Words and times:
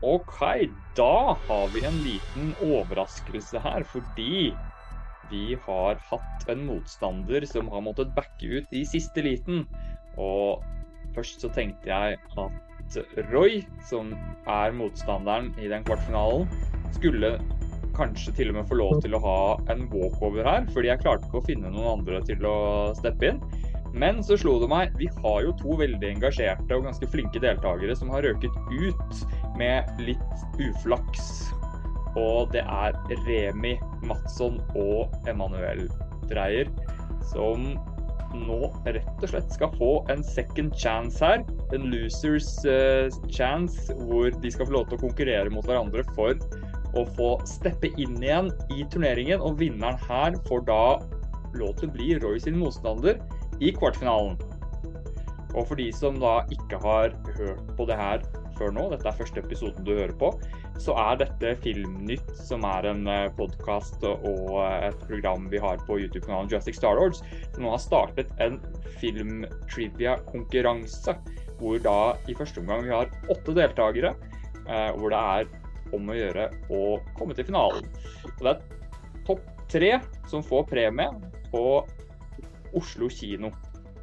OK, 0.00 0.38
da 0.94 1.34
har 1.48 1.70
vi 1.74 1.82
en 1.86 1.98
liten 2.02 2.52
overraskelse 2.62 3.58
her, 3.64 3.82
fordi 3.90 4.52
vi 5.28 5.56
har 5.64 5.98
hatt 6.08 6.48
en 6.48 6.64
motstander 6.68 7.44
som 7.50 7.68
har 7.72 7.82
måttet 7.84 8.14
backe 8.16 8.60
ut 8.60 8.72
i 8.72 8.84
siste 8.86 9.24
liten. 9.26 9.64
Og 10.16 10.62
først 11.16 11.42
så 11.42 11.50
tenkte 11.52 11.90
jeg 11.90 12.18
at 12.38 12.98
Roy, 13.32 13.60
som 13.84 14.14
er 14.48 14.76
motstanderen 14.76 15.50
i 15.58 15.68
den 15.68 15.84
kvartfinalen, 15.84 16.46
skulle 16.96 17.34
kanskje 17.98 18.32
til 18.36 18.52
og 18.52 18.60
med 18.60 18.68
få 18.68 18.78
lov 18.78 19.00
til 19.02 19.16
å 19.18 19.22
ha 19.24 19.40
en 19.74 19.88
walkover 19.90 20.46
her, 20.46 20.68
fordi 20.72 20.92
jeg 20.92 21.02
klarte 21.02 21.26
ikke 21.26 21.42
å 21.42 21.48
finne 21.48 21.72
noen 21.74 21.98
andre 21.98 22.22
til 22.28 22.46
å 22.46 22.58
steppe 22.96 23.32
inn. 23.32 23.42
Men 23.98 24.20
så 24.24 24.36
slo 24.38 24.58
det 24.60 24.68
meg, 24.70 24.92
vi 25.00 25.08
har 25.22 25.42
jo 25.46 25.54
to 25.58 25.76
veldig 25.80 26.10
engasjerte 26.12 26.76
og 26.76 26.84
ganske 26.86 27.08
flinke 27.10 27.40
deltakere 27.42 27.96
som 27.96 28.12
har 28.12 28.26
røket 28.26 28.54
ut 28.70 29.22
med 29.58 30.02
litt 30.02 30.62
uflaks. 30.62 31.48
Og 32.18 32.50
det 32.54 32.64
er 32.64 32.96
Remi 33.26 33.76
Matsson 34.06 34.58
og 34.78 35.14
Emanuel 35.30 35.86
Dreyer 36.30 36.70
som 37.28 37.74
nå 38.36 38.58
rett 38.84 39.22
og 39.22 39.30
slett 39.30 39.52
skal 39.54 39.72
få 39.78 39.92
en 40.12 40.22
second 40.24 40.74
chance 40.76 41.24
her. 41.24 41.44
En 41.76 41.88
losers 41.92 42.48
uh, 42.68 43.08
chance, 43.32 43.94
hvor 44.04 44.32
de 44.42 44.52
skal 44.52 44.68
få 44.68 44.76
lov 44.76 44.88
til 44.88 44.98
å 44.98 45.04
konkurrere 45.06 45.52
mot 45.52 45.66
hverandre 45.68 46.04
for 46.16 46.36
å 46.96 47.04
få 47.16 47.30
steppe 47.48 47.90
inn 48.00 48.18
igjen 48.20 48.50
i 48.74 48.84
turneringen. 48.92 49.40
Og 49.40 49.58
vinneren 49.62 50.00
her 50.08 50.36
får 50.48 50.66
da 50.68 50.82
lov 51.56 51.74
til 51.78 51.88
å 51.88 51.94
bli 51.96 52.12
Roy 52.20 52.40
sin 52.42 52.58
motstander 52.60 53.20
i 53.64 53.72
kvartfinalen. 53.74 54.36
Og 55.56 55.64
for 55.64 55.78
de 55.80 55.88
som 55.96 56.18
da 56.20 56.42
ikke 56.52 56.80
har 56.82 57.16
hørt 57.38 57.72
på 57.78 57.88
det 57.88 57.96
her 57.98 58.24
før 58.58 58.72
nå, 58.74 58.82
dette 58.92 59.08
er 59.08 59.18
første 59.18 59.40
episoden 59.42 59.84
du 59.86 59.92
hører 59.94 60.16
på, 60.18 60.28
så 60.82 60.92
er 60.98 61.20
dette 61.22 61.60
Filmnytt, 61.64 62.30
som 62.36 62.64
er 62.68 62.82
en 62.90 63.02
eh, 63.10 63.34
podkast 63.38 63.98
og 64.08 64.48
et 64.64 65.00
program 65.06 65.42
vi 65.52 65.58
har 65.62 65.76
på 65.86 65.92
YouTube-kanalen 66.02 66.50
Justic 66.52 66.76
Star 66.78 66.94
Lords, 66.98 67.20
som 67.54 67.62
nå 67.64 67.68
har 67.74 67.82
startet 67.82 68.28
en 68.44 68.56
filmtrivia-konkurranse. 69.00 71.12
Hvor 71.58 71.76
da 71.82 71.98
i 72.30 72.38
første 72.38 72.60
omgang 72.62 72.80
vi 72.86 72.94
har 72.94 73.06
åtte 73.32 73.52
deltakere, 73.56 74.10
eh, 74.66 74.90
hvor 74.94 75.08
det 75.14 75.18
er 75.18 75.42
om 75.96 76.10
å 76.10 76.18
gjøre 76.18 76.44
å 76.74 76.80
komme 77.18 77.34
til 77.34 77.46
finalen. 77.48 77.84
Og 78.36 78.40
det 78.44 78.52
er 78.52 78.58
topp 79.26 79.44
tre 79.68 80.00
som 80.30 80.40
får 80.44 80.62
premie 80.70 81.08
på 81.52 81.64
Oslo 82.76 83.08
kino. 83.12 83.48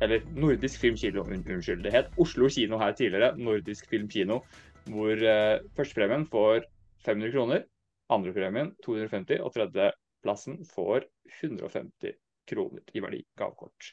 Eller 0.05 0.21
Nordisk 0.37 0.79
Film 0.79 0.97
Kino, 1.01 1.23
unnskyld. 1.25 1.81
Det 1.83 1.91
het 1.93 2.11
Oslo 2.21 2.45
kino 2.53 2.77
her 2.77 2.91
tidligere. 2.93 3.31
Nordisk 3.41 3.87
Film 3.89 4.05
Kino. 4.09 4.43
Hvor 4.85 5.17
eh, 5.17 5.63
førstepremien 5.73 6.27
får 6.29 6.67
500 7.07 7.31
kroner, 7.33 7.63
andrepremien 8.13 8.69
250 8.85 9.41
og 9.41 9.49
tredjeplassen 9.55 10.59
får 10.69 11.07
150 11.41 12.13
kroner 12.45 12.93
i 12.93 13.01
verdi 13.01 13.23
gavekort. 13.37 13.89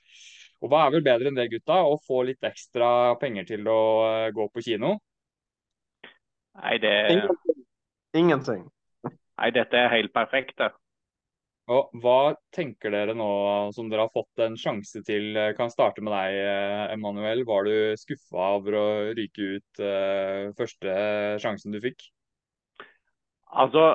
Og 0.60 0.68
hva 0.68 0.83
er 0.84 0.92
vel 0.98 1.06
bedre 1.06 1.33
enn 1.33 1.40
det, 1.40 1.48
gutta? 1.55 1.80
Å 1.80 1.96
få 2.05 2.20
litt 2.28 2.44
ekstra 2.44 3.16
penger 3.22 3.48
til 3.55 3.72
å 3.72 3.80
eh, 4.10 4.28
gå 4.36 4.50
på 4.52 4.66
kino? 4.68 4.98
Nei, 6.60 6.77
det 6.83 6.94
Ingenting. 7.16 7.64
Ingenting. 8.20 8.62
Nei, 9.08 9.50
dette 9.56 9.80
er 9.80 9.94
helt 9.96 10.12
perfekt. 10.12 10.58
det. 10.60 10.68
Og 11.70 11.92
hva 12.02 12.34
tenker 12.50 12.91
dere 12.91 13.14
nå 13.14 13.28
som 13.74 13.91
dere 13.91 14.08
har 14.08 14.14
fått 14.14 14.42
en 14.42 14.56
sjanse 14.58 15.05
til? 15.06 15.30
Jeg 15.36 15.55
Kan 15.58 15.70
starte 15.70 16.02
med 16.02 16.10
deg, 16.10 16.38
Emanuel. 16.96 17.44
Var 17.46 17.68
du 17.68 17.74
skuffa 18.00 18.48
over 18.58 18.78
å 18.80 18.86
ryke 19.14 19.58
ut 19.58 19.83
uh, 19.84 20.50
første 20.58 20.96
sjansen 21.42 21.74
du 21.74 21.78
fikk? 21.84 22.08
Altså, 23.52 23.92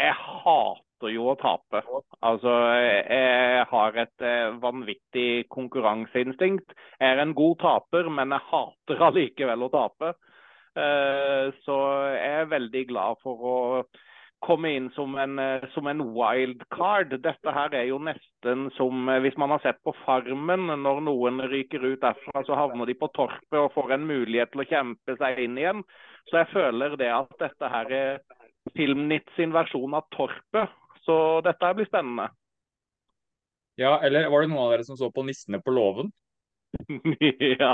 jeg 0.00 0.16
hater 0.16 1.12
jo 1.12 1.28
å 1.32 1.36
tape. 1.40 1.82
Altså, 2.24 2.56
jeg 2.80 3.64
har 3.70 3.96
et 4.00 4.24
eh, 4.24 4.56
vanvittig 4.62 5.48
konkurranseinstinkt. 5.52 6.74
Jeg 7.00 7.16
er 7.16 7.22
en 7.22 7.34
god 7.36 7.58
taper, 7.60 8.08
men 8.08 8.32
jeg 8.36 8.48
hater 8.52 9.02
allikevel 9.10 9.66
å 9.66 9.72
tape. 9.74 10.14
Uh, 10.70 11.50
så 11.66 11.76
jeg 12.14 12.44
er 12.44 12.52
veldig 12.52 12.86
glad 12.92 13.20
for 13.24 13.48
å 13.52 13.58
komme 14.44 14.72
inn 14.76 14.88
som 14.96 15.14
en, 15.18 15.38
eh, 15.38 15.64
som 15.74 15.86
en 15.86 16.02
wildcard. 16.14 17.12
Dette 17.22 17.54
her 17.54 17.74
er 17.74 17.86
jo 17.90 17.98
nesten 18.02 18.68
som 18.76 19.08
eh, 19.08 19.20
hvis 19.24 19.36
man 19.40 19.52
har 19.54 19.62
sett 19.64 19.80
på 19.84 19.94
Farmen. 20.04 20.68
Når 20.82 21.02
noen 21.06 21.42
ryker 21.52 21.84
ut 21.84 22.00
derfra, 22.02 22.44
så 22.46 22.58
havner 22.58 22.88
de 22.88 22.96
på 22.98 23.10
torpet 23.16 23.58
og 23.60 23.72
får 23.76 23.96
en 23.96 24.06
mulighet 24.08 24.52
til 24.52 24.64
å 24.64 24.68
kjempe 24.72 25.16
seg 25.20 25.42
inn 25.44 25.58
igjen. 25.60 25.84
Så 26.30 26.42
jeg 26.42 26.52
føler 26.54 26.96
det 27.00 27.10
at 27.12 27.32
dette 27.42 27.72
her 27.72 27.96
er 27.96 28.20
Filmnytt 28.76 29.30
sin 29.36 29.54
versjon 29.56 29.94
av 29.96 30.04
Torpet. 30.12 30.68
Så 31.06 31.16
dette 31.44 31.70
blir 31.74 31.88
spennende. 31.88 32.28
Ja, 33.80 33.94
eller 34.04 34.28
var 34.28 34.44
det 34.44 34.50
noen 34.52 34.66
av 34.66 34.74
dere 34.74 34.84
som 34.84 34.98
så 35.00 35.08
på 35.14 35.24
Nissene 35.24 35.62
på 35.64 35.72
låven? 35.72 36.10
Ja. 37.60 37.72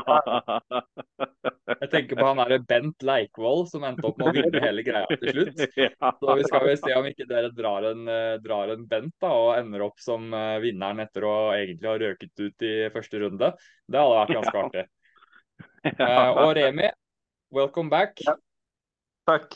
Jeg 1.81 1.89
tenker 1.93 2.19
på 2.19 2.27
han 2.27 2.41
derre 2.41 2.59
Bent 2.69 3.05
Leikvoll 3.07 3.67
som 3.71 3.85
endte 3.89 4.07
opp 4.09 4.21
med 4.21 4.31
å 4.31 4.35
vinne 4.37 4.63
hele 4.63 4.85
greia 4.87 5.19
til 5.21 5.33
slutt. 5.35 5.63
Så 6.23 6.37
vi 6.39 6.47
skal 6.49 6.65
vel 6.67 6.79
se 6.81 6.95
om 6.97 7.09
ikke 7.11 7.29
dere 7.29 7.53
drar 7.57 7.89
en, 7.91 8.07
eh, 8.11 8.37
drar 8.45 8.73
en 8.75 8.87
Bent 8.89 9.15
da, 9.23 9.33
og 9.33 9.53
ender 9.59 9.87
opp 9.89 10.01
som 10.03 10.33
eh, 10.35 10.57
vinneren 10.65 11.05
etter 11.05 11.27
å 11.29 11.37
egentlig 11.57 11.91
ha 11.91 11.99
røket 12.05 12.45
ut 12.47 12.67
i 12.69 12.75
første 12.95 13.23
runde. 13.25 13.53
Det 13.87 14.03
hadde 14.03 14.21
vært 14.23 14.37
ganske 14.41 14.65
artig. 14.65 14.87
Eh, 15.87 16.31
og 16.43 16.51
Remi, 16.59 16.89
welcome 17.55 17.93
back. 17.93 18.25
Ja. 18.27 18.35
Takk. 19.27 19.55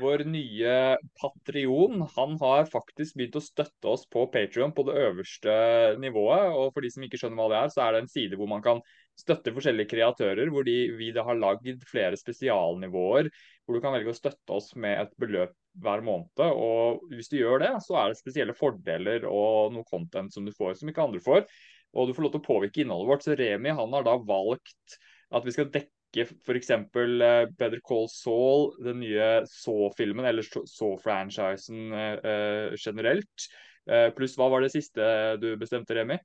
Vår 0.00 0.24
nye 0.24 0.96
patrion 1.20 2.06
han 2.14 2.36
har 2.40 2.68
faktisk 2.72 3.16
begynt 3.18 3.36
å 3.36 3.42
støtte 3.44 3.90
oss 3.92 4.06
på 4.08 4.24
Patrion 4.32 4.72
på 4.72 4.86
det 4.88 4.94
øverste 4.96 5.54
nivået. 6.00 6.48
og 6.56 6.72
For 6.72 6.84
de 6.84 6.90
som 6.94 7.04
ikke 7.04 7.20
skjønner 7.20 7.40
hva 7.42 7.48
det 7.52 7.58
er, 7.58 7.72
så 7.74 7.82
er 7.84 7.92
det 7.92 8.02
en 8.02 8.12
side 8.12 8.38
hvor 8.40 8.48
man 8.48 8.64
kan 8.64 8.80
støtte 9.20 9.52
forskjellige 9.52 9.92
kreatører. 9.92 10.48
Hvor 10.52 10.64
de, 10.64 10.76
vi 10.96 11.12
har 11.12 11.40
lagd 11.40 11.84
flere 11.90 12.16
spesialnivåer 12.16 13.28
hvor 13.62 13.76
du 13.76 13.84
kan 13.84 13.94
velge 13.94 14.14
å 14.14 14.16
støtte 14.16 14.56
oss 14.56 14.72
med 14.80 14.96
et 15.04 15.12
beløp 15.20 15.52
hver 15.84 16.04
måned. 16.04 16.40
og 16.40 17.04
Hvis 17.12 17.28
du 17.32 17.38
gjør 17.42 17.62
det, 17.66 17.72
så 17.84 18.00
er 18.00 18.10
det 18.10 18.20
spesielle 18.22 18.56
fordeler 18.56 19.28
og 19.28 19.76
noe 19.76 19.88
content 19.88 20.32
som 20.32 20.48
du 20.48 20.56
får 20.56 20.80
som 20.80 20.88
ikke 20.88 21.04
andre 21.04 21.22
får. 21.22 21.44
Og 21.92 22.08
du 22.08 22.16
får 22.16 22.24
lov 22.24 22.32
til 22.32 22.40
å 22.40 22.48
påvirke 22.48 22.82
innholdet 22.82 23.12
vårt. 23.12 23.26
Så 23.26 23.36
Remi 23.36 23.76
han 23.76 23.98
har 23.98 24.08
da 24.08 24.16
valgt 24.16 25.02
at 25.32 25.44
vi 25.44 25.52
skal 25.52 25.68
dekke 25.72 25.92
f.eks. 26.20 26.70
Uh, 26.70 27.46
Better 27.58 27.80
Call 27.80 28.08
Saul, 28.08 28.84
den 28.84 29.00
nye 29.00 29.46
Saw-filmen, 29.48 30.24
eller 30.24 30.42
Saw-franchisen 30.42 31.92
uh, 31.92 32.74
generelt. 32.76 33.48
Uh, 33.90 34.10
pluss 34.16 34.36
hva 34.38 34.50
var 34.52 34.62
det 34.64 34.72
siste 34.74 35.06
du 35.42 35.54
bestemte, 35.60 35.96
Remi? 35.96 36.18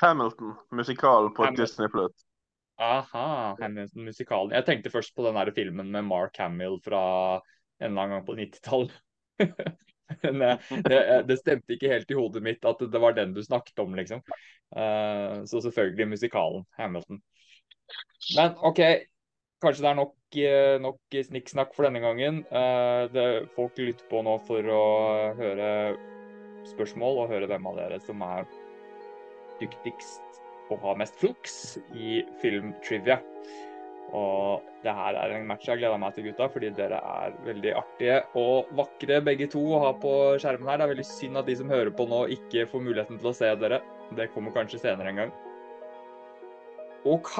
Hamilton, 0.00 0.54
musikal 0.72 1.30
på 1.34 1.44
Hamilton. 1.44 1.64
Disney 1.64 1.88
Plus. 1.92 2.26
Aha, 2.82 3.56
Hamilton 3.60 4.04
musikalen. 4.04 4.52
Jeg 4.52 4.66
tenkte 4.66 4.92
først 4.92 5.14
på 5.16 5.24
den 5.24 5.38
der 5.38 5.52
filmen 5.56 5.90
med 5.92 6.04
Mark 6.04 6.36
Hamill 6.38 6.76
fra 6.84 7.02
en 7.80 7.90
eller 7.90 8.02
annen 8.02 8.16
gang 8.18 8.26
på 8.26 8.36
90-tallet. 8.36 8.96
Men 10.22 10.58
det, 10.84 10.98
det, 11.26 11.38
stemte 11.40 11.74
ikke 11.74 11.90
helt 11.90 12.10
i 12.12 12.16
hodet 12.16 12.42
mitt 12.44 12.68
at 12.68 12.84
det 12.92 13.00
var 13.02 13.16
den 13.16 13.32
du 13.34 13.40
snakket 13.42 13.80
om, 13.82 13.96
liksom. 13.98 14.20
så 14.70 15.62
selvfølgelig 15.64 16.06
musikalen 16.12 16.62
Hamilton. 16.78 17.18
Men 18.36 18.56
OK, 18.66 18.82
kanskje 19.62 19.84
det 19.84 19.90
er 19.90 19.98
nok, 20.00 20.14
nok 20.82 21.18
snikksnakk 21.28 21.74
for 21.76 21.86
denne 21.86 22.02
gangen. 22.02 22.42
Det, 23.14 23.26
folk 23.56 23.78
lytter 23.80 24.08
på 24.10 24.22
nå 24.26 24.36
for 24.48 24.72
å 24.74 24.84
høre 25.38 25.70
spørsmål 26.72 27.22
og 27.22 27.30
høre 27.34 27.48
hvem 27.50 27.68
av 27.70 27.78
dere 27.78 28.00
som 28.02 28.22
er 28.26 28.48
dyktigst 29.60 30.42
og 30.72 30.82
har 30.82 30.98
mest 30.98 31.16
flux 31.20 31.76
i 31.94 32.20
filmtrivia. 32.42 33.20
Og 34.14 34.66
det 34.84 34.92
her 34.94 35.16
er 35.18 35.32
en 35.34 35.46
match 35.48 35.66
jeg 35.66 35.80
gleder 35.80 35.98
meg 35.98 36.14
til, 36.14 36.28
gutta, 36.28 36.46
fordi 36.52 36.70
dere 36.76 36.98
er 36.98 37.34
veldig 37.46 37.72
artige 37.74 38.18
og 38.38 38.68
vakre 38.78 39.18
begge 39.26 39.48
to 39.50 39.62
å 39.74 39.80
ha 39.82 39.92
på 39.98 40.12
skjermen 40.42 40.70
her. 40.70 40.78
Det 40.78 40.86
er 40.86 40.92
veldig 40.94 41.06
synd 41.08 41.40
at 41.40 41.48
de 41.50 41.56
som 41.58 41.72
hører 41.72 41.90
på 41.94 42.06
nå, 42.10 42.22
ikke 42.36 42.68
får 42.70 42.84
muligheten 42.86 43.18
til 43.22 43.32
å 43.32 43.34
se 43.36 43.50
dere. 43.62 43.80
Det 44.14 44.28
kommer 44.34 44.54
kanskje 44.54 44.82
senere 44.84 45.10
en 45.10 45.22
gang. 45.24 45.34
OK. 47.06 47.34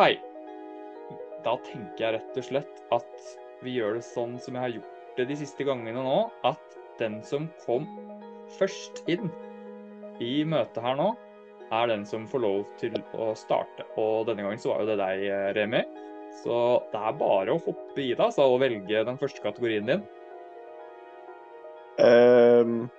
Da 1.46 1.54
tenker 1.62 2.02
jeg 2.02 2.16
rett 2.16 2.38
og 2.40 2.46
slett 2.48 2.80
at 2.94 3.34
vi 3.62 3.76
gjør 3.78 4.00
det 4.00 4.06
sånn 4.08 4.34
som 4.42 4.56
jeg 4.56 4.64
har 4.64 4.74
gjort 4.80 4.96
det 5.16 5.28
de 5.30 5.36
siste 5.38 5.64
gangene 5.64 6.02
nå, 6.04 6.16
at 6.44 6.74
den 6.98 7.20
som 7.24 7.46
kom 7.62 7.86
først 8.58 9.04
inn 9.10 9.30
i 10.20 10.42
møtet 10.48 10.82
her 10.82 10.98
nå, 10.98 11.12
er 11.72 11.88
den 11.90 12.04
som 12.06 12.26
får 12.30 12.42
lov 12.42 12.66
til 12.80 12.98
å 13.14 13.30
starte. 13.38 13.86
Og 13.98 14.26
denne 14.28 14.44
gangen 14.44 14.60
så 14.60 14.72
var 14.72 14.82
jo 14.82 14.90
det 14.90 14.98
deg, 15.00 15.24
Remi. 15.56 15.82
Så 16.42 16.58
det 16.92 17.00
er 17.00 17.16
bare 17.16 17.54
å 17.54 17.62
hoppe 17.64 18.02
i 18.02 18.10
det 18.12 18.22
altså, 18.22 18.44
og 18.50 18.60
velge 18.60 19.04
den 19.08 19.18
første 19.20 19.42
kategorien 19.44 19.88
din. 19.88 20.04
Um, 21.96 22.90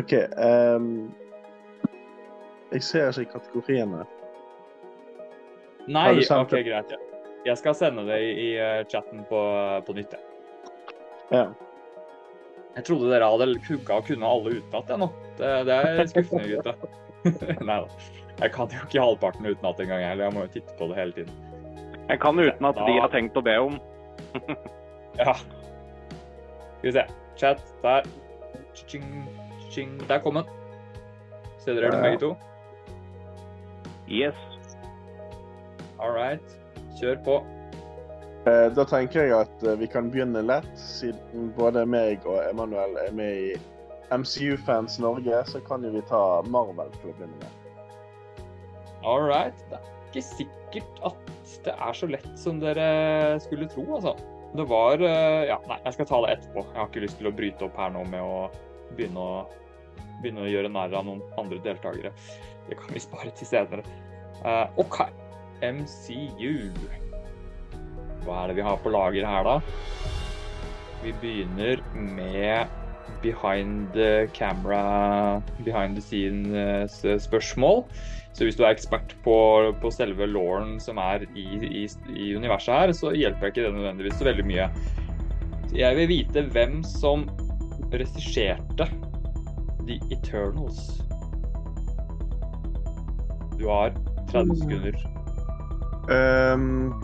OK 0.00 0.14
um, 0.40 1.10
Jeg 2.72 2.86
ser 2.86 3.20
ikke 3.20 3.36
kategoriene. 3.36 4.06
Nei, 5.90 6.10
OK, 6.22 6.52
det? 6.52 6.62
greit. 6.68 6.92
Ja. 6.94 7.00
Jeg 7.50 7.58
skal 7.58 7.74
sende 7.74 8.04
det 8.06 8.20
i, 8.22 8.30
i 8.30 8.48
eh, 8.60 8.84
chatten 8.90 9.24
på, 9.28 9.40
på 9.86 9.96
nytt. 9.96 10.14
jeg. 10.14 10.96
Ja. 11.32 11.44
Jeg 12.76 12.86
trodde 12.86 13.10
dere 13.10 13.28
hadde 13.32 13.54
hugga 13.66 13.98
og 13.98 14.06
kunne 14.06 14.28
alle 14.28 14.58
utenat, 14.60 14.90
jeg 14.92 15.00
nå. 15.02 15.08
Det, 15.40 15.52
det 15.66 15.76
er 15.76 16.10
skuffende, 16.12 16.50
gutta. 16.52 16.74
Nei 17.68 17.78
da. 17.82 18.10
Jeg 18.40 18.52
kan 18.54 18.72
jo 18.72 18.84
ikke 18.86 19.02
halvparten 19.04 19.48
utenat 19.48 19.80
engang, 19.82 20.04
jeg. 20.04 20.20
Jeg 20.22 20.36
må 20.36 20.44
jo 20.44 20.52
titte 20.54 20.76
på 20.78 20.88
det 20.92 21.00
hele 21.00 21.16
tiden. 21.16 21.32
Jeg 22.10 22.20
kan 22.22 22.38
uten 22.40 22.68
at 22.70 22.78
de 22.86 22.94
har 22.96 23.10
tenkt 23.12 23.38
å 23.38 23.44
be 23.46 23.56
om. 23.68 23.80
Ja. 25.18 25.34
Skal 25.34 26.86
vi 26.86 26.92
se. 26.94 27.02
Chat 27.36 27.64
der. 27.82 28.06
Ching, 28.78 29.26
ching. 29.68 29.98
Der 30.08 30.22
kom 30.22 30.38
den. 30.38 30.46
Ser 31.60 31.76
dere 31.76 31.90
den 31.92 32.06
begge 32.06 32.20
to? 32.22 32.30
Yes. 34.08 34.38
All 36.00 36.14
right. 36.16 36.56
Kjør 36.98 37.18
på. 37.24 37.38
Eh, 38.48 38.68
Da 38.76 38.84
tenker 38.88 39.26
jeg 39.26 39.34
at 39.36 39.66
eh, 39.66 39.76
vi 39.80 39.88
kan 39.90 40.08
begynne 40.12 40.42
lett, 40.46 40.70
siden 40.80 41.50
både 41.58 41.84
meg 41.88 42.24
og 42.28 42.40
Emanuel 42.46 42.96
er 43.02 43.12
med 43.16 43.44
i 43.50 43.50
MCU-fans 44.10 44.98
Norge, 44.98 45.44
så 45.46 45.60
kan 45.66 45.84
jo 45.86 45.92
vi 45.94 46.02
ta 46.08 46.40
Marvel 46.48 46.90
til 46.98 47.12
å 47.12 47.16
begynne 47.18 47.36
med. 47.42 47.56
All 49.04 49.22
right. 49.28 49.56
Det 49.70 49.78
er 49.78 50.10
ikke 50.10 50.24
sikkert 50.26 51.04
at 51.06 51.30
det 51.66 51.76
er 51.76 51.96
så 51.96 52.08
lett 52.10 52.32
som 52.38 52.58
dere 52.62 53.38
skulle 53.44 53.68
tro, 53.70 53.84
altså. 54.00 54.16
Det 54.56 54.66
var 54.66 54.98
eh, 55.04 55.46
Ja, 55.46 55.60
nei, 55.70 55.78
jeg 55.84 55.98
skal 55.98 56.08
ta 56.10 56.20
det 56.24 56.34
etterpå. 56.38 56.64
Jeg 56.72 56.80
har 56.80 56.90
ikke 56.90 57.04
lyst 57.04 57.20
til 57.20 57.30
å 57.30 57.36
bryte 57.36 57.68
opp 57.68 57.76
her 57.78 57.92
nå 57.94 58.02
med 58.10 58.24
å 58.24 58.48
begynne 58.96 59.22
å, 59.22 59.40
begynne 60.24 60.46
å 60.46 60.50
gjøre 60.50 60.72
narr 60.72 60.96
av 60.96 61.06
noen 61.06 61.20
andre 61.38 61.60
deltakere. 61.62 62.10
Det 62.66 62.78
kan 62.80 62.96
vi 62.96 63.02
spare 63.02 63.30
til 63.38 63.46
senere. 63.46 63.84
Uh, 64.40 64.66
OK. 64.80 65.04
MCU. 65.62 66.70
Hva 68.24 68.42
er 68.42 68.50
det 68.50 68.58
vi 68.60 68.66
har 68.66 68.80
på 68.82 68.92
lager 68.92 69.26
her, 69.26 69.46
da? 69.46 69.58
Vi 71.00 71.12
begynner 71.22 71.80
med 71.94 72.68
behind 73.22 73.92
the 73.92 74.28
camera, 74.32 75.42
behind 75.64 75.96
the 75.96 76.02
scenes-spørsmål. 76.02 77.84
Så 78.32 78.44
hvis 78.44 78.56
du 78.56 78.62
er 78.64 78.70
ekspert 78.70 79.16
på, 79.24 79.36
på 79.82 79.90
selve 79.92 80.26
lauren 80.26 80.78
som 80.80 81.00
er 81.02 81.26
i, 81.34 81.46
i, 81.66 81.84
i 82.14 82.32
universet 82.36 82.74
her, 82.74 82.92
så 82.96 83.12
hjelper 83.16 83.50
ikke 83.50 83.66
det 83.66 83.74
nødvendigvis 83.74 84.18
så 84.20 84.28
veldig 84.30 84.46
mye. 84.46 84.68
Jeg 85.74 85.96
vil 85.96 86.08
vite 86.10 86.44
hvem 86.54 86.80
som 86.86 87.26
regisserte 87.92 88.86
The 89.86 89.98
Eternals. 90.14 91.02
Du 93.58 93.68
har 93.68 93.92
30 94.30 94.56
sekunder. 94.62 95.19
Um, 96.08 96.94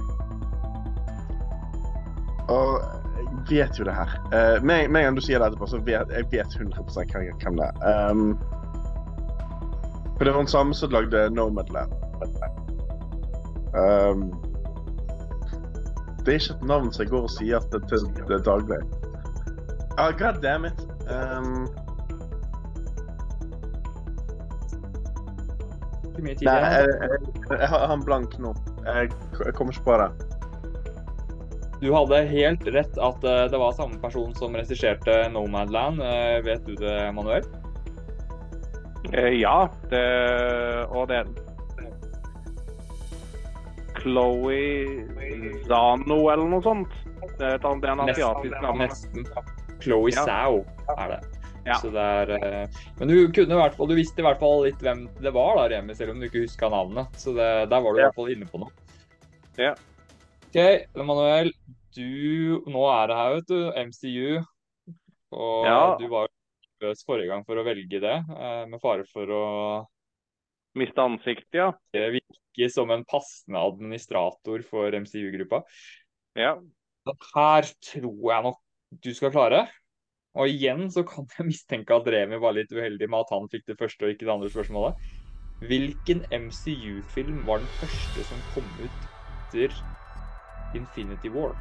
og 2.48 2.80
jeg 3.16 3.26
vet 3.50 3.78
jo 3.78 3.84
det 3.84 3.94
her. 3.94 4.16
Uh, 4.32 4.64
med, 4.64 4.86
en 4.86 4.92
gang 4.92 5.16
du 5.16 5.22
sier 5.24 5.42
det 5.42 5.50
etterpå, 5.50 5.68
så 5.70 5.82
vet 5.84 6.12
jeg 6.14 6.28
vet 6.32 6.58
100 6.58 6.84
hvem 7.42 7.60
det 7.60 7.70
er. 7.70 8.10
Um, 8.10 8.38
for 10.16 10.24
det 10.24 10.32
var 10.32 10.40
den 10.40 10.48
samme 10.48 10.74
som 10.74 10.90
lagde 10.90 11.30
Nomadland. 11.30 11.92
Um, 13.76 14.30
det 16.24 16.34
er 16.34 16.38
ikke 16.40 16.54
et 16.54 16.62
navn 16.66 16.92
som 16.92 17.04
jeg 17.04 17.10
går 17.10 17.26
og 17.28 17.30
sier 17.30 17.58
at 17.60 17.68
det 17.72 17.82
til 17.88 18.06
det 18.28 18.44
daglig. 18.46 18.78
Ah, 19.98 20.12
God 20.18 20.40
damn 20.42 20.64
it. 20.64 20.80
Um, 21.08 21.68
nei, 26.18 26.34
jeg, 26.40 26.88
jeg, 26.88 27.20
jeg 27.50 27.58
jeg 27.60 27.68
har 27.68 27.92
en 27.92 28.04
blank 28.04 28.38
nå. 28.42 28.54
Jeg, 28.86 29.10
jeg 29.44 29.54
kommer 29.58 29.74
ikke 29.74 29.86
på 29.88 29.96
det. 30.00 30.10
Du 31.82 31.90
hadde 31.92 32.22
helt 32.30 32.62
rett 32.72 32.94
at 33.04 33.24
eh, 33.28 33.42
det 33.52 33.58
var 33.60 33.74
samme 33.76 33.98
person 34.00 34.30
som 34.38 34.54
regisserte 34.56 35.16
Nomadland. 35.34 36.00
Uh, 36.00 36.38
vet 36.46 36.62
du 36.64 36.72
det, 36.80 36.94
Manuel? 37.12 37.44
Eh, 39.12 39.34
ja, 39.42 39.68
det 39.90 40.04
Og 40.90 41.04
det 41.10 41.20
Chloé 44.00 45.04
Zano 45.66 46.18
eller 46.32 46.48
noe 46.48 46.62
sånt. 46.64 46.96
Det 47.36 47.44
er, 47.44 47.54
et- 47.58 47.80
det 47.82 47.88
er 47.88 47.92
en 47.92 48.08
asiatisk 48.08 48.56
navn. 48.62 48.78
Nesten. 48.78 49.26
Chloé 49.82 50.10
Ja. 50.14 50.24
Zhao 50.24 50.64
er 50.96 51.08
det. 51.16 51.20
Ja. 51.66 51.78
Er, 51.90 52.30
eh, 52.36 52.80
men 53.00 53.10
du 53.10 53.16
fall, 53.74 53.88
du 53.90 53.96
visste 53.98 54.22
i 54.22 54.26
hvert 54.26 54.38
fall 54.38 54.62
litt 54.68 54.82
hvem 54.84 55.06
det 55.18 55.32
var, 55.34 55.56
da, 55.58 55.64
Remi, 55.72 55.96
selv 55.98 56.14
om 56.14 56.20
du 56.20 56.28
ikke 56.28 56.44
huska 56.44 56.70
navnet. 56.70 57.10
Så 57.18 57.34
det, 57.34 57.48
der 57.72 57.82
var 57.82 57.92
du 57.92 57.98
i 57.98 58.04
hvert 58.04 58.18
fall 58.18 58.30
inne 58.34 58.46
på 58.50 58.60
noe. 58.62 58.70
Ja. 59.58 59.72
OK, 60.46 60.60
Manuel. 61.02 61.50
Du, 61.96 62.62
nå 62.68 62.86
er 62.92 63.10
det 63.10 63.18
her, 63.18 63.34
vet 63.38 63.50
du, 63.50 63.60
MCU. 63.88 64.44
Og 65.36 65.66
Ja. 65.66 65.96
du 65.98 66.06
var 66.12 66.28
nervøs 66.80 67.04
forrige 67.08 67.32
gang 67.32 67.44
for 67.48 67.58
å 67.58 67.64
velge 67.66 68.00
det, 68.00 68.16
eh, 68.36 68.64
med 68.70 68.80
fare 68.80 69.04
for 69.10 69.26
å 69.26 69.44
Miste 70.76 71.00
ansiktet, 71.00 71.56
ja. 71.56 71.70
Det 71.94 72.18
virker 72.18 72.68
som 72.68 72.90
en 72.92 73.04
passende 73.08 73.56
administrator 73.64 74.60
for 74.62 74.92
MCU-gruppa. 74.92 75.62
ja. 76.36 76.58
Her 77.06 77.62
tror 77.80 78.32
jeg 78.32 78.42
nok 78.44 78.58
du 79.00 79.14
skal 79.14 79.30
klare. 79.30 79.68
Og 80.36 80.52
igjen 80.52 80.90
så 80.92 81.04
kan 81.08 81.28
jeg 81.38 81.48
mistenke 81.48 81.96
at 81.96 82.08
Remi 82.12 82.38
var 82.40 82.56
litt 82.56 82.72
uheldig 82.72 83.08
med 83.08 83.24
at 83.24 83.32
han 83.32 83.48
fikk 83.52 83.70
det 83.70 83.78
første 83.80 84.04
og 84.04 84.12
ikke 84.12 84.26
det 84.26 84.34
andre 84.34 84.50
spørsmålet. 84.52 85.06
Hvilken 85.64 86.24
MCU-film 86.28 87.40
var 87.46 87.62
den 87.62 87.70
første 87.80 88.24
som 88.28 88.42
kom 88.52 88.68
ut 88.76 89.06
etter 89.32 89.72
Infinity 90.76 91.32
War? 91.32 91.54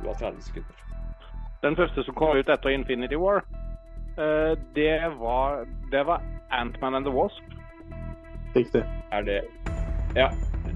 Du 0.00 0.10
har 0.10 0.18
30 0.20 0.44
sekunder. 0.44 0.82
Den 1.64 1.76
første 1.80 2.04
som 2.04 2.16
kom 2.18 2.36
ut 2.36 2.50
etter 2.52 2.76
Infinity 2.76 3.16
War, 3.16 3.40
eh, 4.20 4.52
det 4.76 4.92
var, 5.16 5.64
det 5.92 6.04
var 6.06 6.20
Ant-Man 6.52 7.00
and 7.00 7.08
the 7.08 7.14
Wasp. 7.14 7.56
Riktig. 8.54 8.84
Er 9.12 9.22
det 9.22 9.40
Ja, 10.14 10.28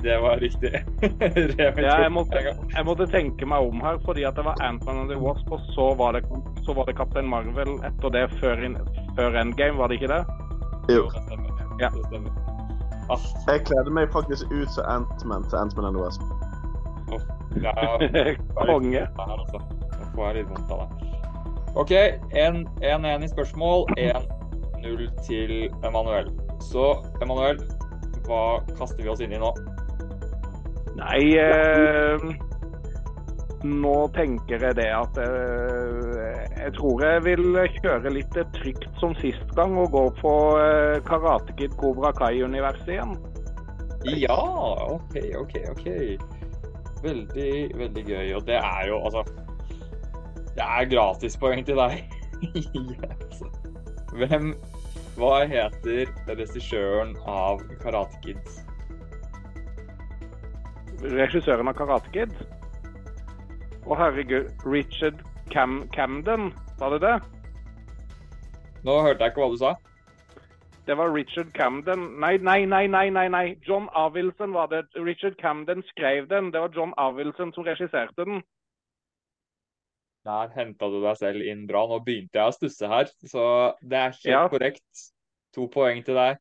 det 0.02 0.18
var 0.22 0.36
riktig. 0.36 0.84
Ja, 1.58 2.02
jeg, 2.02 2.12
måtte, 2.12 2.42
jeg 2.74 2.84
måtte 2.86 3.06
tenke 3.10 3.46
meg 3.46 3.68
om 3.70 3.80
her, 3.82 3.98
fordi 4.04 4.24
at 4.28 4.36
det 4.38 4.44
var 4.46 4.60
Ant-Man 4.62 5.02
and 5.02 5.10
the 5.10 5.18
Wasp, 5.18 5.50
og 5.50 5.60
så 5.74 5.90
var 5.98 6.12
det, 6.18 6.24
så 6.66 6.74
var 6.76 6.86
det 6.86 6.96
Captain 6.98 7.28
Marvel 7.28 7.78
etter 7.86 8.12
det 8.14 8.26
før, 8.38 8.62
in, 8.64 8.76
før 9.16 9.40
Endgame, 9.40 9.78
var 9.78 9.88
det 9.88 10.00
ikke 10.00 10.12
det? 10.12 10.22
Jo. 10.88 11.08
det 11.14 11.24
stemmer. 11.26 11.64
Ja. 11.80 11.90
Det 11.94 12.06
stemmer. 12.06 12.30
Ah, 13.10 13.24
Jeg 13.48 13.64
kledde 13.64 13.90
meg 13.90 14.10
faktisk 14.12 14.50
ut 14.52 14.70
som 14.74 14.84
Ant-Man 14.84 15.48
til 15.48 15.58
Ant-Man 15.58 15.88
and 15.88 15.96
the 15.96 16.02
Wasp. 16.04 16.22
er 17.64 18.36
Konge. 18.66 19.06
Nå 19.16 20.08
får 20.14 20.26
jeg 20.26 20.34
litt 20.36 20.50
vondt 20.52 20.72
av 20.74 20.82
det. 20.84 21.08
OK, 21.78 21.92
1-1 22.34 23.24
i 23.24 23.28
spørsmål. 23.32 23.86
1-0 23.96 25.08
til 25.26 25.54
Emanuel. 25.86 26.30
Så 26.60 26.90
Emanuel, 27.22 27.60
hva 28.26 28.60
kaster 28.78 29.02
vi 29.02 29.12
oss 29.12 29.22
inn 29.24 29.32
i 29.32 29.40
nå? 29.40 29.52
Nei 30.98 31.24
eh, 31.38 32.18
Nå 33.66 33.94
tenker 34.14 34.62
jeg 34.62 34.76
det 34.78 34.88
at 34.94 35.18
eh, 35.22 36.44
Jeg 36.58 36.74
tror 36.78 37.02
jeg 37.04 37.24
vil 37.26 37.58
kjøre 37.78 38.12
litt 38.14 38.38
trygt 38.54 38.86
som 39.00 39.14
sist 39.18 39.54
gang 39.58 39.76
og 39.78 39.92
gå 39.94 40.04
på 40.20 40.34
eh, 40.62 40.98
Karate 41.06 41.54
Kid 41.58 41.74
Cobra 41.80 42.12
Kai-universet 42.16 42.94
igjen. 42.96 43.16
Ja, 44.06 44.38
OK, 44.94 45.16
OK, 45.40 45.56
OK. 45.72 45.88
Veldig, 47.02 47.52
veldig 47.78 48.04
gøy. 48.06 48.32
Og 48.38 48.46
det 48.46 48.58
er 48.58 48.86
jo 48.90 49.00
altså 49.02 49.24
Det 50.54 50.64
er 50.64 50.90
gratispoeng 50.90 51.66
til 51.66 51.82
deg. 51.82 51.98
yes. 52.94 53.42
Hvem 54.14 54.54
Hva 55.18 55.42
heter 55.50 56.10
regissøren 56.30 57.16
av 57.26 57.62
Karate 57.82 58.22
Kids? 58.22 58.62
Regissøren 61.02 61.68
av 61.70 61.76
Karate 61.78 62.10
Kid. 62.14 62.32
Å 63.88 63.96
herregud, 63.96 64.48
Richard 64.66 65.20
Cam 65.52 65.80
Camden, 65.94 66.50
sa 66.80 66.90
du 66.92 66.98
det? 67.02 67.16
Nå 68.84 68.96
hørte 69.04 69.22
jeg 69.24 69.32
ikke 69.32 69.44
hva 69.44 69.52
du 69.52 69.60
sa. 69.60 69.74
Det 70.88 70.96
var 70.96 71.10
Richard 71.12 71.50
Camden 71.52 72.14
Nei, 72.20 72.38
nei, 72.40 72.62
nei, 72.64 72.86
nei, 72.88 73.08
nei. 73.12 73.26
nei. 73.28 73.46
John 73.66 73.88
Avildsen 73.96 74.54
var 74.56 74.70
det. 74.72 74.86
Richard 74.96 75.36
Camden 75.40 75.82
skrev 75.90 76.28
den. 76.30 76.50
Det 76.54 76.62
var 76.64 76.72
John 76.74 76.94
Avildsen 76.96 77.52
som 77.52 77.66
regisserte 77.66 78.24
den. 78.24 78.40
Der 80.24 80.48
henta 80.56 80.88
du 80.92 80.98
deg 81.04 81.16
selv 81.20 81.44
inn 81.44 81.66
bra. 81.68 81.84
Nå 81.88 82.00
begynte 82.04 82.40
jeg 82.40 82.48
å 82.50 82.56
stusse 82.56 82.88
her, 82.90 83.08
så 83.28 83.44
det 83.82 83.98
er 84.00 84.16
helt 84.16 84.24
Ja. 84.32 84.48
korrekt. 84.48 85.04
To 85.54 85.68
poeng 85.68 86.02
til 86.04 86.14
deg. 86.14 86.38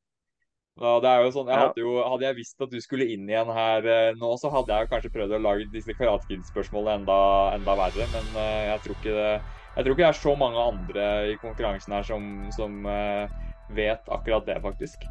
Ja, 0.78 0.98
det 1.02 1.10
er 1.10 1.24
jo 1.26 1.30
sånn, 1.34 1.48
jeg 1.50 1.58
hadde, 1.58 1.82
jo, 1.82 1.94
hadde 2.06 2.26
jeg 2.28 2.38
visst 2.38 2.60
at 2.62 2.70
du 2.70 2.78
skulle 2.84 3.08
inn 3.10 3.26
igjen 3.26 3.50
her 3.50 3.88
eh, 3.90 4.18
nå, 4.20 4.30
så 4.38 4.52
hadde 4.54 4.76
jeg 4.76 4.90
kanskje 4.92 5.14
prøvd 5.16 5.34
å 5.34 5.40
lage 5.42 5.66
disse 5.74 5.96
Karate 5.98 6.30
Kid-spørsmålene 6.30 7.02
enda, 7.02 7.18
enda 7.56 7.78
verre. 7.80 8.06
Men 8.14 8.30
eh, 8.38 8.68
jeg, 8.70 8.84
tror 8.84 9.00
ikke 9.00 9.16
det, 9.16 9.32
jeg 9.74 9.88
tror 9.88 9.96
ikke 9.96 10.04
det 10.04 10.10
er 10.12 10.20
så 10.22 10.36
mange 10.38 10.66
andre 10.74 11.08
i 11.32 11.38
konkurransen 11.42 11.98
her 11.98 12.06
som, 12.06 12.30
som 12.54 12.86
eh, 12.94 13.26
vet 13.74 14.14
akkurat 14.14 14.46
det, 14.46 14.60
faktisk. 14.62 15.10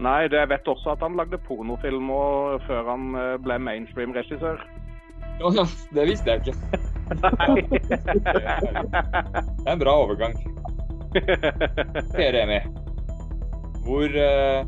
Nei, 0.00 0.22
jeg 0.32 0.48
vet 0.48 0.72
også 0.72 0.94
at 0.94 1.04
han 1.04 1.18
lagde 1.18 1.36
pornofilm 1.44 2.08
før 2.64 2.88
han 2.88 3.10
ble 3.44 3.58
mainstream-regissør. 3.60 4.62
Å 5.44 5.50
ja, 5.56 5.66
det 5.92 6.08
visste 6.08 6.32
jeg 6.32 6.40
ikke. 6.40 6.56
Nei. 7.20 7.60
Det 8.30 9.66
er 9.66 9.74
en 9.74 9.80
bra 9.82 9.92
overgang. 10.06 10.36
Per 12.14 12.32
Remi, 12.36 12.60
hvor 13.84 14.16
eh, 14.16 14.64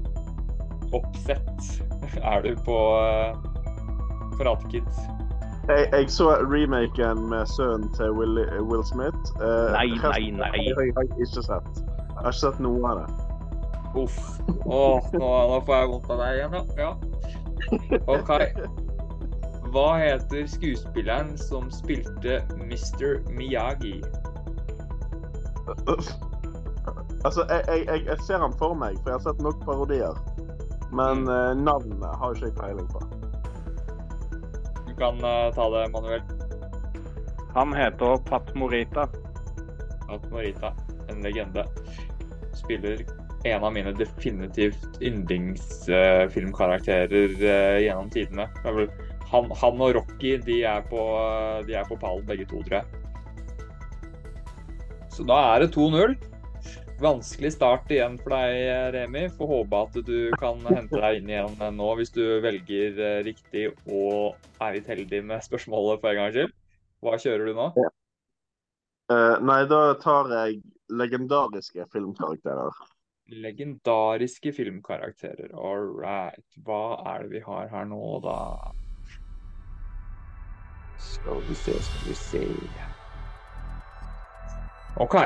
oppsett 0.93 1.83
er 2.33 2.45
du 2.45 2.55
på 2.67 2.79
uh, 2.99 3.37
Karate 4.39 4.69
Kid? 4.71 4.89
Jeg, 5.69 5.87
jeg 5.93 6.11
så 6.11 6.31
remaken 6.43 7.29
med 7.31 7.47
sønnen 7.47 7.93
til 7.95 8.11
Will, 8.11 8.41
Will 8.67 8.85
Smith. 8.85 9.21
Eh, 9.39 9.69
Nei, 9.73 9.87
nei, 9.95 10.31
nei. 10.35 10.49
har 10.49 10.83
Jeg 10.83 10.95
har 10.97 11.07
ikke 11.07 11.27
sett. 11.27 11.69
Jeg 11.79 12.19
har 12.19 12.33
ikke 12.33 12.41
sett 12.41 12.59
noe 12.65 12.83
av 12.91 12.99
det. 12.99 13.09
Uff. 14.03 14.19
Åh, 14.67 15.13
nå, 15.13 15.29
nå 15.53 15.61
får 15.67 15.77
jeg 15.77 15.91
vondt 15.93 16.11
av 16.11 16.23
deg 16.23 16.41
igjen, 16.41 16.53
ja. 16.59 16.65
ja. 16.83 16.93
OK. 18.11 18.31
Hva 19.73 19.87
heter 20.01 20.51
skuespilleren 20.51 21.37
som 21.39 21.71
spilte 21.73 22.41
Mr. 22.59 23.23
Miyagi? 23.31 24.01
Altså, 27.25 27.45
jeg, 27.49 27.63
jeg, 27.69 27.85
jeg, 27.87 28.07
jeg 28.07 28.19
ser 28.27 28.39
han 28.43 28.53
for 28.59 28.75
meg, 28.75 28.97
for 29.03 29.11
jeg 29.13 29.19
har 29.21 29.25
sett 29.29 29.41
nok 29.45 29.65
parodier. 29.67 30.15
Men 30.93 31.17
Mm. 31.23 31.29
eh, 31.33 31.55
navnet 31.57 32.17
har 32.21 32.31
ikke 32.35 32.47
jeg 32.51 32.57
peiling 32.59 32.89
på. 32.93 33.01
Du 34.89 34.93
kan 34.99 35.15
uh, 35.25 35.53
ta 35.55 35.65
det, 35.73 35.91
Manuel. 35.95 36.23
Han 37.55 37.73
heter 37.73 38.17
Pat 38.29 38.55
Morita. 38.55 39.07
Pat 40.09 40.31
Morita, 40.31 40.73
en 41.09 41.23
legende, 41.25 41.65
spiller 42.55 43.05
en 43.45 43.65
av 43.65 43.73
mine 43.73 43.93
definitivt 43.97 45.01
yndlingsfilmkarakterer 45.03 47.31
uh, 47.41 47.79
gjennom 47.81 48.11
tidene. 48.13 48.47
Han, 49.33 49.45
han 49.63 49.81
og 49.81 49.95
Rocky 49.97 50.37
de 50.45 50.61
er 50.69 50.81
på, 50.91 51.01
eh, 51.01 51.65
de 51.65 51.73
er 51.81 51.87
på 51.89 51.97
pallen 51.97 52.27
begge 52.29 52.45
to, 52.51 52.61
tror 52.67 52.77
jeg. 52.83 52.87
Så 55.09 55.25
da 55.25 55.39
er 55.55 55.59
det 55.65 55.73
2-0. 55.73 56.13
Vanskelig 57.03 57.53
start 57.53 57.91
igjen 57.91 58.15
for 58.23 58.31
deg, 58.37 58.93
Remi. 58.95 59.25
Får 59.35 59.49
håpe 59.51 59.79
at 59.89 59.97
du 60.07 60.19
kan 60.39 60.61
hente 60.69 61.01
deg 61.03 61.17
inn 61.19 61.33
igjen 61.33 61.75
nå 61.75 61.89
hvis 61.99 62.15
du 62.15 62.23
velger 62.45 63.01
eh, 63.03 63.17
riktig 63.27 63.65
og 63.91 64.39
er 64.63 64.77
litt 64.77 64.87
heldig 64.87 65.25
med 65.27 65.43
spørsmålet 65.43 65.99
for 65.99 66.13
en 66.13 66.21
gangs 66.21 66.37
skyld. 66.37 66.55
Hva 67.03 67.19
kjører 67.19 67.51
du 67.51 67.59
nå? 67.59 67.67
Eh, 69.11 69.35
nei, 69.43 69.59
da 69.67 69.81
tar 69.99 70.31
jeg 70.31 70.63
legendariske 70.95 71.89
filmkarakterer. 71.91 72.71
Legendariske 73.35 74.55
filmkarakterer. 74.55 75.51
All 75.59 75.91
right. 75.99 76.47
Hva 76.63 77.03
er 77.17 77.27
det 77.27 77.35
vi 77.35 77.43
har 77.43 77.67
her 77.75 77.91
nå, 77.91 78.03
da? 78.23 78.39
Skal 81.03 81.43
vi 81.49 81.59
se, 81.67 81.75
skal 81.83 82.13
vi 82.13 82.21
se 82.23 82.49
OK. 85.03 85.17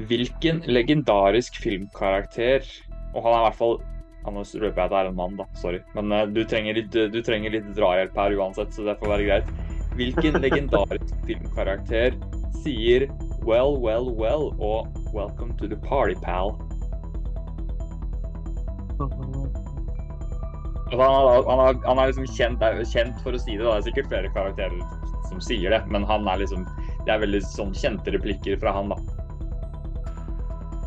Hvilken 0.00 0.62
legendarisk 0.66 1.58
filmkarakter 1.60 2.64
Og 3.12 3.24
han 3.24 3.34
er 3.34 3.40
i 3.40 3.46
hvert 3.48 3.58
fall 3.58 3.76
Nå 4.22 4.44
røper 4.44 4.78
jeg 4.78 4.86
at 4.86 4.92
det 4.92 4.98
er 5.00 5.08
en 5.10 5.16
mann, 5.18 5.32
da. 5.34 5.44
Sorry. 5.58 5.80
Men 5.96 6.12
eh, 6.14 6.28
du, 6.30 6.44
trenger 6.46 6.76
litt, 6.78 6.94
du 6.94 7.16
trenger 7.26 7.50
litt 7.50 7.66
drahjelp 7.74 8.14
her 8.14 8.36
uansett, 8.38 8.70
så 8.70 8.84
det 8.86 8.94
får 9.00 9.10
være 9.10 9.24
greit. 9.26 9.48
Hvilken 9.98 10.38
legendarisk 10.44 11.16
filmkarakter 11.26 12.14
sier 12.62 13.08
Well, 13.42 13.74
well, 13.82 14.12
well 14.14 14.52
og 14.62 14.94
Welcome 15.10 15.56
to 15.58 15.66
the 15.66 15.74
party, 15.88 16.14
pal? 16.22 16.54
Altså, 20.92 21.02
han, 21.02 21.14
er, 21.16 21.50
han, 21.50 21.60
er, 21.66 21.80
han 21.88 21.98
er 21.98 22.12
liksom 22.12 22.28
kjent, 22.36 22.62
er 22.62 22.82
kjent 22.84 23.18
for 23.24 23.34
å 23.34 23.40
si 23.40 23.56
det. 23.56 23.64
Da. 23.64 23.74
Det 23.74 23.80
er 23.80 23.86
sikkert 23.88 24.10
flere 24.12 24.32
karakterer 24.36 24.78
som 25.30 25.42
sier 25.42 25.72
det, 25.72 25.82
men 25.90 26.06
han 26.06 26.28
er 26.28 26.42
liksom 26.44 26.66
Det 27.02 27.10
er 27.10 27.22
veldig 27.24 27.40
sånn 27.42 27.72
kjente 27.74 28.12
replikker 28.14 28.60
fra 28.62 28.74
han, 28.76 28.92
da. 28.92 29.21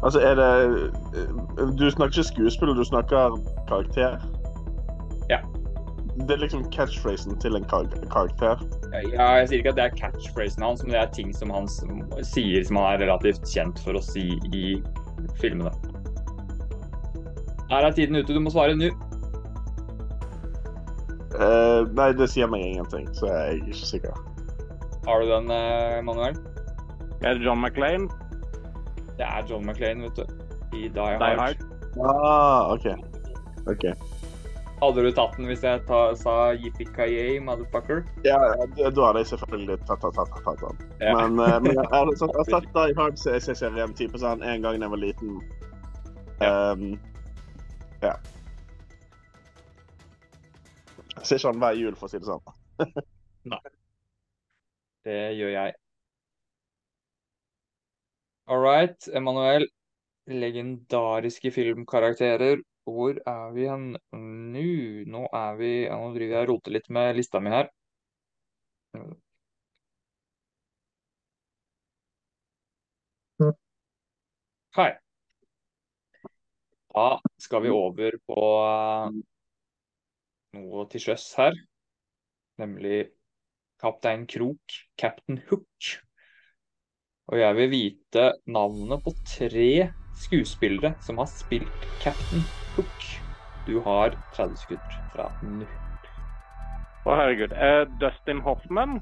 Altså, 0.05 0.19
er 0.21 0.35
det 0.37 0.49
eh, 1.17 1.67
Du 1.79 1.89
snakker 1.89 2.19
ikke 2.19 2.23
skuespill, 2.23 2.75
du 2.77 2.83
snakker 2.85 3.39
karakter? 3.67 4.19
Ja. 5.29 5.39
Det 6.15 6.31
er 6.31 6.43
liksom 6.43 6.67
catchphrasen 6.71 7.39
til 7.41 7.57
en 7.57 7.65
kar 7.65 7.89
karakter? 8.11 8.61
Ja, 8.93 9.25
jeg 9.39 9.49
sier 9.49 9.63
ikke 9.63 9.73
at 9.73 9.79
det 9.79 9.85
er 9.87 9.97
catchphrasen 9.97 10.63
hans, 10.63 10.83
men 10.83 10.93
det 10.93 11.01
er 11.01 11.09
ting 11.15 11.33
som 11.35 11.49
han 11.49 11.67
sier 12.21 12.63
som 12.63 12.77
han 12.79 12.93
er 12.93 13.03
relativt 13.07 13.49
kjent 13.49 13.81
for 13.83 13.97
å 13.97 14.03
si 14.05 14.37
i 14.53 14.77
filmene. 15.41 15.73
Her 17.73 17.89
er 17.89 17.97
tiden 17.97 18.15
ute, 18.15 18.29
du 18.29 18.39
må 18.39 18.53
svare 18.53 18.77
nå. 18.77 18.93
Uh, 21.35 21.83
nei, 21.97 22.11
det 22.15 22.29
sier 22.31 22.47
meg 22.47 22.61
ingenting, 22.63 23.09
så 23.17 23.27
jeg 23.27 23.57
er 23.57 23.73
ikke 23.73 23.89
sikker. 23.89 24.21
Har 25.05 25.21
du 25.21 25.33
den, 25.33 25.49
eh, 25.51 25.97
Manuel? 26.05 26.37
Er 27.25 27.33
det 27.33 27.43
John 27.43 27.59
McClain? 27.59 28.07
Det 29.17 29.25
er 29.25 29.47
John 29.49 29.65
McClane, 29.65 30.03
vet 30.03 30.15
du. 30.15 30.25
I 30.75 30.87
Die 30.87 30.99
Hard. 30.99 31.21
Die 31.23 31.39
Hard. 31.39 31.57
Ah, 32.03 32.73
OK. 32.73 32.85
OK. 33.67 33.85
Hadde 34.81 35.03
du 35.05 35.11
tatt 35.15 35.37
den 35.37 35.47
hvis 35.47 35.63
jeg 35.63 35.81
ta, 35.87 35.99
sa 36.19 36.51
yippee 36.51 37.39
motherfucker? 37.39 38.03
Ja, 38.27 38.35
da 38.75 38.89
da 38.91 39.05
hadde 39.07 39.21
jeg 39.23 39.29
selvfølgelig 39.31 39.77
tatt, 39.87 40.01
tatt, 40.03 40.17
tatt, 40.17 40.33
tatt, 40.35 40.43
tatt 40.43 40.63
den. 40.65 40.89
Ja. 40.99 41.13
Men, 41.15 41.39
eh, 41.39 41.59
men 41.63 41.71
jeg 41.71 41.87
har 41.93 42.11
sett, 42.19 42.35
jeg 42.35 42.41
har 42.41 42.49
sett 42.51 42.67
Die 42.77 42.97
Hard 42.99 43.21
serien 43.21 43.95
type 43.95 44.19
sånn 44.19 44.43
en 44.43 44.65
gang 44.65 44.81
da 44.81 44.89
jeg 44.89 44.95
var 44.95 45.01
liten. 45.01 45.37
Um, 46.43 46.83
ja. 48.03 48.17
Jeg 51.15 51.23
ser 51.23 51.39
ikke 51.39 51.53
han 51.53 51.63
hver 51.63 51.79
jul, 51.79 51.95
for 51.95 52.09
å 52.09 52.11
si 52.11 52.19
det 52.19 52.27
sånn. 52.27 52.43
Nei. 53.55 53.63
Det 55.07 55.19
gjør 55.39 55.55
jeg. 55.55 55.79
All 58.47 58.59
right, 58.61 59.07
Emanuel. 59.13 59.65
Legendariske 60.27 61.51
filmkarakterer. 61.51 62.61
Hvor 62.85 63.17
er 63.27 63.51
vi 63.55 63.65
hen 63.69 63.87
nå? 63.93 64.65
Nå 65.15 65.21
er 65.39 65.55
vi 65.61 65.69
ja, 65.85 65.97
Nå 66.01 66.11
driver 66.17 66.35
jeg 66.37 66.47
og 66.47 66.51
roter 66.53 66.75
litt 66.77 66.89
med 66.97 67.15
lista 67.17 67.41
mi 67.41 67.53
her. 67.53 67.71
Hei. 74.77 74.91
Da 76.95 77.07
skal 77.45 77.61
vi 77.65 77.69
over 77.75 78.17
på 78.29 78.39
eh, 78.69 79.17
noe 80.57 80.85
til 80.93 81.03
sjøs 81.07 81.27
her. 81.39 81.57
Nemlig 82.61 83.05
Kaptein 83.81 84.27
Krok, 84.31 84.79
Captain 85.01 85.41
Hook. 85.49 86.04
Og 87.27 87.39
jeg 87.39 87.55
vil 87.57 87.69
vite 87.71 88.25
navnet 88.45 89.01
på 89.01 89.11
tre 89.25 89.69
skuespillere 90.13 90.93
som 91.01 91.17
har 91.17 91.29
spilt 91.31 91.87
Captain 92.03 92.43
Hook. 92.75 93.07
Du 93.65 93.79
har 93.81 94.13
30 94.35 94.59
sekunder 94.61 94.99
fra 95.13 95.31
nå. 95.41 95.65
Å, 97.05 97.15
herregud. 97.17 97.53
Uh, 97.57 97.85
Dustin 98.01 98.41
Hoffman? 98.45 98.99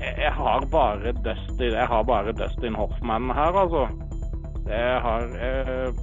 Jeg 0.00 0.32
har 0.32 0.64
bare 0.72 1.12
Dustin, 1.12 1.74
jeg 1.76 1.86
har 1.92 2.02
bare 2.08 2.32
Dustin 2.32 2.74
Hoffman 2.74 3.28
her, 3.36 3.52
altså. 3.64 3.84
Jeg 4.68 5.00
har 5.04 5.28
eh, 5.44 6.00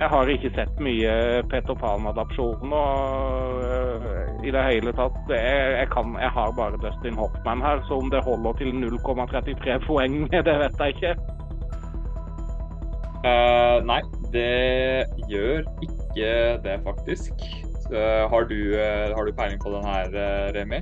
Jeg 0.00 0.08
har 0.08 0.30
ikke 0.32 0.48
sett 0.56 0.78
mye 0.80 1.12
Peter 1.52 1.76
Pan-adopsjoner 1.76 3.58
eh, 3.68 4.30
i 4.48 4.52
det 4.54 4.62
hele 4.64 4.94
tatt. 4.96 5.18
Jeg, 5.28 5.74
jeg, 5.76 5.88
kan, 5.92 6.14
jeg 6.16 6.32
har 6.32 6.54
bare 6.56 6.80
Dustin 6.80 7.18
Hoffman 7.20 7.60
her, 7.60 7.82
så 7.88 7.98
om 8.00 8.08
det 8.12 8.22
holder 8.24 8.56
til 8.62 8.72
0,33 8.80 9.76
poeng, 9.84 10.22
det 10.48 10.56
vet 10.62 10.80
jeg 10.80 10.96
ikke. 10.96 11.12
Uh, 13.20 13.84
nei, 13.84 14.00
det 14.32 15.04
gjør 15.28 15.68
ikke 15.84 16.32
det, 16.64 16.78
faktisk. 16.86 17.44
Så, 17.84 18.00
har, 18.32 18.48
du, 18.48 18.56
uh, 18.72 19.12
har 19.12 19.28
du 19.28 19.32
peiling 19.36 19.60
på 19.60 19.74
den 19.74 19.84
her, 19.84 20.08
uh, 20.16 20.48
Remi? 20.56 20.80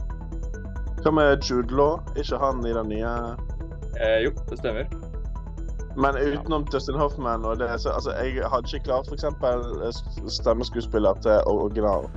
Hva 1.03 1.11
med 1.11 1.43
Jude 1.43 1.75
Law? 1.75 1.99
Ikke 2.15 2.39
han 2.39 2.63
i 2.63 2.75
den 2.75 2.95
nye 2.95 3.13
Eh, 3.99 4.21
jo, 4.25 4.31
det 4.51 4.59
stemmer. 4.59 4.87
Men 5.99 6.17
utenom 6.17 6.65
Dustin 6.71 6.99
Hoffman 6.99 7.45
og 7.45 7.59
det, 7.59 7.69
så 7.83 7.91
altså, 7.97 8.15
jeg 8.23 8.47
hadde 8.47 8.71
ikke 8.71 8.87
klart 8.87 9.09
f.eks. 9.11 10.03
stemmeskuespiller 10.39 11.19
til 11.25 11.43
originalen. 11.51 12.13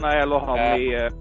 Nei, 0.00 0.14
eller 0.22 0.44
han 0.48 0.58
Eh. 0.58 0.76
i 0.80 0.88
eh, 0.94 1.12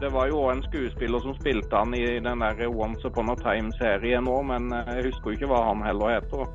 Det 0.00 0.08
var 0.08 0.30
jo 0.30 0.38
òg 0.40 0.50
en 0.54 0.62
skuespiller 0.64 1.20
som 1.20 1.34
spilte 1.36 1.76
han 1.76 1.92
i 1.94 2.04
den 2.24 2.40
der 2.40 2.62
Once 2.68 3.04
Upon 3.04 3.30
a 3.30 3.36
Time-serien 3.36 4.28
òg, 4.30 4.46
men 4.48 4.72
eh, 4.72 4.94
jeg 4.96 5.10
husker 5.10 5.30
jo 5.30 5.36
ikke 5.38 5.50
hva 5.50 5.64
han 5.68 5.82
heller 5.84 6.16
heter. 6.16 6.46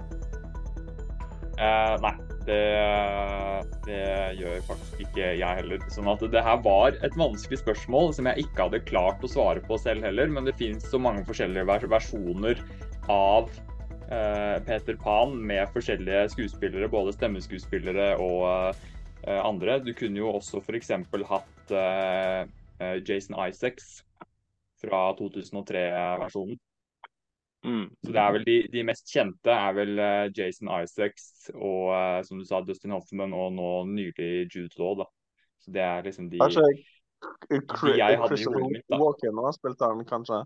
Uh, 1.55 1.95
nei, 2.03 2.11
det, 2.47 2.63
det 3.85 3.99
gjør 4.41 4.57
faktisk 4.67 5.05
ikke 5.05 5.29
jeg 5.39 5.59
heller. 5.61 5.85
Sånn 5.93 6.09
at 6.11 6.25
det 6.33 6.43
her 6.43 6.57
var 6.65 6.97
et 7.05 7.15
vanskelig 7.15 7.61
spørsmål 7.61 8.11
som 8.17 8.27
jeg 8.27 8.43
ikke 8.43 8.65
hadde 8.65 8.81
klart 8.89 9.23
å 9.23 9.29
svare 9.31 9.63
på 9.63 9.77
selv 9.79 10.03
heller, 10.03 10.27
men 10.27 10.49
det 10.49 10.57
finnes 10.59 10.89
så 10.91 10.99
mange 10.99 11.23
forskjellige 11.29 11.69
vers 11.69 11.87
versjoner 11.95 12.59
av 13.13 13.47
eh, 13.47 13.74
Peter 14.65 14.97
Pan 15.01 15.33
med 15.47 15.67
forskjellige 15.73 16.29
skuespillere, 16.35 16.89
både 16.89 17.13
stemmeskuespillere 17.15 18.11
og 18.21 18.75
eh, 19.27 19.41
andre. 19.45 19.79
Du 19.79 19.93
kunne 19.97 20.21
jo 20.21 20.29
også 20.37 20.61
f.eks. 20.61 20.91
hatt 21.31 21.73
eh, 21.73 22.45
eh, 22.79 22.97
Jason 23.09 23.37
Isaacs 23.49 24.03
fra 24.81 25.01
2003-versjonen. 25.19 26.57
Mm. 27.65 27.89
Så 28.05 28.11
det 28.13 28.21
er 28.21 28.33
vel 28.35 28.43
de, 28.45 28.55
de 28.73 28.83
mest 28.85 29.09
kjente 29.09 29.49
er 29.49 29.71
vel 29.73 29.97
eh, 29.97 30.27
Jason 30.37 30.69
Isaacs 30.69 31.49
og 31.55 31.93
eh, 31.97 32.19
som 32.27 32.37
du 32.37 32.45
sa, 32.45 32.61
Dustin 32.61 32.93
Hoffman 32.93 33.33
og 33.33 33.55
nå 33.57 33.69
nylig 33.89 34.45
Jude 34.53 34.77
Law. 34.77 34.99
da. 35.01 35.07
Så 35.65 35.73
det 35.73 35.81
er 35.81 36.05
liksom 36.05 36.29
de 36.29 36.41
Kanskje 36.43 36.67
De 37.89 37.97
jeg 37.97 38.19
hadde 38.21 38.37
i 38.37 38.45
hodet 38.45 38.69
mitt, 38.69 38.85
da. 38.91 38.99
Walken 39.01 39.39
har 39.41 39.55
spilt 39.55 39.81
han, 39.81 40.03
kanskje? 40.05 40.43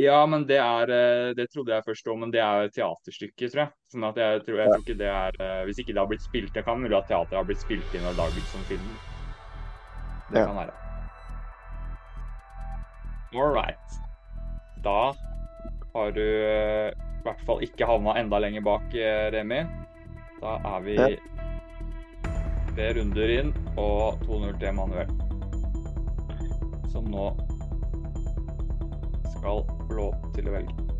Ja, 0.00 0.22
men 0.26 0.46
det 0.48 0.56
er 0.56 0.88
eh, 0.88 1.34
Det 1.36 1.50
trodde 1.52 1.74
jeg 1.74 1.84
først 1.84 2.06
òg, 2.08 2.16
men 2.22 2.30
det 2.32 2.40
er 2.40 2.70
teaterstykket, 2.72 3.52
tror 3.52 3.60
jeg. 3.66 3.72
Sånn 3.92 4.06
at 4.08 4.16
jeg 4.16 4.44
tror, 4.46 4.60
jeg 4.62 4.70
tror 4.72 4.84
ikke 4.86 4.96
det 5.02 5.10
er 5.12 5.36
eh, 5.44 5.64
Hvis 5.68 5.82
ikke 5.82 5.92
det 5.92 6.00
har 6.00 6.08
blitt 6.08 6.24
spilt 6.24 6.54
Det 6.56 6.64
kan 6.64 6.80
mulig 6.80 6.96
at 6.96 7.10
teateret 7.10 7.36
har 7.36 7.48
blitt 7.50 7.60
spilt 7.60 7.92
inn 7.98 8.08
og 8.08 8.16
laget 8.16 8.48
som 8.48 8.64
film. 8.70 8.94
Det 10.32 10.40
Ja. 10.40 10.46
kan 10.48 10.56
være. 10.56 10.78
All 13.36 13.52
right. 13.52 13.98
Da 14.84 15.12
har 15.92 16.10
du 16.16 16.24
eh, 16.24 16.88
i 16.92 17.24
hvert 17.26 17.44
fall 17.46 17.60
ikke 17.62 17.86
havna 17.86 18.16
enda 18.18 18.40
lenger 18.42 18.64
bak, 18.66 18.88
Remi. 19.32 19.60
Da 20.40 20.56
er 20.72 20.80
vi 20.82 20.96
tre 22.72 22.88
runder 22.96 23.30
inn 23.30 23.52
og 23.78 24.18
2-0 24.24 24.56
til 24.58 24.68
Emanuel. 24.72 25.12
Som 26.90 27.06
nå 27.12 27.28
skal 29.38 29.64
få 29.66 29.98
lov 29.98 30.32
til 30.36 30.50
å 30.50 30.56
velge. 30.58 30.92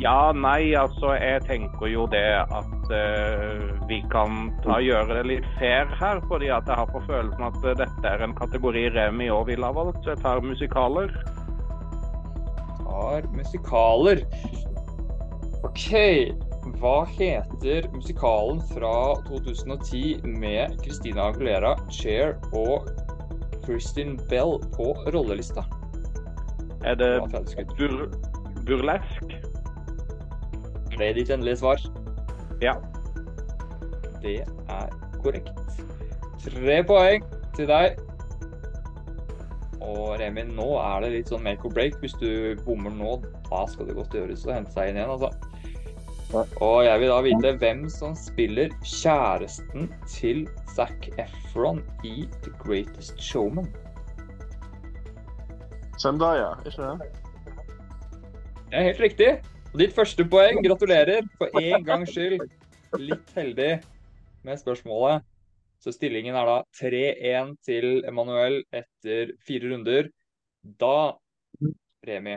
Ja, 0.00 0.32
nei, 0.34 0.72
altså 0.74 1.12
jeg 1.14 1.42
tenker 1.44 1.86
jo 1.86 2.06
det 2.10 2.24
at 2.42 2.86
uh, 2.90 3.68
vi 3.90 4.00
kan 4.10 4.48
ta, 4.64 4.78
gjøre 4.82 5.18
det 5.18 5.24
litt 5.28 5.48
fair 5.58 5.90
her. 6.00 6.22
Fordi 6.30 6.48
at 6.50 6.66
jeg 6.66 6.80
har 6.80 6.88
på 6.90 7.02
følelsen 7.06 7.44
at 7.46 7.58
eh, 7.62 7.76
dette 7.82 8.08
er 8.08 8.24
en 8.24 8.34
kategori 8.34 8.88
Remi 8.96 9.28
òg 9.30 9.50
ville 9.52 9.68
ha 9.68 9.76
valgt. 9.76 10.00
Så 10.02 10.14
jeg 10.14 10.22
tar 10.24 10.42
musikaler. 10.42 11.12
Tar 12.80 13.28
musikaler. 13.36 14.24
OK. 15.62 15.92
Hva 16.80 16.96
heter 17.10 17.86
musikalen 17.92 18.62
fra 18.72 18.96
2010 19.28 20.24
med 20.38 20.78
Christina 20.82 21.28
Aguilera, 21.30 21.76
Cher 21.94 22.36
og 22.54 22.88
Kristin 23.66 24.16
Bell 24.30 24.58
på 24.74 24.92
rollelista? 25.14 25.66
Er 26.84 26.94
det 26.98 27.10
er 27.16 27.64
bur 27.78 28.08
burlesk? 28.66 29.34
Er 30.92 30.98
det 30.98 31.14
ditt 31.16 31.30
endelige 31.30 31.56
svar? 31.56 31.82
Ja. 32.62 32.74
Det 34.22 34.40
er 34.42 34.88
korrekt. 35.22 35.52
Tre 36.42 36.80
poeng 36.86 37.24
til 37.56 37.70
deg. 37.70 38.00
Og 39.82 40.18
Remi, 40.20 40.44
nå 40.46 40.68
er 40.78 41.04
det 41.04 41.12
litt 41.16 41.30
sånn 41.30 41.42
make 41.46 41.66
or 41.66 41.74
break. 41.74 41.98
Hvis 42.02 42.14
du 42.20 42.58
bommer 42.66 42.94
nå, 42.94 43.16
da 43.48 43.64
skal 43.70 43.88
det 43.88 43.96
godt 43.98 44.14
gjøres 44.18 44.46
å 44.46 44.54
hente 44.54 44.74
seg 44.74 44.90
inn 44.90 45.00
igjen, 45.00 45.14
altså. 45.16 45.32
Og 46.64 46.78
jeg 46.86 47.00
vil 47.02 47.10
da 47.12 47.18
vite 47.26 47.54
hvem 47.60 47.82
som 47.92 48.14
spiller 48.16 48.72
kjæresten 48.88 49.90
til 50.08 50.46
Zac 50.72 51.10
Efron 51.20 51.82
i 52.08 52.24
The 52.44 52.54
Greatest 52.62 53.20
Showman. 53.20 53.68
Zendaya, 56.02 56.54
ikke 56.66 56.82
det? 56.82 57.10
Det 58.72 58.78
er 58.78 58.88
helt 58.88 59.02
riktig. 59.04 59.30
Og 59.72 59.80
ditt 59.80 59.94
første 59.94 60.24
poeng. 60.28 60.58
Gratulerer. 60.64 61.26
For 61.38 61.60
en 61.60 61.84
gangs 61.90 62.10
skyld. 62.10 62.42
Litt 62.98 63.34
heldig 63.36 63.72
med 64.42 64.58
spørsmålet. 64.60 65.22
Så 65.82 65.94
stillingen 65.94 66.36
er 66.38 66.46
da 66.46 66.56
3-1 66.78 67.56
til 67.66 67.86
Emanuel 68.06 68.60
etter 68.74 69.34
fire 69.46 69.72
runder. 69.72 70.10
Da, 70.78 71.14
Remi, 72.06 72.36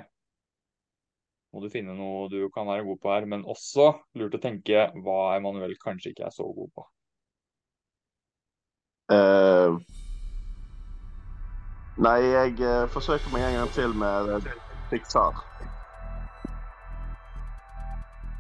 må 1.54 1.62
du 1.62 1.70
finne 1.72 1.94
noe 1.98 2.26
du 2.32 2.48
kan 2.54 2.66
være 2.68 2.86
god 2.88 3.02
på 3.04 3.12
her, 3.14 3.28
men 3.30 3.46
også 3.50 3.92
lurt 4.18 4.38
å 4.38 4.42
tenke 4.42 4.88
hva 5.06 5.20
Emanuel 5.38 5.78
kanskje 5.82 6.12
ikke 6.14 6.26
er 6.30 6.34
så 6.34 6.48
god 6.50 6.72
på. 6.74 6.88
Eh, 9.14 9.78
nei, 11.98 12.20
jeg 12.24 12.56
uh, 12.60 12.86
forsøker 12.92 13.32
meg 13.34 13.46
en 13.48 13.60
gang 13.60 13.74
til 13.76 13.94
med 13.96 14.32
uh, 14.36 14.50
Pixar. 14.92 15.44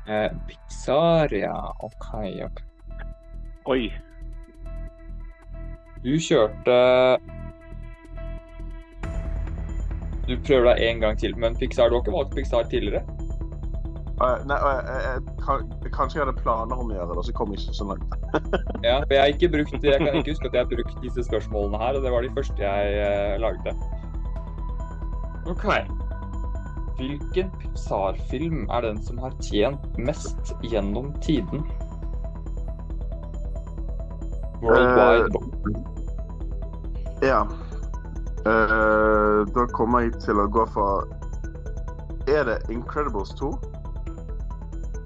Uh, 0.05 0.29
Pixar, 0.47 1.33
ja. 1.33 1.55
OK. 1.79 2.09
ok. 2.45 2.61
Oi. 3.65 3.93
Du 6.05 6.13
kjørte 6.21 6.75
Du 10.27 10.35
prøver 10.45 10.67
deg 10.71 10.83
en 10.89 11.01
gang 11.01 11.17
til, 11.17 11.37
men 11.37 11.57
Pixar, 11.57 11.89
du 11.89 11.97
har 11.97 12.03
ikke 12.03 12.17
valgt 12.17 12.35
Pixar 12.35 12.69
tidligere? 12.69 13.14
Eh, 14.25 14.45
nei, 14.49 15.89
kanskje 15.93 16.19
jeg 16.19 16.25
hadde 16.25 16.41
planer 16.41 16.79
om 16.79 16.91
å 16.91 16.95
gjøre 16.95 17.11
det, 17.11 17.17
og 17.21 17.27
så 17.27 17.35
kom 17.37 17.53
jeg 17.53 17.63
ikke 17.63 17.77
så 17.79 17.89
langt. 17.91 18.15
Ja, 18.85 18.99
for 19.01 19.13
jeg, 19.15 19.21
har 19.21 19.33
ikke 19.33 19.51
brukt, 19.53 19.75
jeg 19.83 20.01
kan 20.01 20.19
ikke 20.19 20.33
huske 20.33 20.49
at 20.49 20.57
jeg 20.57 20.65
har 20.65 20.71
brukt 20.71 21.03
disse 21.03 21.25
spørsmålene 21.27 21.81
her, 21.81 21.99
og 21.99 22.05
det 22.05 22.13
var 22.13 22.25
de 22.25 22.33
første 22.35 22.65
jeg 22.65 22.97
eh, 23.05 23.37
lagde. 23.41 23.75
OK. 25.51 25.67
Hvilken 26.95 27.51
Pixar-film 27.59 28.69
er 28.71 28.85
den 28.87 29.01
som 29.03 29.19
har 29.19 29.33
tjent 29.43 29.99
mest 29.99 30.55
gjennom 30.63 31.11
tiden? 31.25 31.65
Worldwide. 34.63 35.75
Ja. 37.21 37.43
Uh, 38.45 39.41
da 39.55 39.65
kommer 39.73 40.05
jeg 40.05 40.19
til 40.21 40.37
å 40.37 40.45
gå 40.53 40.67
for 40.69 41.07
Er 42.29 42.45
det 42.45 42.59
Incredibles 42.69 43.31
2? 43.39 43.49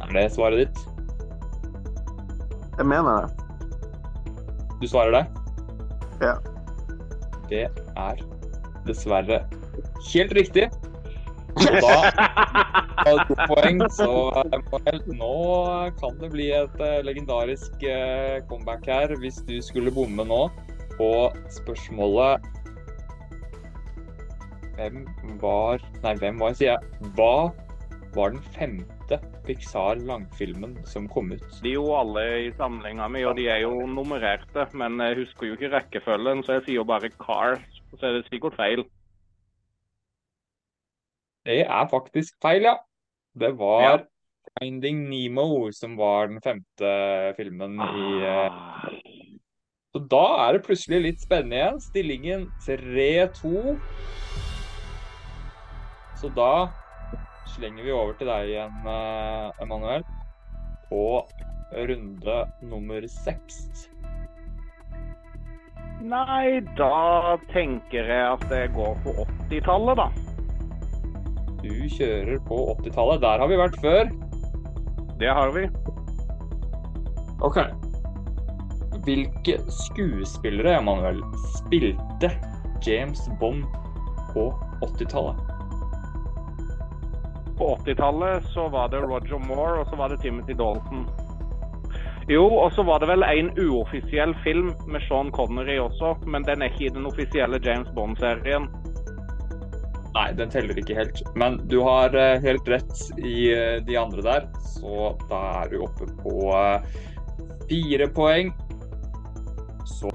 Er 0.09 0.15
det 0.15 0.31
svaret 0.33 0.57
ditt? 0.63 0.79
Jeg 2.79 2.85
mener 2.89 3.27
det. 3.27 3.29
Du 4.81 4.87
svarer 4.89 5.11
det? 5.13 5.25
Ja. 6.23 6.33
Det 7.49 7.67
er 7.93 8.23
dessverre 8.87 9.43
helt 10.13 10.33
riktig. 10.33 10.69
Da 12.99 13.13
har 13.13 13.19
du 13.19 13.29
to 13.29 13.45
poeng, 13.47 13.79
så 13.95 14.07
nå 15.15 15.35
kan 16.01 16.17
det 16.19 16.29
bli 16.33 16.49
et 16.51 16.81
eh, 16.83 16.97
legendarisk 17.07 17.85
eh, 17.87 18.41
comeback 18.49 18.89
her 18.91 19.13
hvis 19.21 19.39
du 19.47 19.55
skulle 19.63 19.93
bomme 19.95 20.25
nå 20.27 20.41
på 20.97 21.09
spørsmålet 21.55 22.43
Hvem 24.75 25.07
var 25.39 25.79
Nei, 26.03 26.13
hvem 26.19 26.43
var, 26.43 26.59
sier 26.59 26.75
jeg. 26.75 27.09
Hva 27.15 27.33
var 28.17 28.35
den 28.35 28.43
femte 28.57 28.98
Pixar 29.47 29.97
langfilmen 30.05 30.75
som 30.85 31.07
kom 31.09 31.31
ut? 31.33 31.45
De 31.63 31.71
er 31.71 31.79
jo 31.79 31.87
alle 31.97 32.23
i 32.45 32.51
samlinga 32.57 33.07
mi, 33.09 33.23
og 33.25 33.35
de 33.39 33.47
er 33.49 33.63
jo 33.63 33.87
nummererte. 33.89 34.67
Men 34.77 34.99
jeg 35.01 35.17
husker 35.23 35.47
jo 35.47 35.57
ikke 35.57 35.71
rekkefølgen, 35.73 36.43
så 36.45 36.59
jeg 36.59 36.67
sier 36.67 36.75
jo 36.81 36.85
bare 36.85 37.09
Cars. 37.17 37.65
Så 37.95 38.05
er 38.05 38.19
det 38.19 38.27
sikkert 38.29 38.55
feil. 38.59 38.85
Det 41.45 41.61
er 41.65 41.89
faktisk 41.89 42.35
feil, 42.43 42.67
ja. 42.69 42.75
Det 43.39 43.57
var 43.57 43.81
Ja. 43.81 43.97
Finding 44.59 45.09
Nemo 45.09 45.71
som 45.71 45.95
var 45.97 46.27
den 46.27 46.41
femte 46.41 46.89
filmen 47.37 47.79
i 47.79 48.25
Ah. 48.25 48.89
Så 49.93 49.99
da 50.07 50.47
er 50.47 50.53
det 50.53 50.65
plutselig 50.65 51.01
litt 51.01 51.21
spennende 51.21 51.55
igjen. 51.57 51.79
Stillingen 51.81 52.51
3-2. 52.61 53.79
Så 56.19 56.29
da 56.35 56.69
slenger 57.55 57.85
vi 57.85 57.93
over 57.95 58.17
til 58.19 58.29
deg 58.29 58.51
igjen, 58.53 58.81
eh, 58.87 59.63
Emanuel, 59.63 60.03
på 60.89 61.03
runde 61.89 62.37
nummer 62.65 63.07
seks. 63.07 63.89
Nei, 65.99 66.61
da 66.79 67.35
tenker 67.51 68.07
jeg 68.07 68.27
at 68.37 68.51
jeg 68.55 68.71
går 68.75 68.95
på 69.03 69.13
80-tallet, 69.25 69.99
da. 69.99 70.07
Du 71.59 71.73
kjører 71.91 72.39
på 72.47 72.59
80-tallet. 72.77 73.19
Der 73.25 73.43
har 73.43 73.51
vi 73.51 73.59
vært 73.59 73.75
før. 73.83 74.11
Det 75.19 75.33
har 75.35 75.51
vi. 75.51 75.65
OK. 77.43 77.59
Hvilke 79.03 79.57
skuespillere, 79.81 80.77
Emanuel, 80.79 81.19
spilte 81.57 82.31
James 82.85 83.27
Bond 83.41 83.67
på 84.31 84.47
80-tallet? 84.87 85.48
På 87.59 87.73
80-tallet 87.83 88.45
så 88.53 88.69
var 88.71 88.89
det 88.89 89.03
Roger 89.03 89.41
Moore, 89.43 89.81
og 89.81 89.89
så 89.91 89.99
var 89.99 90.09
det 90.09 90.21
Timothy 90.23 90.55
Dalton. 90.55 91.03
Jo, 92.29 92.45
og 92.45 92.71
så 92.73 92.85
var 92.85 93.01
det 93.01 93.09
vel 93.09 93.25
en 93.25 93.49
uoffisiell 93.57 94.35
film 94.43 94.69
med 94.87 95.01
Sean 95.07 95.31
Connery 95.33 95.79
også, 95.81 96.13
men 96.29 96.45
den 96.47 96.61
er 96.61 96.71
ikke 96.71 96.85
i 96.87 96.93
den 96.93 97.09
offisielle 97.09 97.59
James 97.65 97.89
Bond-serien. 97.95 98.69
Nei, 100.13 100.27
den 100.37 100.51
teller 100.53 100.77
ikke 100.77 100.97
helt. 100.97 101.21
Men 101.37 101.57
du 101.69 101.79
har 101.85 102.15
eh, 102.17 102.39
helt 102.43 102.69
rett 102.69 103.01
i 103.17 103.51
eh, 103.53 103.77
de 103.85 103.97
andre 103.99 104.25
der, 104.25 104.47
så 104.75 105.13
da 105.29 105.41
er 105.61 105.73
du 105.73 105.83
oppe 105.85 106.07
på 106.21 106.35
eh, 106.55 107.01
fire 107.69 108.09
poeng. 108.13 108.53
Så 109.89 110.13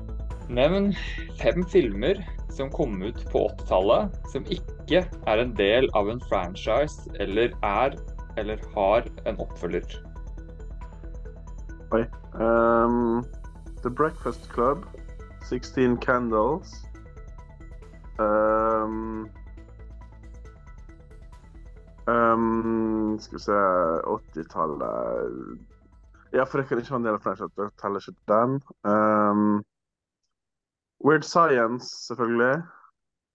nevn 0.55 0.93
fem 1.41 1.67
filmer 1.73 2.23
som 2.55 2.71
kom 2.71 3.03
ut 3.03 3.25
på 3.33 3.49
80-tallet 3.49 4.15
som 4.33 4.45
ikke 4.53 5.03
er 5.27 5.43
en 5.43 5.55
del 5.59 5.89
av 5.99 6.11
en 6.11 6.21
franchise 6.31 7.11
eller 7.21 7.55
er 7.67 7.97
eller 8.37 8.59
har 8.75 9.03
en 9.27 9.39
oppfølger. 9.39 10.03
Oi. 11.95 12.05
Um, 12.35 13.25
The 13.83 13.91
Breakfast 13.91 14.53
Club. 14.53 14.85
16 15.49 16.01
Candles. 16.01 16.73
Um, 18.19 19.29
um, 22.07 23.19
skal 23.21 23.39
vi 23.39 23.43
se 23.43 23.53
80-tallet 23.53 25.59
Ja, 26.33 26.45
for 26.45 26.59
det 26.59 26.69
kan 26.69 26.79
ikke 26.79 26.91
være 26.91 26.97
en 27.03 27.07
del 27.07 27.15
av 27.19 27.23
franchise. 27.23 27.53
Jeg 27.59 27.71
teller 27.83 28.01
ikke 28.03 28.33
den. 28.33 28.63
Um, 28.83 29.65
Weird 31.05 31.25
Science, 31.25 31.85
selvfølgelig. 32.07 32.63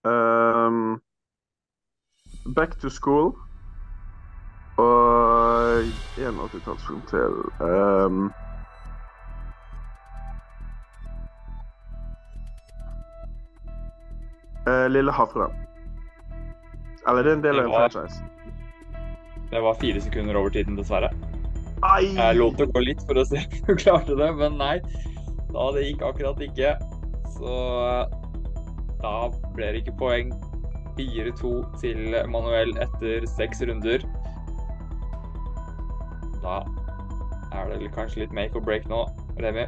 Um, 0.04 1.00
Back 2.54 2.78
to 2.80 2.88
School. 2.88 3.34
Og 4.76 5.80
en 6.18 6.40
80-tallsfilm 6.40 7.06
til. 7.06 7.32
Um, 7.60 8.32
Lille 14.90 15.12
havfruen. 15.12 15.52
Eller 17.08 17.22
det 17.22 17.30
er 17.30 17.36
en 17.36 17.42
del 17.44 17.58
av 17.58 17.64
en 17.64 17.72
franchise. 17.72 18.24
Det 19.50 19.62
var 19.62 19.74
fire 19.80 20.00
sekunder 20.00 20.36
over 20.38 20.48
tiden, 20.48 20.76
dessverre. 20.78 21.10
Ai! 21.82 22.12
Jeg 22.14 22.36
lot 22.36 22.58
det 22.58 22.68
gå 22.74 22.82
litt 22.84 23.02
for 23.08 23.18
å 23.18 23.24
se 23.26 23.40
om 23.40 23.62
du 23.66 23.74
klarte 23.80 24.16
det, 24.18 24.28
men 24.36 24.58
nei. 24.60 24.76
Da 25.50 25.70
det 25.74 25.86
gikk 25.88 26.04
akkurat 26.06 26.42
ikke. 26.44 26.74
Så 27.36 27.56
da 29.00 29.14
ble 29.56 29.72
det 29.72 29.84
ikke 29.84 29.98
poeng. 30.00 30.32
4-2 30.98 31.52
til 31.80 32.16
Manuel 32.28 32.74
etter 32.82 33.24
seks 33.36 33.62
runder. 33.64 34.04
Da 36.42 36.60
er 37.56 37.72
det 37.72 37.92
kanskje 37.94 38.24
litt 38.24 38.34
make 38.36 38.56
or 38.58 38.64
break 38.64 38.88
nå, 38.90 39.04
Remi. 39.40 39.66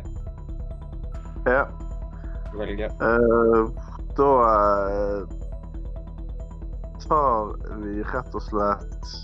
Ja. 1.47 1.65
Velge. 2.55 2.91
Uh, 3.01 3.09
eh, 3.09 3.65
da 4.17 4.31
eh, 4.93 5.23
tar 7.07 7.55
vi 7.81 8.03
rett 8.13 8.35
og 8.37 8.45
slett 8.45 9.15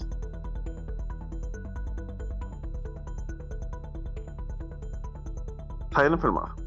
Tegnefilmer. 5.98 6.57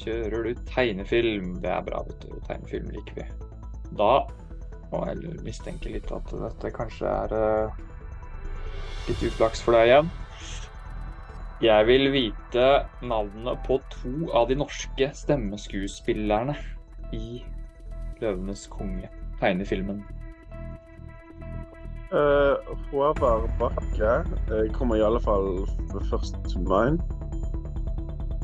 Kjører 0.00 0.48
du 0.48 0.62
tegnefilm. 0.68 1.54
Det 1.62 1.70
er 1.70 1.84
bra, 1.86 2.02
vet 2.08 2.24
du. 2.24 2.34
Tegnefilm 2.48 2.90
liker 2.94 3.20
vi. 3.20 3.26
Da 3.98 4.12
må 4.90 5.04
jeg 5.08 5.38
mistenke 5.46 5.92
litt 5.92 6.10
at 6.14 6.30
dette 6.30 6.70
kanskje 6.74 7.10
er 7.10 7.34
uh, 7.34 7.80
litt 9.08 9.24
uflaks 9.28 9.62
for 9.64 9.76
deg 9.76 9.90
igjen. 9.90 10.12
Jeg 11.64 11.86
vil 11.88 12.10
vite 12.12 12.66
navnet 13.06 13.62
på 13.64 13.78
to 13.92 14.28
av 14.36 14.50
de 14.50 14.58
norske 14.58 15.08
stemmeskuespillerne 15.16 16.56
i 17.14 17.40
'Løvenes 18.20 18.66
konge', 18.70 19.10
tegnefilmen. 19.40 20.02
Uh, 22.14 22.54
Håvard 22.90 23.48
Bakke 23.58 24.10
eh, 24.22 24.68
kommer 24.74 25.00
i 25.00 25.02
alle 25.02 25.20
fall 25.22 25.64
først 26.10 26.36
til 26.46 26.62
mind. 26.68 27.00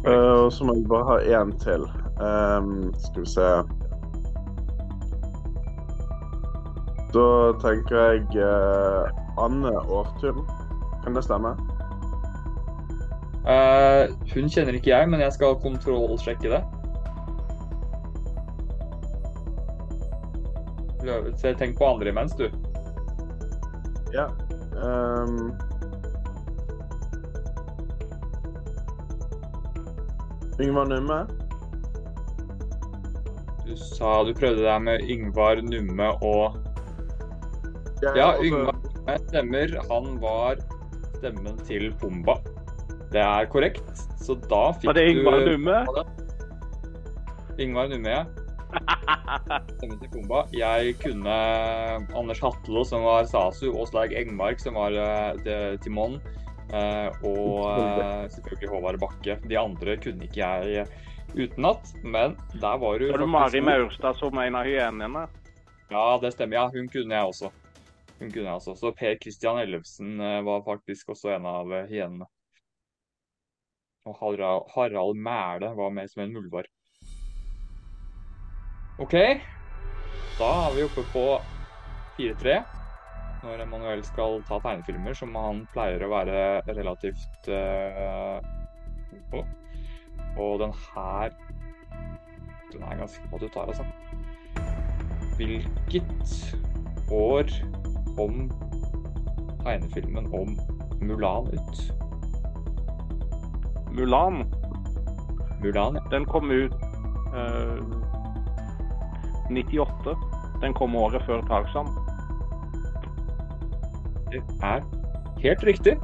Eh, 0.07 0.45
og 0.45 0.53
så 0.53 0.65
må 0.65 0.75
vi 0.75 0.87
bare 0.89 1.09
ha 1.11 1.41
én 1.41 1.53
til. 1.61 1.85
Um, 2.21 2.93
skal 3.01 3.23
vi 3.23 3.29
se 3.33 3.47
Da 7.15 7.27
tenker 7.61 7.97
jeg 7.97 8.21
uh, 8.39 9.09
Anne 9.45 9.73
Årtun. 9.91 10.45
Kan 11.05 11.17
det 11.17 11.25
stemme? 11.25 11.57
Uh, 13.45 14.13
hun 14.35 14.49
kjenner 14.53 14.77
ikke 14.77 14.93
jeg, 14.93 15.09
men 15.11 15.21
jeg 15.21 15.33
skal 15.33 15.59
kontrollsjekke 15.65 16.53
det. 16.53 16.61
Løvet, 21.05 21.41
se, 21.41 21.55
tenk 21.57 21.79
på 21.81 21.89
andre 21.89 22.13
imens, 22.13 22.37
du. 22.37 22.47
Ja. 24.15 24.29
Ehm. 24.77 25.51
Yngvar 30.61 30.89
Numme. 30.91 31.21
Du 33.67 33.77
sa 33.77 34.25
du 34.27 34.33
prøvde 34.35 34.65
deg 34.65 34.83
med 34.83 35.05
Yngvar 35.07 35.63
Numme 35.63 36.11
og 36.21 36.59
Ja, 38.03 38.33
altså- 38.33 38.45
Yngvar 38.45 38.79
Numme 38.85 39.19
stemmer. 39.29 39.77
Han 39.91 40.21
var 40.21 40.57
stemmen 41.19 41.57
til 41.69 41.93
Pumba. 42.01 42.39
Det 43.13 43.21
er 43.21 43.47
korrekt. 43.51 44.07
Så 44.21 44.37
da 44.49 44.73
fikk 44.73 44.87
Var 44.91 44.93
det 44.95 45.07
Yngvar 45.15 45.39
du 45.45 45.57
Numme? 45.57 45.79
Yngvar 47.61 47.89
Numme, 47.89 48.09
ja. 48.09 48.25
Stemmen 49.77 49.99
til 50.01 50.11
Pumba. 50.13 50.45
Jeg 50.55 50.95
kunne 51.03 51.37
Anders 52.17 52.41
Hatlo, 52.41 52.85
som 52.85 53.03
var 53.03 53.25
Sasu, 53.25 53.73
og 53.73 53.89
Slag 53.91 54.13
Engmark, 54.17 54.61
som 54.63 54.75
var 54.79 54.95
uh, 54.95 55.77
Timon. 55.83 56.21
Eh, 56.73 57.25
og 57.27 57.67
eh, 57.71 58.27
selvfølgelig 58.35 58.71
Håvard 58.73 59.01
Bakke. 59.03 59.39
De 59.43 59.59
andre 59.59 59.97
kunne 60.03 60.27
ikke 60.27 60.41
jeg 60.41 60.87
utenat, 61.35 61.93
men 62.03 62.37
der 62.53 62.79
var 62.83 62.99
du 62.99 63.07
er 63.09 63.19
det 63.19 63.31
faktisk 63.31 63.31
Mari. 63.31 63.61
Maurstad 63.61 64.19
som 64.19 64.39
en 64.39 64.59
av 64.59 64.67
hyenene? 64.67 65.27
Ja, 65.91 66.05
det 66.23 66.33
stemmer. 66.35 66.57
Ja, 66.57 66.67
hun 66.71 66.89
kunne 66.89 67.15
jeg 67.15 67.33
også. 67.33 67.51
Hun 68.21 68.31
kunne 68.31 68.47
jeg 68.47 68.55
også. 68.55 68.75
Så 68.79 68.93
Per 68.93 69.17
Christian 69.23 69.59
Ellefsen 69.59 70.21
eh, 70.21 70.43
var 70.47 70.63
faktisk 70.67 71.15
også 71.15 71.35
en 71.37 71.47
av 71.51 71.73
eh, 71.73 71.89
hyenene. 71.91 72.29
Og 74.09 74.17
Harald, 74.21 74.69
Harald 74.75 75.17
Mæle 75.17 75.73
var 75.77 75.91
med 75.91 76.11
som 76.11 76.23
en 76.23 76.35
muldvarp. 76.35 76.71
OK. 79.01 79.17
Da 80.39 80.51
er 80.67 80.77
vi 80.77 80.85
oppe 80.85 81.05
på 81.13 81.25
4-3. 82.19 82.80
Når 83.41 83.63
Emanuel 83.65 84.03
skal 84.05 84.43
ta 84.49 84.59
tegnefilmer, 84.61 85.15
som 85.17 85.37
han 85.39 85.63
pleier 85.73 86.03
å 86.05 86.11
være 86.13 86.41
relativt 86.77 87.49
uh, 87.49 88.37
på. 89.33 89.41
Og 90.37 90.61
den 90.61 90.75
her 90.93 91.33
Den 92.71 92.85
er 92.87 93.01
ganske 93.01 93.31
på 93.31 93.39
at 93.39 93.43
du 93.43 93.49
tar, 93.51 93.73
altså. 93.73 93.85
Hvilket 95.41 96.35
år 97.11 97.49
kom 98.15 98.45
tegnefilmen 99.65 100.29
om 100.37 100.55
Mulan 101.01 101.49
ut? 101.57 101.81
Mulan. 103.91 104.45
Mulan, 105.65 105.97
ja. 105.97 106.05
Den 106.13 106.29
kom 106.29 106.53
ut 106.53 106.77
uh, 107.33 107.81
98. 109.51 110.15
Den 110.63 110.77
kom 110.77 110.95
året 110.95 111.25
før 111.27 111.43
Tarzan. 111.49 111.89
Det 114.31 114.43
er 114.63 114.85
helt 115.43 115.65
riktig. 115.67 115.97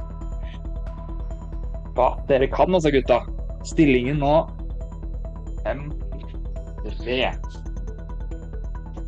Ja, 1.97 2.09
dere 2.29 2.47
kan 2.53 2.75
altså, 2.75 2.91
gutta. 2.93 3.21
Stillingen 3.65 4.19
nå 4.21 4.33
5-3. 5.65 7.31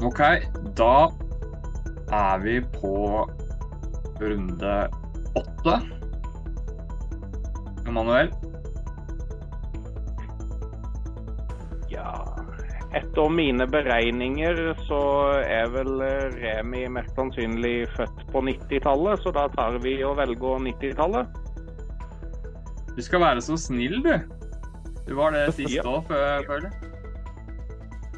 OK, 0.07 0.21
da 0.79 0.93
er 2.15 2.41
vi 2.43 2.57
på 2.79 2.93
runde 4.19 4.75
åtte. 5.39 5.75
Emanuel, 7.87 8.31
Etter 12.89 13.29
mine 13.29 13.67
beregninger 13.69 14.57
så 14.87 14.99
er 15.45 15.67
vel 15.69 16.01
Remi 16.39 16.87
mest 16.89 17.13
sannsynlig 17.13 17.85
født 17.93 18.23
på 18.33 18.41
90-tallet, 18.47 19.21
så 19.21 19.33
da 19.35 19.45
tar 19.53 19.77
vi 19.83 19.99
og 20.03 20.17
velger 20.17 20.63
90-tallet. 20.65 21.27
du 22.95 23.01
skal 23.05 23.19
være 23.21 23.41
så 23.41 23.57
snill, 23.57 24.01
du. 24.03 24.15
Du 25.07 25.15
var 25.15 25.29
det 25.29 25.53
siste 25.59 25.85
òg, 25.85 26.09
føler 26.47 26.69
jeg. 26.69 26.73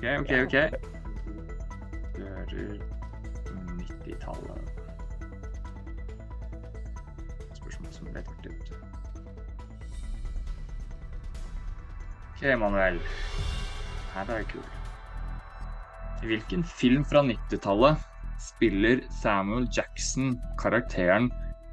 OK, 0.02 0.06
OK, 0.20 0.32
OK. 0.46 0.56
Hører 2.18 2.80
90-tallet 3.82 4.72
Spørsmål 7.60 7.92
som 7.92 8.08
ble 8.08 8.24
tatt 8.24 8.48
ut. 8.48 8.72
OK, 12.32 12.48
Manuel. 12.64 13.04
Her 14.14 14.22
er 14.22 14.44
det. 14.44 14.64
I 16.24 16.26
hvilken 16.26 16.64
film 16.64 17.06
fra 17.06 17.22
90-tallet 17.24 17.98
spiller 18.40 19.00
Samuel 19.22 19.68
Jackson 19.78 20.42
karakteren 20.60 21.32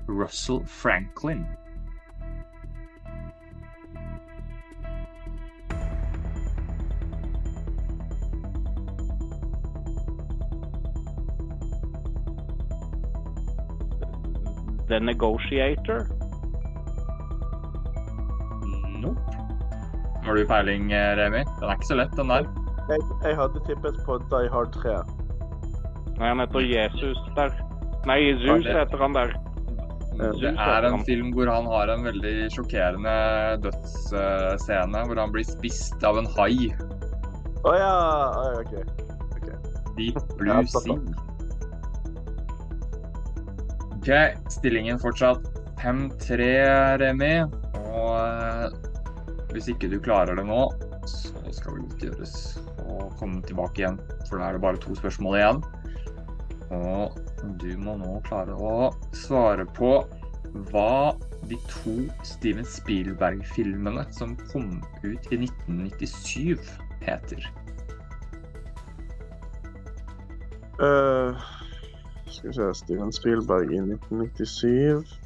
Russell 0.08 0.66
Franklin? 0.66 1.46
The 14.88 15.00
Negotiator. 15.00 16.17
Har 20.28 20.36
du 20.36 20.44
peiling, 20.44 20.90
Remi? 20.92 21.40
Den 21.58 21.70
er 21.70 21.78
ikke 21.78 21.88
så 21.88 21.96
lett, 21.96 22.12
den 22.18 22.28
der. 22.28 22.44
Jeg, 22.88 23.04
jeg 23.24 23.36
hadde 23.38 23.60
tippet 23.64 23.96
på 24.04 24.18
Die 24.28 24.50
Hard 24.52 24.74
3. 24.76 24.98
Nei, 26.18 26.28
han 26.28 26.42
heter 26.42 26.66
Jesus 26.68 27.20
der. 27.36 27.54
Nei, 28.08 28.18
Zeus 28.42 28.66
heter 28.68 29.00
han 29.00 29.16
der. 29.16 29.32
Det 30.18 30.50
er 30.50 30.86
en 30.88 31.04
film 31.06 31.30
hvor 31.32 31.48
han 31.48 31.68
har 31.70 31.92
en 31.94 32.04
veldig 32.04 32.34
sjokkerende 32.50 33.14
dødsscene, 33.62 35.02
hvor 35.06 35.20
han 35.20 35.32
blir 35.32 35.46
spist 35.46 36.04
av 36.04 36.18
en 36.20 36.28
hai. 36.36 36.68
Å 37.64 37.74
ja! 37.78 37.94
Oh, 38.36 38.50
ja, 38.52 38.60
OK. 38.60 38.74
Deep 39.98 40.18
Ja, 40.48 40.58
Blue 40.60 40.66
Sea. 40.68 40.98
OK, 43.98 44.10
stillingen 44.52 45.00
fortsatt 45.02 45.48
5-3, 45.82 46.52
Remi. 47.02 47.32
Og 47.88 48.12
eh, 48.18 48.37
hvis 49.58 49.72
ikke 49.72 49.90
du 49.90 49.98
klarer 49.98 50.38
det 50.38 50.44
nå, 50.46 50.60
så 51.10 51.50
skal 51.50 51.74
det 51.74 51.86
godt 51.88 52.04
gjøres 52.06 52.34
å 52.86 53.08
komme 53.18 53.42
tilbake 53.48 53.82
igjen. 53.82 53.98
For 54.28 54.38
da 54.38 54.48
er 54.48 54.54
det 54.54 54.62
bare 54.62 54.78
to 54.84 54.94
spørsmål 54.94 55.38
igjen. 55.40 55.62
Og 56.76 57.18
du 57.58 57.72
må 57.80 57.96
nå 57.98 58.18
klare 58.28 58.54
å 58.54 58.92
svare 59.16 59.66
på 59.74 59.92
hva 60.70 61.16
de 61.50 61.58
to 61.66 61.96
Steven 62.26 62.66
Spielberg-filmene 62.66 64.04
som 64.14 64.36
kom 64.52 64.78
ut 65.02 65.30
i 65.34 65.40
1997, 65.42 66.54
heter. 67.02 67.50
Uh, 70.78 71.34
skal 72.30 72.52
vi 72.52 72.58
se 72.60 72.74
Steven 72.84 73.10
Spielberg 73.16 73.72
i 73.74 73.80
1997. 73.82 75.16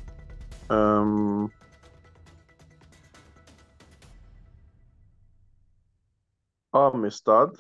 Um, 0.73 1.51
Amistad 6.73 7.53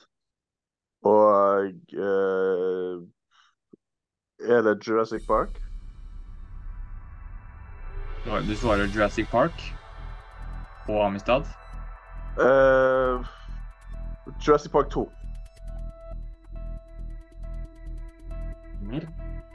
og 1.04 1.72
uh, 1.98 3.02
Er 4.40 4.62
det 4.62 4.86
Jurassic 4.86 5.26
Park? 5.26 5.58
Du 8.24 8.54
svarer 8.56 8.86
Jurassic 8.94 9.28
Park 9.30 9.62
og 10.88 11.06
Amistad. 11.06 11.42
Uh, 12.38 13.26
Jurassic 14.46 14.72
Park 14.72 14.90
2. 14.90 15.10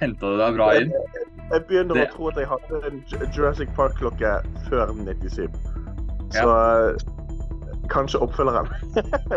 Henta 0.02 0.30
du 0.30 0.38
deg 0.40 0.58
bra 0.58 0.68
inn? 0.78 0.92
Jeg 1.52 1.64
begynner 1.68 1.96
Det- 1.96 2.10
å 2.10 2.16
tro 2.16 2.28
at 2.30 2.36
jeg 2.38 2.48
hadde 2.48 2.82
en 2.88 3.04
Jurassic 3.34 3.70
Park-klokke 3.76 4.34
før 4.70 4.92
97. 4.94 5.50
Ja. 6.34 6.42
Så 6.42 6.50
eh, 6.52 7.17
kanskje 7.92 8.22
oppfølgeren. 8.26 8.70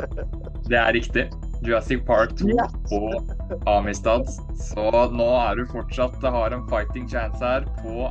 Det 0.70 0.78
er 0.78 0.92
riktig. 0.94 1.26
Jurassic 1.66 2.04
Park 2.06 2.36
2 2.40 2.48
Yes! 2.48 2.74
og 2.92 3.66
Amistad. 3.68 4.28
Så 4.56 4.86
nå 5.12 5.28
er 5.42 5.58
du 5.58 5.66
fortsatt 5.72 6.22
har 6.22 6.54
en 6.56 6.66
fighting 6.70 7.08
chance 7.10 7.42
her 7.44 7.66
på 7.82 8.10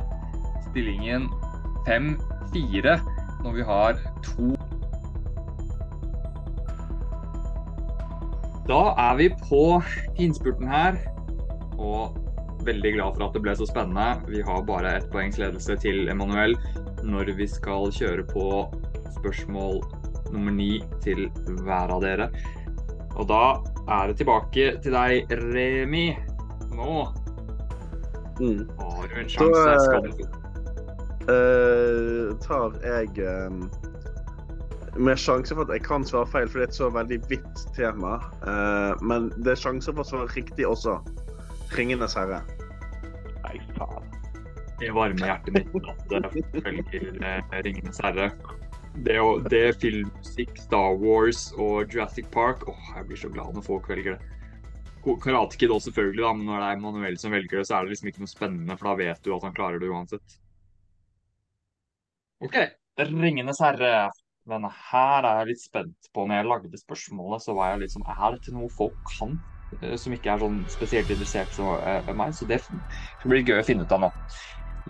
stillingen 0.70 1.26
5-4 1.88 2.98
når 3.40 3.56
vi 3.56 3.64
har 3.64 4.02
to 4.26 4.52
Da 8.70 8.82
er 9.02 9.16
vi 9.18 9.26
på 9.48 9.80
innspurten 10.22 10.68
her, 10.70 10.94
og 11.74 12.20
veldig 12.62 12.92
glad 12.94 13.16
for 13.16 13.24
at 13.26 13.34
det 13.34 13.42
ble 13.42 13.54
så 13.58 13.66
spennende. 13.66 14.20
Vi 14.30 14.44
har 14.46 14.62
bare 14.68 14.92
ett 15.00 15.08
poengs 15.10 15.40
ledelse 15.40 15.74
til 15.82 16.06
Emanuel 16.12 16.54
når 17.02 17.32
vi 17.38 17.48
skal 17.50 17.90
kjøre 17.96 18.26
på 18.30 18.44
spørsmål 19.16 19.80
nummer 20.32 20.54
ni 20.54 20.82
til 21.04 21.26
hver 21.64 21.92
av 21.94 22.02
dere. 22.04 22.30
Og 23.18 23.26
da 23.28 23.42
er 23.90 24.10
det 24.10 24.20
tilbake 24.20 24.68
til 24.84 24.94
deg, 24.96 25.32
Remi. 25.50 26.10
Nå 26.74 27.08
Mm. 28.40 28.64
har 28.78 29.08
du 29.08 29.14
en 29.20 29.28
sjanse. 29.28 29.64
Da, 29.64 29.78
Skal 29.84 30.02
du 30.02 30.22
uh, 31.28 32.38
tar 32.40 32.76
jeg 32.80 33.08
um, 33.28 33.70
Med 34.96 35.18
sjanse 35.20 35.54
for 35.54 35.62
at 35.66 35.74
jeg 35.76 35.82
kan 35.84 36.04
svare 36.08 36.26
feil, 36.26 36.48
for 36.48 36.58
det 36.58 36.64
er 36.64 36.72
et 36.72 36.78
så 36.78 36.88
veldig 36.90 37.18
vidt 37.28 37.60
tema. 37.76 38.16
Uh, 38.42 38.96
men 39.04 39.28
det 39.44 39.52
er 39.52 39.60
sjanse 39.60 39.92
for 39.92 40.02
å 40.02 40.08
svare 40.08 40.32
riktig 40.34 40.66
også. 40.66 40.96
'Ringenes 41.70 42.16
herre'. 42.18 42.40
Nei, 43.44 43.60
faen. 43.76 44.08
Det 44.80 44.88
varmer 44.96 45.28
hjertet 45.28 45.54
mitt 45.54 45.90
at 45.92 46.00
det 46.10 46.62
følger 46.64 47.20
eh, 47.22 47.42
'Ringenes 47.62 48.00
herre'. 48.02 48.32
Det, 49.06 49.14
det 49.52 49.60
er 49.68 49.76
filmmusikk, 50.40 50.58
Star 50.58 50.96
Wars 50.98 51.52
og 51.58 51.92
Jurassic 51.92 52.26
Park 52.32 52.66
Åh, 52.68 52.96
jeg 52.96 53.06
blir 53.06 53.16
så 53.16 53.28
glad 53.28 53.54
når 53.54 53.62
folk 53.62 53.88
velger 53.88 54.16
det. 54.16 54.20
Karate 55.22 55.56
Kid 55.56 55.70
også, 55.70 55.90
selvfølgelig, 55.90 56.22
da, 56.24 56.32
men 56.34 56.46
når 56.46 56.60
det 56.60 56.66
er 56.70 56.80
Manuel 56.80 57.18
som 57.18 57.32
velger 57.32 57.58
det, 57.58 57.66
så 57.66 57.76
er 57.76 57.84
det 57.84 57.90
liksom 57.94 58.08
ikke 58.08 58.20
noe 58.20 58.28
spennende, 58.28 58.76
for 58.76 58.90
da 58.90 58.94
vet 59.00 59.24
du 59.24 59.34
at 59.34 59.42
han 59.46 59.54
klarer 59.56 59.80
det 59.80 59.88
uansett. 59.88 60.36
OK. 62.40 62.56
'Ringenes 62.98 63.60
herre'. 63.60 64.10
Denne 64.50 64.68
her 64.90 65.24
er 65.24 65.38
jeg 65.40 65.48
litt 65.52 65.62
spent 65.62 66.08
på. 66.12 66.26
Når 66.26 66.36
jeg 66.36 66.48
lagde 66.48 66.80
spørsmålet, 66.80 67.42
så 67.44 67.54
var 67.54 67.70
jeg 67.72 67.80
litt 67.84 67.92
sånn 67.94 68.04
Er 68.08 68.34
dette 68.34 68.52
noe 68.52 68.68
folk 68.76 68.96
kan? 69.16 69.36
eh, 69.80 69.96
Som 69.96 70.12
ikke 70.12 70.32
er 70.34 70.42
sånn 70.42 70.64
spesielt 70.68 71.10
interessert 71.12 71.52
som 71.54 71.70
eh, 71.80 72.12
meg. 72.16 72.34
Så 72.34 72.48
det 72.48 72.60
blir 73.24 73.44
gøy 73.44 73.60
å 73.60 73.64
finne 73.64 73.84
ut 73.86 73.92
av 73.96 74.04
nå. 74.04 74.10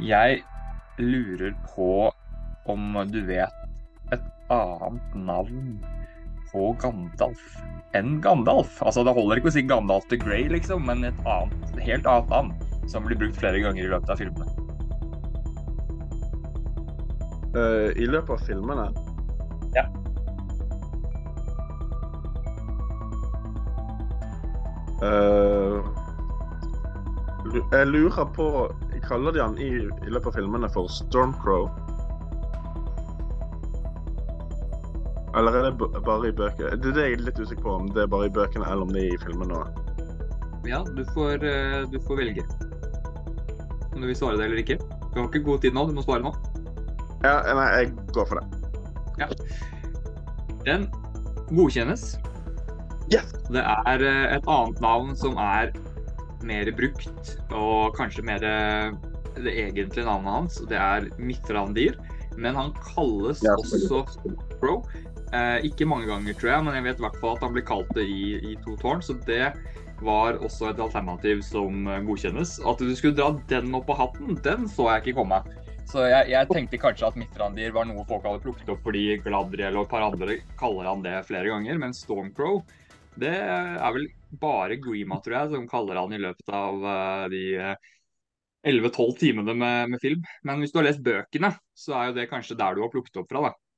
Jeg 0.00 0.42
lurer 0.98 1.54
på 1.74 2.10
om 2.70 2.98
du 3.10 3.20
vet 3.26 3.50
et 3.50 3.69
annet 4.54 5.14
navn 5.14 5.78
på 6.50 6.72
Gandalf 6.82 7.60
enn 7.94 8.20
Gandalf. 8.22 8.80
Altså, 8.82 9.04
det 9.06 9.14
holder 9.14 9.40
ikke 9.40 9.50
å 9.50 9.54
si 9.54 9.66
Gandalf 9.66 10.06
the 10.10 10.18
Grey, 10.20 10.48
liksom, 10.50 10.86
men 10.86 11.04
et 11.06 11.22
annet, 11.26 11.78
helt 11.82 12.06
annet 12.06 12.34
navn 12.34 12.52
som 12.90 13.06
blir 13.06 13.18
brukt 13.18 13.38
flere 13.38 13.62
ganger 13.62 13.86
i 13.86 13.90
løpet 13.90 14.10
av 14.10 14.20
filmene. 14.20 14.56
Uh, 17.50 17.90
I 17.98 18.06
løpet 18.06 18.30
av 18.30 18.44
filmene 18.46 18.84
Ja. 19.74 19.82
Uh, 25.00 25.80
jeg 27.72 27.88
lurer 27.88 28.28
på 28.36 28.46
Kaller 29.06 29.34
de 29.34 29.40
han 29.42 29.56
i, 29.58 29.70
i 29.80 30.12
løpet 30.12 30.28
av 30.30 30.36
filmene 30.36 30.68
for 30.70 30.90
Stormcrow? 30.92 31.66
Eller 35.36 35.56
er 35.56 35.68
det 35.68 36.02
bare 36.04 36.28
i 36.28 36.34
bøkene? 36.34 36.74
Det 36.82 36.90
er 36.90 36.96
det 36.96 37.04
jeg 37.06 37.18
er 37.18 37.24
litt 37.28 37.38
usikker 37.38 37.62
på, 37.62 37.74
om 37.82 37.90
det 37.94 38.02
er 38.04 38.10
bare 38.10 38.26
i 38.26 38.34
bøkene 38.34 38.66
eller 38.66 38.86
om 38.86 38.94
det 38.94 39.04
er 39.06 39.14
i 39.14 39.20
filmene 39.22 39.60
òg. 39.60 39.90
Ja, 40.68 40.82
du 40.84 41.04
får, 41.14 41.44
eh, 41.46 41.84
du 41.90 42.00
får 42.06 42.18
velge. 42.20 42.46
Om 43.94 44.00
du 44.00 44.08
vil 44.08 44.16
svare 44.18 44.38
det 44.40 44.48
eller 44.48 44.62
ikke. 44.62 44.78
Du 45.12 45.20
har 45.20 45.28
ikke 45.28 45.44
god 45.46 45.62
tid 45.62 45.76
nå, 45.76 45.86
du 45.86 45.94
må 45.96 46.04
svare 46.04 46.24
nå. 46.24 46.34
Ja, 47.22 47.36
nei, 47.54 47.68
jeg 47.76 47.92
går 48.16 48.26
for 48.30 48.40
det. 48.40 48.46
Ja. 49.20 49.28
Den 50.66 50.88
godkjennes. 51.50 52.16
Yes! 53.10 53.30
Det 53.50 53.62
er 53.62 54.04
eh, 54.06 54.26
et 54.36 54.50
annet 54.50 54.82
navn 54.82 55.14
som 55.18 55.38
er 55.42 55.72
mer 56.46 56.70
brukt, 56.76 57.34
og 57.52 57.96
kanskje 57.96 58.24
mer 58.26 58.44
eh, 58.46 58.92
det 59.40 59.54
egentlige 59.66 60.06
navnet 60.06 60.36
hans. 60.36 60.60
Det 60.70 60.78
er 60.78 61.10
Midtrandir, 61.18 61.98
Men 62.40 62.54
han 62.54 62.70
kalles 62.94 63.42
Ja, 63.42 63.52
også 63.58 64.04
Pro. 64.60 64.80
Eh, 65.30 65.66
ikke 65.68 65.86
mange 65.86 66.08
ganger, 66.10 66.34
tror 66.34 66.50
jeg, 66.50 66.66
men 66.66 66.74
jeg 66.74 66.86
vet 66.88 67.00
i 67.00 67.04
hvert 67.04 67.20
fall 67.22 67.36
at 67.36 67.44
han 67.46 67.52
blir 67.54 67.66
kalt 67.66 67.90
det 67.94 68.06
i, 68.10 68.24
i 68.50 68.56
To 68.64 68.74
tårn. 68.80 69.02
Så 69.04 69.14
det 69.28 69.52
var 70.02 70.40
også 70.42 70.70
et 70.70 70.82
alternativ 70.82 71.44
som 71.46 71.86
eh, 71.86 72.02
godkjennes. 72.06 72.56
At 72.66 72.82
du 72.82 72.90
skulle 72.98 73.18
dra 73.18 73.30
den 73.52 73.74
opp 73.78 73.86
på 73.90 73.98
hatten, 73.98 74.34
den 74.42 74.66
så 74.70 74.88
jeg 74.90 75.04
ikke 75.04 75.20
komme. 75.20 75.42
Så 75.90 76.04
jeg, 76.06 76.30
jeg 76.30 76.50
tenkte 76.50 76.78
kanskje 76.78 77.08
at 77.08 77.16
Mithrandir 77.18 77.72
var 77.74 77.86
noe 77.88 78.04
folk 78.06 78.26
hadde 78.26 78.42
plukket 78.44 78.68
opp 78.70 78.82
fordi 78.84 79.04
Gladriel 79.24 79.78
og 79.78 79.86
et 79.88 79.90
par 79.90 80.04
andre 80.06 80.36
kaller 80.58 80.86
han 80.86 81.06
det 81.06 81.16
flere 81.26 81.50
ganger. 81.50 81.78
Men 81.82 81.94
Stormcrow, 81.96 82.60
det 83.18 83.32
er 83.38 83.94
vel 83.94 84.10
bare 84.42 84.78
Grima, 84.82 85.18
tror 85.22 85.38
jeg, 85.38 85.54
som 85.54 85.70
kaller 85.70 85.98
han 85.98 86.14
i 86.14 86.22
løpet 86.26 86.54
av 86.54 86.86
eh, 86.96 87.24
de 87.32 87.46
eh, 87.70 87.90
11-12 88.70 89.16
timene 89.22 89.54
med, 89.54 89.94
med 89.94 90.02
film. 90.02 90.26
Men 90.42 90.62
hvis 90.62 90.74
du 90.74 90.82
har 90.82 90.90
lest 90.90 91.02
bøkene, 91.06 91.54
så 91.74 91.96
er 91.96 92.10
jo 92.10 92.18
det 92.18 92.30
kanskje 92.34 92.58
der 92.58 92.76
du 92.76 92.82
har 92.84 92.92
plukket 92.92 93.22
opp 93.22 93.30
fra, 93.30 93.50
da. 93.50 93.69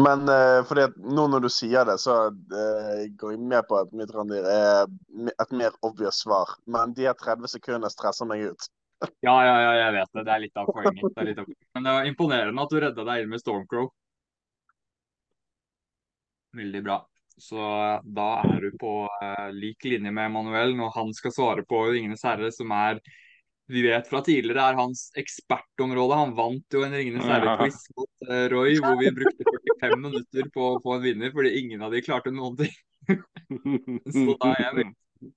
Men 0.00 0.24
uh, 0.24 0.64
fordi 0.64 0.86
at 0.88 0.94
nå 0.96 1.26
når 1.28 1.44
du 1.44 1.48
sier 1.52 1.84
det, 1.84 1.98
så 2.00 2.14
uh, 2.32 3.00
går 3.20 3.34
jeg 3.34 3.40
med 3.44 3.66
på 3.68 3.76
at 3.76 3.90
mitt 3.96 4.12
randyr 4.14 4.46
er 4.48 4.86
et 5.28 5.52
mer 5.52 5.74
obvious 5.84 6.22
svar. 6.24 6.54
Men 6.64 6.94
de 6.96 7.10
her 7.10 7.18
30 7.18 7.52
sekundene 7.52 7.92
stresser 7.92 8.28
meg 8.28 8.46
ut. 8.52 8.68
ja, 9.26 9.34
ja, 9.44 9.56
ja, 9.60 9.72
jeg 9.82 9.96
vet 9.98 10.14
det. 10.16 10.24
Det 10.24 10.32
er 10.32 10.44
litt 10.46 10.62
av 10.62 10.70
poenget. 10.72 11.04
Det 11.16 11.26
litt 11.28 11.42
av... 11.42 11.50
Men 11.76 11.88
det 11.88 11.96
var 11.98 12.08
imponerende 12.08 12.64
at 12.64 12.72
du 12.72 12.80
redda 12.80 13.06
deg 13.10 13.24
inn 13.24 13.34
med 13.34 13.42
Stormcrow. 13.42 13.90
Veldig 16.56 16.82
bra. 16.84 16.98
Så 17.40 17.58
da 18.16 18.30
er 18.46 18.64
du 18.64 18.78
på 18.80 18.94
uh, 19.08 19.48
lik 19.52 19.84
linje 19.88 20.12
med 20.12 20.30
Emanuel 20.30 20.76
når 20.78 20.92
han 20.96 21.12
skal 21.16 21.34
svare 21.36 21.64
på 21.68 21.84
'Ringenes 21.88 22.24
herre', 22.24 22.52
som 22.54 22.72
er 22.76 23.00
vi 23.66 23.82
vet 23.86 24.08
fra 24.08 24.20
tidligere 24.24 24.64
er 24.70 24.78
hans 24.78 25.04
ekspertområde. 25.18 26.18
Han 26.18 26.34
vant 26.36 26.74
jo 26.74 26.82
en 26.84 26.96
Ringenes 26.96 27.28
herre-quiz 27.28 27.78
mot 27.96 28.26
uh, 28.28 28.46
Roy, 28.52 28.74
hvor 28.82 28.98
vi 29.00 29.12
brukte 29.14 29.46
45 29.80 30.02
minutter 30.02 30.48
på 30.54 30.66
å 30.72 30.80
få 30.82 30.96
en 30.96 31.04
vinner, 31.06 31.32
fordi 31.34 31.54
ingen 31.60 31.84
av 31.86 31.94
de 31.94 32.02
klarte 32.04 32.34
noen 32.34 32.58
ting. 32.58 32.74
Så 34.14 34.34
da 34.38 34.52
er 34.52 34.60
jeg 34.62 34.76
veldig 34.76 35.30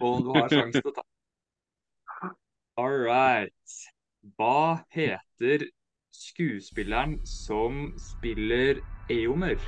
Og 0.00 0.06
om 0.10 0.22
du 0.24 0.30
har 0.36 0.52
sjanse 0.52 0.80
til 0.80 0.92
å 0.92 0.94
ta. 0.96 1.04
All 2.80 2.96
right. 3.06 3.74
Hva 4.38 4.84
heter 4.94 5.66
skuespilleren 6.14 7.18
som 7.28 7.92
spiller 8.00 8.80
Eomer? 9.12 9.60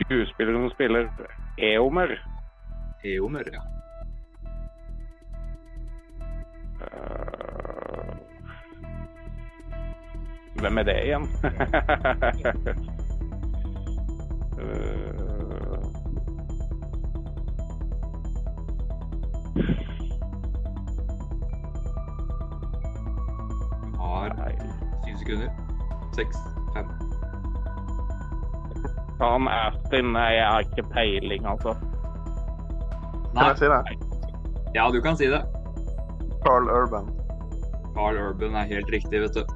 Skuespilleren 0.00 0.66
som 0.66 0.74
spiller 0.74 1.10
Eomer? 1.58 2.18
Eomer, 3.04 3.52
ja. 3.52 3.64
Hvem 10.66 10.78
er 10.78 10.82
det 10.82 10.96
igjen? 11.04 11.24
uh, 14.58 15.16
har 23.98 24.52
syv 25.06 25.16
sekunder. 25.16 25.50
Seks, 26.14 26.36
fem. 26.74 26.86
Han 29.20 29.48
Astin 29.48 30.12
Nei, 30.12 30.32
jeg 30.36 30.46
har 30.46 30.64
ikke 30.66 30.82
peiling, 30.92 31.46
altså. 31.46 31.76
Nei. 33.34 33.42
Kan 33.42 33.48
jeg 33.48 33.58
si 33.58 33.70
det? 33.72 33.82
Ja, 34.74 34.88
du 34.92 35.00
kan 35.00 35.16
si 35.16 35.28
det. 35.30 35.42
Carl 36.44 36.68
Urban. 36.68 37.08
Carl 37.94 38.18
Urban 38.28 38.54
er 38.54 38.68
helt 38.74 38.92
riktig, 38.92 39.20
vet 39.20 39.34
du. 39.34 39.55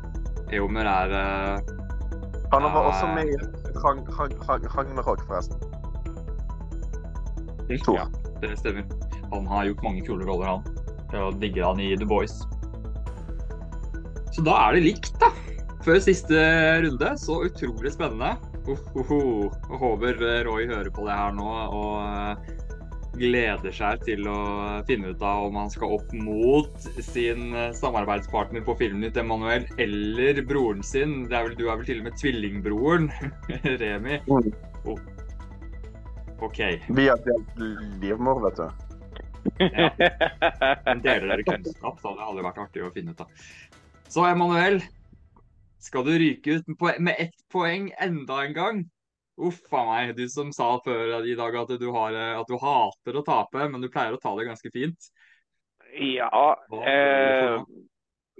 Eomer 0.53 0.89
er 0.91 1.13
uh, 1.15 1.75
Han 2.53 2.67
var 2.67 2.89
også 2.91 3.07
med 3.15 3.31
i 3.31 3.37
Ragnarok, 3.81 5.23
forresten. 5.27 5.57
To. 7.87 7.95
Ja, 7.95 8.09
det 8.43 8.57
stemmer. 8.59 8.83
Han 9.31 9.47
har 9.47 9.69
gjort 9.69 9.85
mange 9.87 10.03
kule 10.07 10.27
roller, 10.27 10.57
han. 10.57 10.81
Jeg 11.13 11.37
digger 11.43 11.69
han 11.69 11.83
i 11.83 11.93
The 11.95 12.07
Boys. 12.07 12.35
Så 14.35 14.43
da 14.47 14.57
er 14.67 14.75
det 14.75 14.83
likt, 14.89 15.13
da. 15.23 15.31
Før 15.87 16.01
siste 16.03 16.41
runde. 16.83 17.13
Så 17.23 17.39
utrolig 17.47 17.95
spennende. 17.95 18.35
Uh, 18.67 18.75
uh, 18.99 19.13
uh. 19.15 19.79
Håper 19.79 20.19
Roy 20.49 20.67
hører 20.67 20.91
på 20.91 21.07
det 21.07 21.15
her 21.15 21.31
nå 21.39 21.47
og 21.47 21.95
gleder 23.20 23.74
seg 23.74 24.02
til 24.06 24.26
å 24.30 24.38
finne 24.88 25.12
ut 25.12 25.22
av 25.24 25.46
om 25.48 25.59
han 25.61 25.70
skal 25.72 25.96
opp 25.98 26.12
mot 26.16 26.88
sin 27.04 27.54
eh, 27.54 27.72
samarbeidspartner 27.76 28.64
på 28.66 28.76
Filmnytt, 28.80 29.18
Emanuel, 29.20 29.66
eller 29.80 30.40
broren 30.48 30.83
sin. 30.87 31.24
Er 31.28 31.48
vel, 31.48 31.56
du 31.59 31.66
er 31.68 31.80
vel 31.80 31.88
til 31.88 32.02
og 32.02 32.09
med 32.09 32.20
tvillingbroren, 32.20 33.11
Remi. 33.83 34.20
Mm. 34.28 34.52
Oh. 34.88 35.00
OK. 36.40 36.61
Vi 36.88 37.09
har 37.09 37.20
delt 37.26 37.59
livmor, 38.00 38.40
vet 38.46 38.62
du. 38.62 38.87
Ja. 39.61 39.90
Deler 41.04 41.26
dere 41.33 41.44
kunnskap, 41.44 42.00
så 42.00 42.11
hadde 42.11 42.20
det 42.20 42.28
aldri 42.28 42.46
vært 42.46 42.62
artig 42.64 42.85
å 42.85 42.94
finne 42.94 43.12
ut 43.14 43.20
av. 43.24 43.44
Så 44.11 44.24
Emanuel, 44.28 44.80
skal 45.80 46.04
du 46.09 46.14
ryke 46.20 46.59
ut 46.59 46.72
med 46.98 47.14
ett 47.18 47.37
poeng 47.52 47.90
enda 48.00 48.40
en 48.44 48.56
gang? 48.56 48.83
Uff 49.40 49.72
a 49.72 49.85
meg, 49.88 50.14
du 50.18 50.26
som 50.29 50.50
sa 50.53 50.74
før 50.85 51.24
i 51.24 51.37
dag 51.38 51.57
at 51.62 51.74
du, 51.81 51.88
har, 51.94 52.16
at 52.40 52.48
du, 52.50 52.57
hater 52.61 53.16
å 53.16 53.24
tape, 53.26 53.68
men 53.72 53.81
du 53.81 53.88
pleier 53.92 54.16
å 54.16 54.20
ta 54.20 54.35
det 54.37 54.48
ganske 54.50 54.72
fint. 54.74 55.11
Ja, 55.96 56.57
eh, 56.87 57.57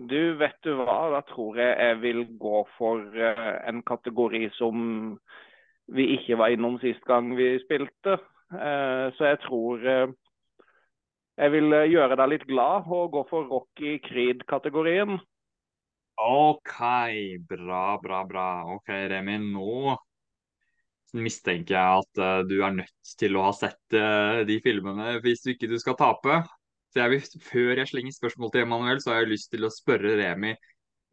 du 0.01 0.35
vet 0.41 0.59
du 0.65 0.75
hva, 0.79 1.11
da 1.13 1.21
tror 1.29 1.59
jeg 1.61 1.73
jeg 1.75 2.01
vil 2.05 2.25
gå 2.41 2.63
for 2.77 3.05
eh, 3.17 3.55
en 3.69 3.83
kategori 3.87 4.47
som 4.57 5.17
vi 5.91 6.07
ikke 6.15 6.39
var 6.39 6.55
innom 6.55 6.79
sist 6.83 7.03
gang 7.09 7.33
vi 7.39 7.53
spilte. 7.65 8.21
Eh, 8.55 9.07
så 9.17 9.33
jeg 9.33 9.41
tror 9.47 9.87
eh, 9.87 10.13
jeg 11.41 11.55
vil 11.57 11.77
gjøre 11.91 12.17
deg 12.21 12.33
litt 12.35 12.47
glad 12.49 12.89
og 12.93 13.13
gå 13.17 13.25
for 13.31 13.49
Rocky 13.51 13.99
Creed-kategorien. 14.05 15.19
OK, 16.21 16.79
bra, 17.49 17.85
bra, 18.03 18.23
bra. 18.29 18.49
OK, 18.77 18.91
Remi, 19.09 19.39
nå 19.41 19.97
mistenker 21.17 21.77
jeg 21.77 22.03
at 22.03 22.21
uh, 22.23 22.41
du 22.47 22.61
er 22.63 22.75
nødt 22.81 23.15
til 23.21 23.37
å 23.39 23.45
ha 23.49 23.53
sett 23.57 23.97
uh, 23.97 24.43
de 24.49 24.59
filmene 24.65 25.17
hvis 25.25 25.45
du 25.45 25.53
ikke 25.55 25.71
du 25.71 25.77
skal 25.83 25.99
tape. 25.99 26.41
Så 26.91 27.03
jeg 27.03 27.13
vil, 27.13 27.41
Før 27.47 27.81
jeg 27.81 27.91
slenger 27.91 28.17
spørsmål 28.17 28.53
til 28.53 28.65
Emanuel, 28.65 29.01
så 29.03 29.13
har 29.13 29.23
jeg 29.23 29.33
lyst 29.35 29.51
til 29.53 29.67
å 29.67 29.73
spørre 29.73 30.17
Remi 30.19 30.55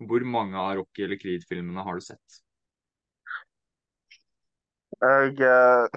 hvor 0.08 0.22
mange 0.30 0.58
av 0.62 0.76
Rocky 0.78 1.06
eller 1.06 1.18
Creed-filmene 1.18 1.82
har 1.86 1.98
du 1.98 2.06
sett? 2.06 2.40
Jeg, 5.02 5.34
uh, 5.42 5.90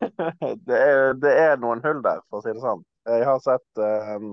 det, 0.68 0.78
er, 0.78 1.14
det, 1.18 1.32
er, 1.32 1.56
noen 1.62 1.82
hull 1.84 2.02
der, 2.02 2.22
for 2.28 2.40
å 2.40 2.44
si 2.44 2.54
det 2.54 2.62
sånn. 2.62 2.82
Jeg 3.06 3.26
har 3.28 3.40
sett 3.44 3.82
um, 4.16 4.30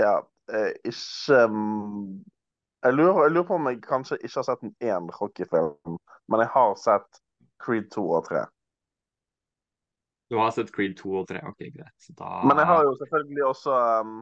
Ja, 0.00 0.14
ikke 0.88 1.40
um, 1.50 2.20
jeg 2.82 2.96
lurer, 2.96 3.26
jeg 3.26 3.34
lurer, 3.34 3.46
på 3.48 3.58
om 3.58 3.68
jeg 3.68 3.82
kanskje 3.84 4.18
ikke 4.20 4.38
har 4.38 4.46
sett 4.48 4.64
én 4.64 5.10
Rocky-film, 5.18 5.98
men 6.32 6.42
jeg 6.44 6.52
har 6.54 6.74
sett 6.80 7.20
Creed 7.60 7.90
2 7.92 8.04
og 8.08 8.24
3. 8.30 8.44
Du 10.30 10.38
har 10.38 10.52
sett 10.54 10.70
Creed 10.72 10.96
2 11.00 11.12
og 11.20 11.28
3, 11.28 11.42
ok, 11.50 11.64
greit. 11.74 12.10
Da... 12.16 12.30
Men 12.46 12.62
jeg 12.62 12.70
har 12.70 12.84
jo 12.86 12.94
selvfølgelig 13.02 13.44
også 13.52 13.80
um, 14.02 14.20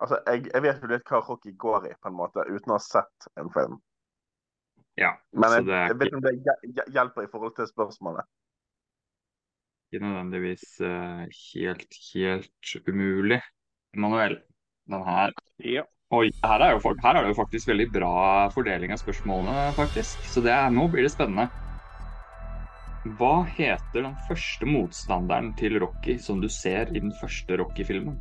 Altså, 0.00 0.16
jeg, 0.26 0.46
jeg, 0.48 0.62
vet 0.64 0.78
jo 0.80 0.88
litt 0.88 1.10
hva 1.12 1.18
Rocky 1.20 1.50
går 1.60 1.90
i, 1.90 1.96
på 2.00 2.08
en 2.08 2.14
måte, 2.16 2.44
uten 2.48 2.72
å 2.72 2.78
ha 2.78 2.80
sett 2.80 3.26
en 3.36 3.50
film. 3.52 3.74
Ja, 4.96 5.10
Men 5.36 5.58
jeg, 5.58 5.66
jeg 5.68 5.98
vet 6.00 6.08
ikke 6.08 6.20
om 6.20 6.24
det 6.24 6.86
hjelper 6.94 7.26
i 7.26 7.28
forhold 7.28 7.52
til 7.58 7.68
spørsmålet. 7.68 8.24
Ikke 9.92 10.06
nødvendigvis 10.06 10.64
uh, 10.80 11.26
helt, 11.28 11.98
helt 12.14 12.72
umulig. 12.88 13.42
Emanuel, 13.92 14.38
den 14.88 15.04
her 15.04 15.36
ja. 15.68 15.84
Oi, 16.10 16.26
her 16.42 16.58
er, 16.58 16.72
jo, 16.74 16.90
her 17.04 17.14
er, 17.14 17.22
det 17.22 17.30
jo 17.30 17.36
faktisk 17.38 17.68
veldig 17.70 17.84
bra 17.94 18.14
fordeling 18.50 18.90
av 18.90 18.98
spørsmålene, 18.98 19.68
faktisk. 19.76 20.24
Så 20.26 20.40
det, 20.42 20.56
nå 20.74 20.88
blir 20.90 21.06
det 21.06 21.12
spennende. 21.12 21.44
Hva 23.20 23.44
heter 23.46 24.02
den 24.02 24.16
første 24.26 24.66
motstanderen 24.66 25.52
til 25.60 25.78
Rocky 25.78 26.16
som 26.18 26.42
du 26.42 26.48
ser 26.50 26.90
i 26.90 26.98
den 26.98 27.14
første 27.20 27.60
Rocky-filmen? 27.60 28.18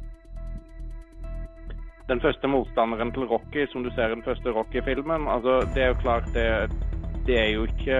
Den 2.11 2.21
første 2.21 2.51
motstanderen 2.53 3.09
til 3.15 3.25
Rocky 3.31 3.65
som 3.73 3.81
du 3.81 3.89
ser 3.97 4.13
i 4.13 4.19
den 4.19 4.23
første 4.27 4.53
Rocky-filmen? 4.53 5.25
Altså, 5.25 5.57
det 5.73 5.87
er 5.87 5.91
jo 5.95 5.99
klart 6.05 6.29
det, 6.37 6.45
det 7.25 7.41
er 7.41 7.49
jo 7.55 7.65
ikke 7.73 7.99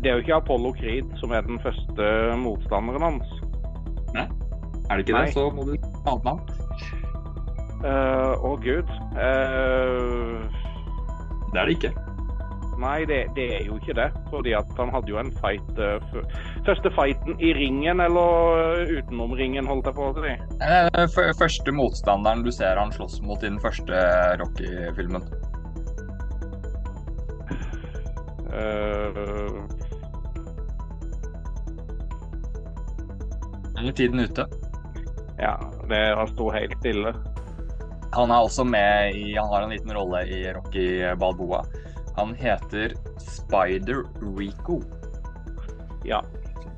Det 0.00 0.08
er 0.08 0.16
jo 0.16 0.24
ikke 0.24 0.40
Apollo 0.40 0.72
Creed 0.80 1.12
som 1.20 1.36
er 1.36 1.44
den 1.44 1.60
første 1.60 2.10
motstanderen 2.40 3.04
hans. 3.04 3.38
Nei? 4.16 4.26
Er 4.88 4.96
det 4.96 5.04
ikke 5.04 5.18
Nei. 5.18 5.26
det, 5.28 5.36
så 5.36 5.50
må 5.52 5.68
du 5.68 5.76
ha 5.76 6.16
annet 6.16 6.24
navn. 6.32 6.69
Eh, 7.80 7.88
å, 7.88 8.36
uh, 8.36 8.44
oh, 8.44 8.56
gud. 8.60 8.88
Uh, 9.16 10.44
det 11.52 11.60
er 11.60 11.66
det 11.66 11.76
ikke. 11.78 11.92
Nei, 12.80 13.04
det, 13.08 13.18
det, 13.36 13.46
er 13.58 13.64
jo 13.68 13.76
ikke 13.80 13.96
det. 13.96 14.08
Fordi 14.32 14.52
at 14.56 14.68
han 14.76 14.92
hadde 14.92 15.12
jo 15.12 15.20
en 15.20 15.32
fight 15.40 15.80
uh, 15.80 16.00
Første 16.66 16.92
fighten 16.96 17.40
i 17.40 17.54
ringen, 17.56 18.00
eller 18.04 18.84
utenom 18.98 19.32
ringen, 19.36 19.68
holdt 19.68 19.88
jeg 19.88 19.96
på 19.96 20.10
å 20.10 20.16
si? 20.20 20.34
Første 21.40 21.76
motstanderen 21.76 22.44
du 22.44 22.52
ser 22.52 22.80
han 22.80 22.92
slåss 22.92 23.20
mot 23.24 23.40
i 23.40 23.48
den 23.48 23.60
første 23.64 24.04
Rocky-filmen. 24.42 25.24
Uh... 28.50 29.64
Er 33.80 33.92
tiden 33.96 34.20
ute? 34.20 34.44
Ja, 35.40 35.56
det 35.88 36.00
har 36.12 36.28
stått 36.28 36.52
helt 36.58 36.74
stille. 36.82 37.14
Han 38.16 38.30
er 38.30 38.42
også 38.42 38.64
med 38.66 39.14
i 39.14 39.36
Han 39.36 39.48
har 39.52 39.62
en 39.62 39.74
liten 39.74 39.92
rolle 39.94 40.24
i 40.26 40.42
Rocky 40.52 41.14
Balboa. 41.18 41.62
Han 42.16 42.34
heter 42.34 42.94
Spider 43.18 44.04
Rico. 44.38 44.82
Ja. 46.04 46.24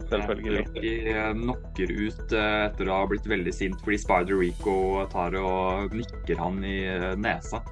selvfølgelig. 0.08 0.66
Rocky 0.66 1.12
knocker 1.32 1.92
ut 1.92 2.32
eh, 2.32 2.64
etter 2.66 2.90
å 2.90 2.98
ha 3.00 3.06
blitt 3.08 3.26
veldig 3.26 3.54
sint 3.54 3.80
fordi 3.80 3.98
Spider 4.02 4.36
Rico 4.42 4.74
tar 5.12 5.36
og 5.40 5.94
nikker 5.96 6.36
han 6.36 6.60
i 6.64 6.82
eh, 6.90 7.12
nesa. 7.16 7.62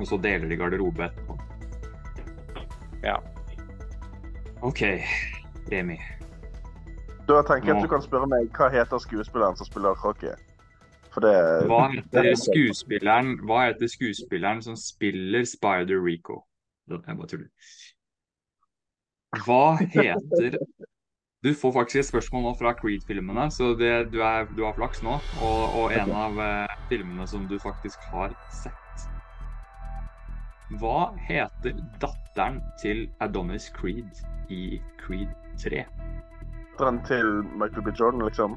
Og 0.00 0.08
så 0.08 0.18
deler 0.18 0.50
de 0.50 0.58
garderobe 0.58 1.06
etterpå. 1.06 1.38
Ja. 3.04 3.20
OK, 4.66 4.82
Remi. 5.70 6.00
Da 7.28 7.42
tenker 7.46 7.70
jeg 7.70 7.76
at 7.76 7.86
du 7.86 7.90
kan 7.90 8.02
spørre 8.02 8.26
meg 8.30 8.50
hva 8.56 8.68
heter 8.72 9.02
skuespilleren 9.02 9.58
som 9.58 9.68
spiller 9.68 9.94
hockey. 9.98 10.34
For 11.12 11.24
det 11.24 11.34
Hva 11.68 11.86
heter 11.92 12.32
skuespilleren, 12.40 13.34
hva 13.44 13.66
heter 13.66 13.90
skuespilleren 13.90 14.62
som 14.64 14.78
spiller 14.80 15.44
Spider 15.48 16.00
Rico? 16.00 16.42
Jeg 16.88 17.16
bare 17.16 17.28
tuller. 17.28 17.48
Hva 19.46 19.76
heter 19.80 20.58
Du 21.42 21.50
får 21.58 21.72
faktisk 21.72 21.98
et 21.98 22.06
spørsmål 22.06 22.42
nå 22.46 22.52
fra 22.58 22.72
Creed-filmene, 22.78 23.48
så 23.50 23.72
det, 23.74 24.12
du, 24.12 24.20
er, 24.22 24.46
du 24.56 24.62
har 24.62 24.76
flaks 24.76 25.02
nå. 25.02 25.16
Og, 25.42 25.62
og 25.80 25.94
en 25.96 26.12
av 26.14 26.38
eh, 26.38 26.76
filmene 26.92 27.26
som 27.26 27.48
du 27.50 27.56
faktisk 27.58 27.98
har 28.12 28.36
sett. 28.62 29.06
Hva 30.78 31.10
heter 31.26 31.74
datteren 32.00 32.60
til 32.80 33.08
Adonis 33.20 33.66
Creed 33.74 34.22
i 34.54 34.78
Creed 35.02 35.34
3? 35.64 35.82
Datteren 36.78 37.02
til 37.10 37.42
Michael 37.58 37.90
B. 37.90 37.96
Jordan, 37.98 38.22
liksom. 38.28 38.54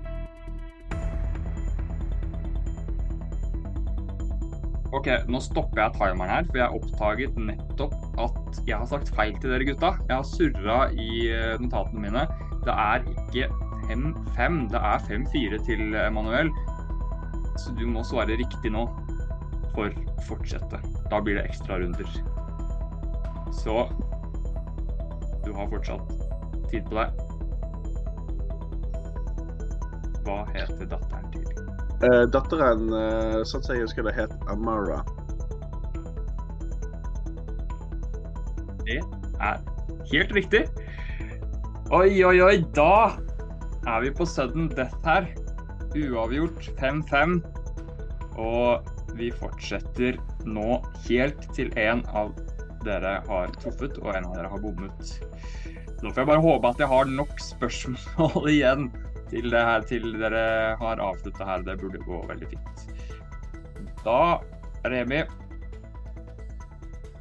Ok, 4.95 5.09
nå 5.27 5.41
stopper 5.43 5.81
jeg 5.81 5.95
timeren 5.97 6.31
her, 6.31 6.45
for 6.47 6.59
jeg 6.59 6.65
har 6.69 6.75
oppdaget 6.77 7.39
nettopp 7.49 7.95
at 8.23 8.59
jeg 8.63 8.77
har 8.79 8.87
sagt 8.87 9.11
feil 9.17 9.33
til 9.41 9.51
dere 9.51 9.67
gutta. 9.67 9.91
Jeg 10.07 10.15
har 10.15 10.27
surra 10.29 10.77
i 10.95 11.09
eh, 11.35 11.55
notatene 11.59 12.05
mine. 12.05 12.23
Det 12.63 12.75
er 12.75 13.03
ikke 13.11 13.49
5-5, 13.89 14.61
det 14.71 14.79
er 14.79 15.03
5-4 15.09 15.59
til 15.67 15.99
Emanuel. 15.99 16.53
Så 17.59 17.75
du 17.75 17.83
må 17.91 18.05
svare 18.07 18.39
riktig 18.39 18.71
nå 18.71 18.85
for 19.75 19.91
å 19.91 20.15
fortsette. 20.29 20.79
Da 21.11 21.19
blir 21.19 21.41
det 21.41 21.45
ekstrarunder. 21.49 22.07
Så 23.59 23.83
du 25.45 25.51
har 25.53 25.69
fortsatt 25.75 26.15
tid 26.71 26.87
på 26.87 27.01
deg. 27.01 27.21
Hva 30.25 30.41
heter 30.55 30.87
datteren 30.89 31.31
til? 31.35 31.54
Eh, 32.05 32.23
datteren, 32.29 32.89
uh, 32.93 33.39
sånn 33.47 33.63
som 33.65 33.73
jeg 33.73 33.85
husker 33.85 34.05
det, 34.05 34.11
het 34.13 34.33
Amara. 34.51 34.99
Det 38.85 38.99
er 39.41 39.61
helt 40.11 40.33
riktig. 40.37 40.65
Oi, 41.95 42.09
oi, 42.27 42.35
oi, 42.45 42.59
da 42.77 43.15
er 43.89 44.03
vi 44.03 44.11
på 44.13 44.27
sudden 44.29 44.67
death 44.75 44.99
her. 45.07 45.25
Uavgjort 45.95 46.67
5-5. 46.77 47.39
Og 48.43 48.85
vi 49.17 49.31
fortsetter 49.39 50.19
nå 50.45 50.81
helt 51.07 51.47
til 51.57 51.71
en 51.79 52.03
av 52.13 52.35
dere 52.85 53.17
har 53.25 53.55
truffet 53.63 53.97
og 54.03 54.11
en 54.13 54.29
av 54.29 54.37
dere 54.37 54.51
har 54.51 54.61
bommet. 54.61 55.15
Nå 56.03 56.11
får 56.11 56.21
jeg 56.21 56.29
bare 56.35 56.45
håpe 56.45 56.69
at 56.69 56.83
jeg 56.83 56.91
har 56.91 57.09
nok 57.09 57.33
spørsmål 57.41 58.51
igjen 58.53 58.91
til, 59.35 59.49
det 59.51 59.63
her, 59.67 59.87
til 59.87 60.13
dere 60.19 60.43
har 60.79 61.01
avslutta 61.03 61.47
her. 61.47 61.63
Det 61.67 61.79
burde 61.81 62.03
gå 62.05 62.21
veldig 62.29 62.51
fint. 62.53 62.85
Da, 64.05 64.19
Remi 64.85 65.23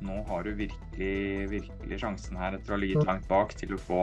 Nå 0.05 0.21
har 0.29 0.45
du 0.45 0.53
virkelig, 0.53 1.49
virkelig 1.49 1.99
sjansen 2.03 2.37
her 2.37 2.59
etter 2.59 2.75
å 2.75 2.77
ha 2.77 2.81
ligget 2.83 3.07
langt 3.09 3.25
bak 3.31 3.55
til 3.57 3.73
å 3.73 3.81
få 3.81 4.03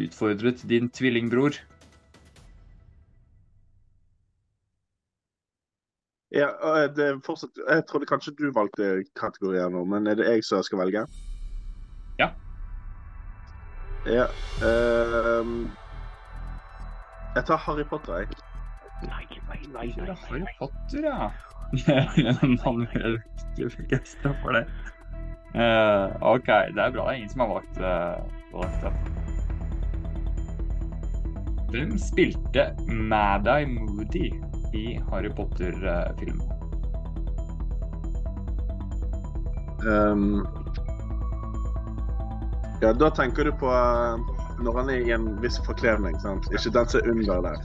utfordret 0.00 0.62
din 0.70 0.88
tvillingbror. 0.88 1.58
Ja, 6.32 6.48
eh, 6.48 6.86
det 6.96 7.04
er 7.10 7.20
fortsatt, 7.20 7.60
jeg 7.60 7.84
trodde 7.90 8.08
kanskje 8.08 8.32
du 8.38 8.46
valgte 8.56 9.02
kategorier 9.20 9.68
nå, 9.68 9.84
men 9.84 10.08
er 10.08 10.16
det 10.16 10.30
jeg 10.30 10.46
som 10.48 10.64
skal 10.64 10.80
velge? 10.80 11.04
Ja. 12.22 12.30
Ja. 14.08 14.30
ehm, 14.64 15.68
jeg 17.34 17.44
tar 17.48 17.60
Harry 17.66 17.84
Potter, 17.88 18.22
jeg. 18.22 18.26
Nei, 19.02 19.24
nei, 19.48 19.60
nei, 19.74 19.86
nei, 19.96 20.16
Harry. 20.26 20.44
Potter, 20.58 21.06
ja. 21.08 21.30
Han 22.64 22.86
er 22.92 23.18
ikke 23.56 23.70
begeistra 23.78 24.34
for 24.42 24.58
det. 24.58 24.66
Uh, 25.52 26.12
OK, 26.20 26.46
det 26.46 26.80
er 26.80 26.92
bra. 26.92 27.04
Det 27.04 27.10
er 27.10 27.12
ingen 27.20 27.32
som 27.32 27.40
har 27.44 27.48
valgt, 27.54 27.76
uh, 27.80 28.16
valgt 28.56 28.80
det. 28.84 28.92
Hvem 31.72 31.98
spilte 31.98 32.66
Mad-Eye 32.88 33.66
Moody 33.66 34.26
i 34.76 35.00
Harry 35.10 35.30
Potter-filmen? 35.36 36.48
Um, 39.82 40.46
ja, 42.82 42.92
da 42.92 43.10
tenker 43.10 43.44
du 43.44 43.52
på 43.52 43.70
eh, 43.72 44.31
når 44.62 44.78
han 44.80 44.90
er 44.90 45.06
i 45.06 45.12
en 45.14 45.28
viss 45.42 45.58
forkledning, 45.66 46.18
sant? 46.22 46.46
Ikke 46.52 46.72
den 46.74 46.88
som 46.92 47.00
er 47.00 47.10
under 47.12 47.42
der. 47.48 47.62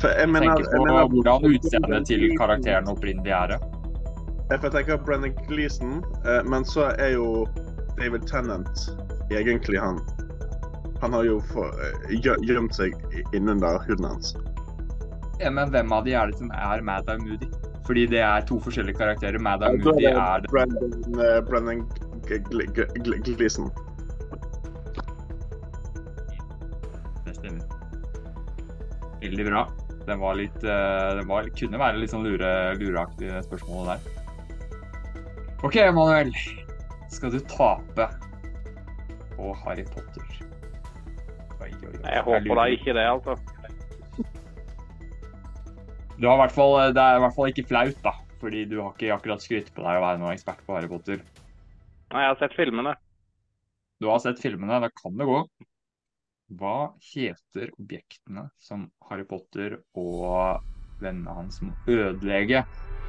For 0.00 0.08
jeg 0.14 0.28
mener, 0.30 0.54
jeg 0.62 0.70
på 0.72 0.84
mener 0.86 1.08
hvordan 1.12 1.44
utseendet 1.48 2.06
til 2.08 2.24
karakteren 2.38 2.88
opprinnelig 2.90 3.32
er. 3.34 3.52
det? 3.54 3.58
Jeg 4.48 4.60
tenker 4.62 4.70
tenke 4.78 4.96
Brennan 5.04 5.34
Gleeson, 5.48 5.98
eh, 6.24 6.40
men 6.48 6.64
så 6.64 6.88
er 6.98 7.12
jo 7.18 7.46
David 7.98 8.24
Tennant 8.30 8.86
egentlig 9.30 9.80
han. 9.82 9.98
Han 11.02 11.12
har 11.12 11.26
jo 11.26 11.36
eh, 11.66 12.14
gje- 12.16 12.38
gjemt 12.48 12.74
seg 12.78 12.94
innunder 13.36 13.78
huden 13.86 14.08
hans. 14.08 14.32
Ja, 15.38 15.50
men 15.50 15.70
hvem 15.70 15.92
av 15.92 16.06
de 16.08 16.14
er 16.18 16.30
det 16.32 16.38
som 16.40 16.50
er 16.50 16.80
Mad-Eye 16.82 17.20
Moody? 17.22 17.50
Fordi 17.86 18.06
det 18.10 18.20
er 18.24 18.42
to 18.48 18.58
forskjellige 18.60 18.98
karakterer. 18.98 19.38
Da 19.38 19.70
Moody 19.76 20.08
er 20.10 20.40
det 20.42 20.50
Brendan, 20.50 20.96
uh, 21.14 21.38
Brennan 21.46 21.84
G- 22.28 22.38
G- 22.50 22.68
G- 22.76 22.88
G- 23.24 23.34
Gleeson. 23.38 23.70
Det 27.26 27.34
stemmer. 27.38 27.64
Veldig 29.22 29.46
bra. 29.48 29.64
Den 30.08 30.20
var 30.22 30.38
litt 30.38 30.54
Det 30.62 31.24
var, 31.28 31.48
kunne 31.58 31.80
være 31.80 32.00
litt 32.00 32.12
sånn 32.14 32.24
lure, 32.24 32.52
lureaktig 32.80 33.28
det 33.28 33.42
spørsmålet 33.44 33.98
der. 33.98 34.24
OK, 35.66 35.76
Manuel. 35.92 36.30
Skal 37.10 37.32
du 37.34 37.40
tape 37.50 38.06
på 39.34 39.52
Harry 39.64 39.84
Potter? 39.88 40.28
Oi, 41.58 41.72
oi, 41.72 41.90
oi. 41.90 42.02
Jeg 42.04 42.22
håper 42.28 42.60
da 42.60 42.66
ikke 42.72 42.94
det, 42.94 43.04
altså. 43.10 43.34
Du 46.18 46.26
har 46.26 46.34
i 46.34 46.40
hvert 46.42 46.54
fall, 46.54 46.76
det 46.94 47.02
er 47.02 47.18
i 47.18 47.22
hvert 47.22 47.34
fall 47.36 47.50
ikke 47.52 47.66
flaut, 47.70 47.98
da. 48.04 48.12
Fordi 48.38 48.64
du 48.70 48.76
har 48.80 48.94
ikke 48.94 49.12
akkurat 49.16 49.42
skrytt 49.42 49.68
på 49.74 49.82
deg 49.82 49.98
å 49.98 50.02
være 50.04 50.18
noen 50.22 50.34
ekspert 50.34 50.62
på 50.66 50.74
Harry 50.76 50.90
Potter. 50.90 51.20
Nei, 52.08 52.22
jeg 52.24 52.32
har 52.32 52.38
sett 52.40 52.54
filmene. 52.56 52.94
Du 54.00 54.06
har 54.08 54.20
sett 54.24 54.40
filmene, 54.40 54.78
da 54.80 54.88
kan 54.96 55.18
det 55.18 55.26
gå. 55.28 55.42
Hva 56.56 56.94
heter 57.04 57.68
objektene 57.76 58.46
som 58.56 58.86
Harry 59.10 59.26
Potter 59.28 59.74
og 59.92 60.64
vennene 61.02 61.34
hans 61.36 61.60
må 61.60 61.74
ødelegge 61.84 62.62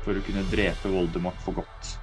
for 0.04 0.20
å 0.20 0.24
kunne 0.26 0.44
drepe 0.52 0.92
Voldemort 0.92 1.40
for 1.46 1.62
godt? 1.62 1.94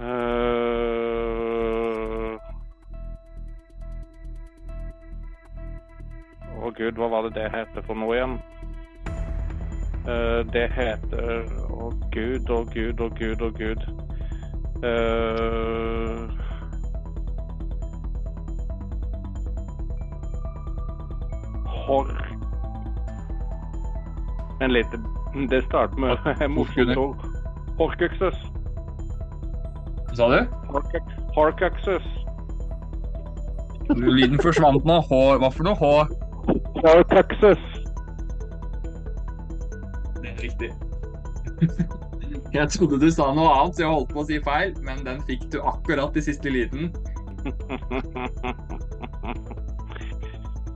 Uh... 0.00 1.12
Å 6.62 6.72
gud, 6.78 6.96
hva 6.96 7.10
var 7.12 7.28
det 7.28 7.36
det 7.36 7.52
heter 7.52 7.84
for 7.84 8.00
noe 8.00 8.16
igjen? 8.16 8.38
Uh, 10.08 10.40
det 10.54 10.70
heter 10.72 11.44
Å 11.82 11.90
gud, 12.14 12.50
å 12.50 12.62
gud, 12.70 13.00
å 13.02 13.08
gud, 13.18 13.42
å 13.42 13.50
gud. 13.58 13.82
Uh... 14.82 16.28
Hor... 21.82 22.12
En 24.62 24.70
liten 24.70 25.02
Det 25.50 25.64
starter 25.66 25.98
med 25.98 26.48
morsomt 26.56 26.96
ord. 26.96 27.26
Horcruxes. 27.80 28.38
Hva 30.06 30.16
sa 30.20 30.30
du? 30.30 30.40
Horcrux- 31.34 32.10
Lyden 33.96 34.38
forsvant 34.38 34.84
nå. 34.86 35.00
H, 35.08 35.22
hva 35.42 35.50
for 35.50 35.66
noe? 35.66 35.74
H? 35.80 36.06
Horcruxes. 36.84 37.71
Jeg 42.52 42.68
trodde 42.74 42.98
du 43.00 43.08
sa 43.12 43.30
noe 43.32 43.48
annet, 43.48 43.76
så 43.78 43.84
jeg 43.84 43.90
holdt 43.92 44.10
på 44.12 44.22
å 44.22 44.26
si 44.28 44.38
feil, 44.44 44.74
men 44.84 45.00
den 45.06 45.22
fikk 45.28 45.46
du 45.54 45.58
akkurat 45.64 46.16
i 46.16 46.22
siste 46.24 46.52
liten. 46.52 46.90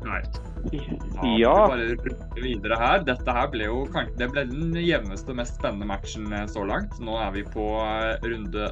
Nei. 0.06 0.20
Da 0.66 1.26
Ja. 1.38 1.52
vi 1.66 1.70
bare 1.70 1.86
rulle 1.94 2.42
videre 2.42 2.76
her. 2.80 3.04
Dette 3.06 3.32
her 3.32 3.48
ble 3.52 3.64
jo 3.68 3.84
det 4.18 4.28
ble 4.32 4.44
den 4.50 4.74
jevneste 4.74 5.30
og 5.30 5.36
mest 5.40 5.58
spennende 5.60 5.86
matchen 5.86 6.32
eh, 6.32 6.46
så 6.50 6.64
langt. 6.66 6.98
Nå 7.00 7.16
er 7.22 7.30
vi 7.36 7.42
på 7.44 7.66
eh, 7.84 8.16
runde 8.24 8.70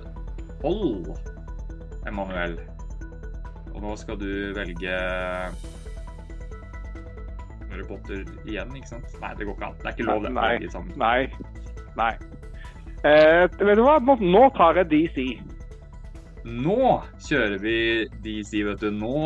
tolv. 0.63 1.13
Emanuel. 2.07 2.59
Og 3.75 3.83
nå 3.83 3.95
skal 3.99 4.19
du 4.21 4.29
velge 4.55 4.95
Harry 7.71 7.85
Potter 7.89 8.23
igjen, 8.47 8.75
ikke 8.79 8.89
sant? 8.93 9.15
Nei, 9.23 9.33
det 9.39 9.49
går 9.49 9.57
ikke 9.57 9.71
an. 9.71 9.79
Det 9.81 9.87
er 9.89 9.97
ikke 9.97 10.09
lov 10.11 10.23
det. 10.23 10.35
Nei. 10.37 10.59
Nei. 10.97 11.21
Nei. 11.99 12.13
Eh, 13.05 13.45
vet 13.61 13.77
du 13.79 13.85
hva, 13.85 13.99
nå, 14.01 14.45
tar 14.57 14.81
jeg 14.81 14.91
DC. 14.93 15.27
Nå 16.45 16.79
kjører 17.25 17.59
vi 17.63 17.77
DC, 18.25 18.65
vet 18.69 18.81
du. 18.83 18.91
Nå, 18.93 19.17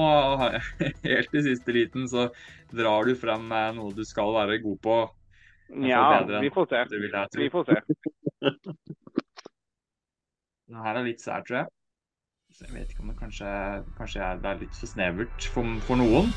helt 1.08 1.34
i 1.34 1.44
siste 1.46 1.74
liten, 1.74 2.08
så 2.10 2.28
drar 2.74 3.08
du 3.08 3.14
frem 3.18 3.48
noe 3.76 3.94
du 3.96 4.04
skal 4.06 4.34
være 4.36 4.60
god 4.64 4.78
på. 4.84 4.98
Ja, 5.84 6.24
vi 6.40 6.50
får 6.50 6.66
se. 6.70 6.84
Vi 7.36 7.50
får 7.52 7.64
se. 7.68 7.76
Den 10.68 10.80
her 10.84 10.98
er 11.00 11.04
litt 11.06 11.22
sær, 11.24 11.44
tror 11.48 11.62
jeg. 11.62 11.68
Så 12.52 12.64
jeg 12.66 12.74
vet 12.74 12.90
ikke 12.92 13.04
om 13.04 13.10
det 13.12 13.18
kanskje, 13.18 13.50
kanskje 13.96 14.20
er, 14.24 14.40
det 14.42 14.48
er 14.50 14.62
litt 14.62 14.76
for 14.76 14.90
snevert 14.90 15.46
for, 15.52 15.76
for 15.86 16.00
noen. 16.00 16.32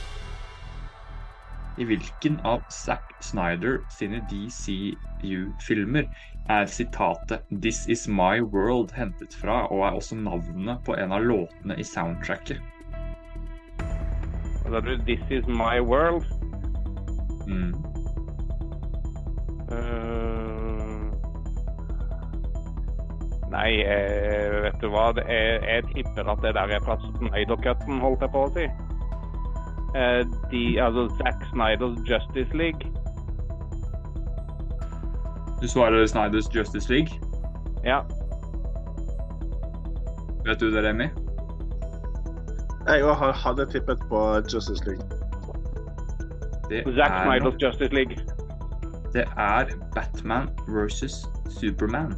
I 1.78 1.86
hvilken 1.88 2.39
av 2.43 2.63
Zack 2.69 3.13
Snyder 3.24 3.78
sine 3.89 4.19
DCU-filmer 4.30 6.03
er 6.49 6.65
sitatet 6.65 7.39
'This 7.49 7.88
is 7.88 8.07
my 8.07 8.41
world' 8.41 8.91
hentet 8.91 9.34
fra, 9.41 9.67
og 9.72 9.86
er 9.88 9.91
også 9.91 10.15
navnet 10.15 10.84
på 10.86 10.93
en 10.93 11.11
av 11.11 11.24
låtene 11.24 11.80
i 11.80 11.84
soundtracket? 11.84 12.59
Hva 14.63 14.74
sa 14.74 14.80
du? 14.80 14.97
This 15.07 15.24
is 15.30 15.47
my 15.47 15.80
world. 15.80 16.26
Mm. 17.47 17.74
Uh... 19.72 20.11
nei, 23.51 23.82
eh, 23.84 24.61
vet 24.63 24.80
du 24.82 24.89
hva. 24.91 25.11
Det 25.15 25.24
er, 25.28 25.59
jeg 25.67 25.84
tipper 25.95 26.32
at 26.32 26.43
det 26.43 26.55
der 26.55 26.76
er 26.76 26.84
fra 26.84 26.99
Snyder-cutten, 26.99 27.99
holdt 28.03 28.24
jeg 28.28 28.36
på 28.36 28.47
å 28.47 28.55
si. 28.55 28.67
Eh, 29.95 30.25
de, 30.51 30.81
altså 30.81 31.15
Zack 31.17 31.45
Snyders 31.51 31.97
Justice 32.09 32.57
League. 32.57 32.81
Du 35.61 35.67
svarer 35.67 36.05
Snyders 36.05 36.55
Justice 36.55 36.93
League. 36.93 37.09
Ja. 37.85 37.99
Vet 40.45 40.59
du 40.59 40.71
det, 40.75 40.83
Remi? 40.89 41.07
Jeg 42.87 43.03
òg 43.03 43.33
hadde 43.43 43.65
tippet 43.69 43.99
på 44.09 44.21
Justice 44.53 44.85
League. 44.85 45.05
Det 46.69 46.83
Zack 46.95 47.11
er 47.11 47.23
Snyders 47.25 47.61
Justice 47.61 47.93
League. 47.93 48.17
Det 49.13 49.25
er 49.37 49.65
Batman 49.95 50.49
versus 50.67 51.13
Superman. 51.49 52.13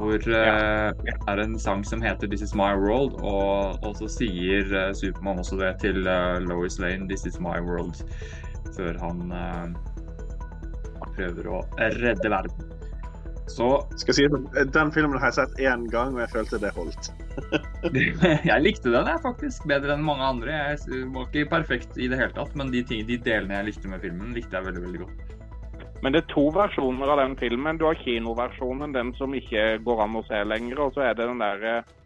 Hvor 0.00 0.16
uh, 0.16 0.90
det 1.04 1.14
er 1.28 1.42
en 1.42 1.58
sang 1.60 1.84
som 1.86 2.02
heter 2.02 2.28
'This 2.30 2.42
Is 2.48 2.54
My 2.54 2.72
World', 2.78 3.20
og, 3.20 3.78
og 3.84 3.96
så 3.98 4.08
sier 4.08 4.66
uh, 4.72 4.90
Supermann 4.96 5.42
også 5.42 5.60
det 5.60 5.74
til 5.84 6.06
uh, 6.06 6.38
Lois 6.48 6.78
Lane 6.78 7.08
'This 7.08 7.26
Is 7.26 7.40
My 7.40 7.58
World', 7.60 8.02
før 8.76 8.98
han 9.02 9.32
uh, 9.32 9.68
prøver 11.14 11.50
å 11.50 11.64
redde 11.78 12.30
verden. 12.30 12.70
Så 13.50 13.66
Skal 13.98 14.14
jeg 14.14 14.30
si, 14.30 14.66
Den 14.74 14.92
filmen 14.94 15.18
har 15.18 15.32
jeg 15.32 15.40
sett 15.40 15.58
én 15.58 15.88
gang, 15.90 16.14
og 16.14 16.22
jeg 16.22 16.32
følte 16.36 16.60
det 16.62 16.70
holdt. 16.76 17.10
jeg 18.50 18.62
likte 18.62 18.92
den 18.92 19.10
jeg 19.10 19.22
faktisk 19.24 19.66
bedre 19.70 19.96
enn 19.96 20.06
mange 20.06 20.28
andre. 20.36 20.54
Jeg 20.54 21.10
var 21.14 21.26
ikke 21.26 21.50
perfekt 21.56 21.98
i 21.98 22.06
det 22.10 22.20
hele 22.20 22.34
tatt, 22.36 22.54
men 22.58 22.70
de, 22.70 22.84
ting, 22.86 23.02
de 23.08 23.18
delene 23.18 23.58
jeg 23.58 23.72
likte 23.72 23.90
med 23.90 24.06
filmen, 24.06 24.34
likte 24.36 24.56
jeg 24.56 24.68
veldig 24.68 24.84
veldig 24.86 25.02
godt. 25.02 25.39
Men 26.02 26.14
det 26.14 26.22
er 26.22 26.30
to 26.32 26.46
versjoner 26.54 27.12
av 27.12 27.20
den 27.20 27.36
filmen. 27.36 27.78
Du 27.78 27.84
har 27.84 27.98
kinoversjonen, 28.00 28.94
den 28.96 29.12
som 29.18 29.34
ikke 29.36 29.78
går 29.84 30.04
an 30.06 30.16
å 30.16 30.24
se 30.28 30.38
lenger. 30.48 30.80
Og 30.86 30.94
så 30.96 31.04
er 31.10 31.16
det 31.18 31.26
den 31.28 31.42
der 31.42 31.66
eh, 31.68 31.96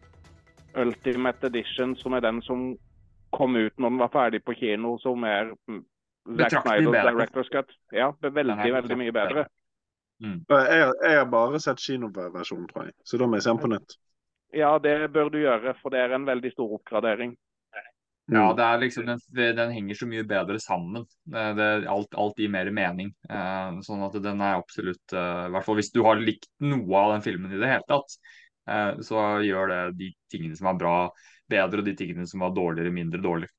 Ultimate 0.82 1.46
Edition, 1.46 1.94
som 1.96 2.16
er 2.16 2.24
den 2.24 2.40
som 2.42 2.72
kom 3.34 3.56
ut 3.56 3.74
når 3.78 3.90
den 3.94 4.00
var 4.02 4.10
ferdig 4.14 4.42
på 4.46 4.54
kino, 4.58 4.96
som 5.02 5.26
er 5.26 5.52
mm, 5.70 5.82
Zack 6.40 6.56
Snyders. 6.62 7.06
Director's 7.10 7.52
Cut. 7.52 7.70
Ja, 7.92 8.10
det 8.20 8.30
er 8.30 8.34
veldig, 8.40 8.56
Den 8.58 8.66
er 8.66 8.80
veldig 8.80 8.98
mye 8.98 9.14
bedre. 9.14 9.46
Mm. 10.22 10.40
Jeg, 10.48 10.90
jeg 11.02 11.18
har 11.18 11.30
bare 11.30 11.60
sett 11.62 11.82
kinoversjonen, 11.82 12.66
tror 12.70 12.88
jeg. 12.88 12.96
Så 13.06 13.18
da 13.20 13.28
må 13.28 13.38
jeg 13.38 13.46
se 13.46 13.54
den 13.54 13.62
på 13.62 13.70
nytt. 13.74 13.96
Ja, 14.54 14.76
det 14.78 14.94
bør 15.14 15.30
du 15.34 15.40
gjøre, 15.42 15.74
for 15.82 15.94
det 15.94 16.02
er 16.02 16.14
en 16.14 16.26
veldig 16.26 16.52
stor 16.54 16.76
oppgradering. 16.78 17.34
Ja, 18.26 18.50
Mm. 18.50 18.56
det 18.56 18.64
er 18.64 18.78
liksom, 18.80 19.04
den, 19.04 19.56
den 19.56 19.72
henger 19.74 19.94
så 19.94 20.06
mye 20.08 20.24
bedre 20.24 20.56
sammen. 20.60 21.04
Det, 21.28 21.42
det, 21.58 21.66
alt, 21.92 22.14
alt 22.16 22.38
gir 22.40 22.48
mer 22.48 22.70
mening. 22.72 23.10
Eh, 23.28 23.80
sånn 23.84 24.04
at 24.06 24.16
den 24.24 24.40
er 24.40 24.56
absolutt 24.56 25.12
eh, 25.12 25.42
I 25.44 25.50
hvert 25.52 25.66
fall 25.66 25.76
hvis 25.76 25.92
du 25.92 26.00
har 26.06 26.16
likt 26.16 26.48
noe 26.64 27.02
av 27.02 27.12
den 27.12 27.26
filmen 27.26 27.52
i 27.52 27.60
det 27.60 27.68
hele 27.68 27.84
tatt, 27.90 28.16
eh, 28.70 28.94
så 29.04 29.26
gjør 29.44 29.68
det 29.68 29.82
de 29.98 30.08
tingene 30.32 30.56
som 30.56 30.70
er 30.72 30.80
bra, 30.80 30.96
bedre, 31.52 31.82
og 31.82 31.84
de 31.84 31.96
tingene 32.00 32.24
som 32.26 32.40
var 32.40 32.56
dårligere, 32.56 32.94
mindre 32.96 33.20
dårlig. 33.20 33.50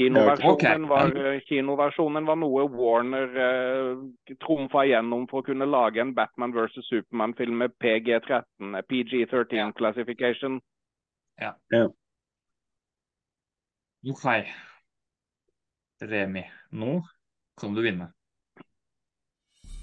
Kinoversjonen, 0.00 0.88
var, 0.88 1.12
eh, 1.18 1.40
kinoversjonen 1.44 2.24
var 2.24 2.36
noe 2.40 2.64
Warner 2.72 3.40
eh, 3.44 4.36
trumfa 4.40 4.86
igjennom 4.86 5.26
for 5.28 5.42
å 5.42 5.48
kunne 5.50 5.68
lage 5.68 6.00
en 6.00 6.14
Batman 6.16 6.54
vs. 6.56 6.80
Supermann-film 6.88 7.60
med 7.66 7.76
PG-13, 7.76 8.76
eh, 8.78 8.86
PG-13 8.88 9.66
Ja. 9.66 9.72
classification. 9.76 10.62
OK. 14.08 14.24
Remi, 16.00 16.42
nå 16.72 17.02
kan 17.60 17.74
du 17.76 17.82
vinne. 17.84 18.06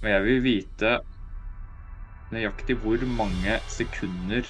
Og 0.02 0.10
jeg 0.10 0.24
vil 0.26 0.40
vite 0.44 0.94
nøyaktig 2.34 2.80
hvor 2.82 3.06
mange 3.06 3.60
sekunder 3.70 4.50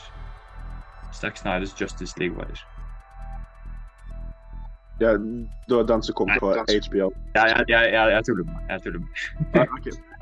Zack 1.14 1.38
Snyders 1.38 1.76
Justice 1.82 2.20
League 2.20 2.38
varer. 2.38 2.64
Ja, 5.02 5.12
det 5.68 5.76
var 5.76 5.84
den 5.84 6.04
som 6.04 6.16
kom 6.16 6.32
den 6.32 6.40
HBO. 6.40 7.12
Jeg, 7.36 7.44
jeg, 7.52 7.66
jeg, 7.68 7.94
jeg, 7.94 8.12
jeg 8.12 8.24
tuller 8.26 8.44
med. 8.44 8.56
Jeg 8.70 8.82
tuller 8.82 9.00
med. 9.00 9.10
Ja. 9.56 9.66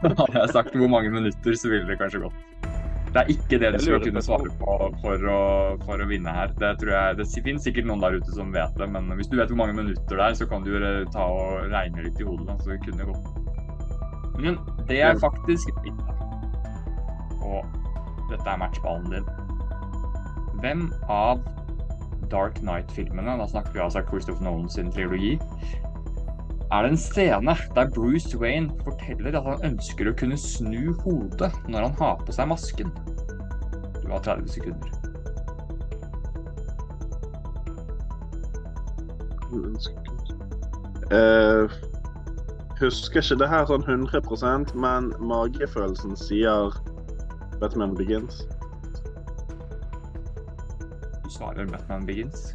Hadde 0.19 0.39
jeg 0.41 0.49
sagt 0.49 0.75
hvor 0.75 0.87
mange 0.87 1.09
minutter, 1.09 1.55
så 1.55 1.69
ville 1.69 1.87
det 1.87 1.97
kanskje 2.01 2.19
gått. 2.19 2.74
Det 3.16 3.22
er 3.22 3.30
ikke 3.32 3.57
det 3.61 3.70
du 3.72 3.80
skal 3.80 4.01
kunne 4.03 4.22
svare 4.26 4.49
på 4.59 4.74
for 4.99 5.30
å, 5.32 5.41
for 5.86 6.01
å 6.03 6.07
vinne 6.09 6.34
her. 6.36 6.49
Det 6.59 6.74
tror 6.82 6.91
jeg, 6.91 7.16
det 7.22 7.28
finnes 7.45 7.63
sikkert 7.63 7.88
noen 7.88 8.03
der 8.03 8.18
ute 8.20 8.36
som 8.36 8.51
vet 8.51 8.76
det, 8.76 8.89
men 8.91 9.07
hvis 9.16 9.30
du 9.32 9.38
vet 9.39 9.53
hvor 9.53 9.61
mange 9.61 9.78
minutter 9.78 10.20
det 10.20 10.26
er, 10.26 10.36
så 10.36 10.47
kan 10.51 10.66
du 10.68 10.76
ta 11.13 11.24
og 11.32 11.70
regne 11.72 12.03
litt 12.03 12.20
i 12.20 12.28
hodet. 12.28 12.49
Da, 12.49 12.57
så 12.59 12.74
det 12.74 12.82
kunne 12.84 13.07
gått. 13.07 13.32
Men 14.36 14.59
det 14.89 14.99
er 14.99 15.16
faktisk 15.22 15.72
og 17.45 17.63
dette 18.34 18.49
er 18.49 18.59
matchballen 18.59 19.11
din. 19.13 19.28
Hvem 20.59 20.86
av 21.07 21.39
Dark 22.32 22.59
Knight-filmene, 22.59 23.38
da 23.39 23.47
snakker 23.47 23.78
vi 23.78 23.84
altså 23.86 24.03
Christopher 24.09 24.43
Nolan 24.43 24.70
sin 24.72 24.91
trilogi, 24.91 25.36
er 26.72 26.82
det 26.82 26.91
en 26.91 26.97
scene 26.97 27.55
der 27.76 27.89
Bruce 27.93 28.38
Wayne 28.38 28.72
forteller 28.84 29.38
at 29.38 29.45
han 29.45 29.66
ønsker 29.72 30.09
å 30.09 30.16
kunne 30.18 30.38
snu 30.39 30.93
hodet 31.03 31.51
når 31.70 31.89
han 31.89 31.97
har 31.99 32.24
på 32.26 32.34
seg 32.34 32.49
masken. 32.49 32.93
Du 34.01 34.09
har 34.09 34.24
30 34.26 34.49
sekunder. 34.49 34.89
Uh, 41.13 41.70
husker 42.82 43.22
ikke 43.22 43.38
det 43.39 43.49
her 43.49 43.70
sånn 43.70 43.86
100% 43.86 44.74
men 44.76 45.13
magefølelsen 45.22 46.18
sier 46.20 46.74
Batman 47.61 47.93
Begins. 47.95 48.41
Du 51.24 51.30
svarer 51.30 51.70
Batman 51.70 52.09
Begins. 52.09 52.51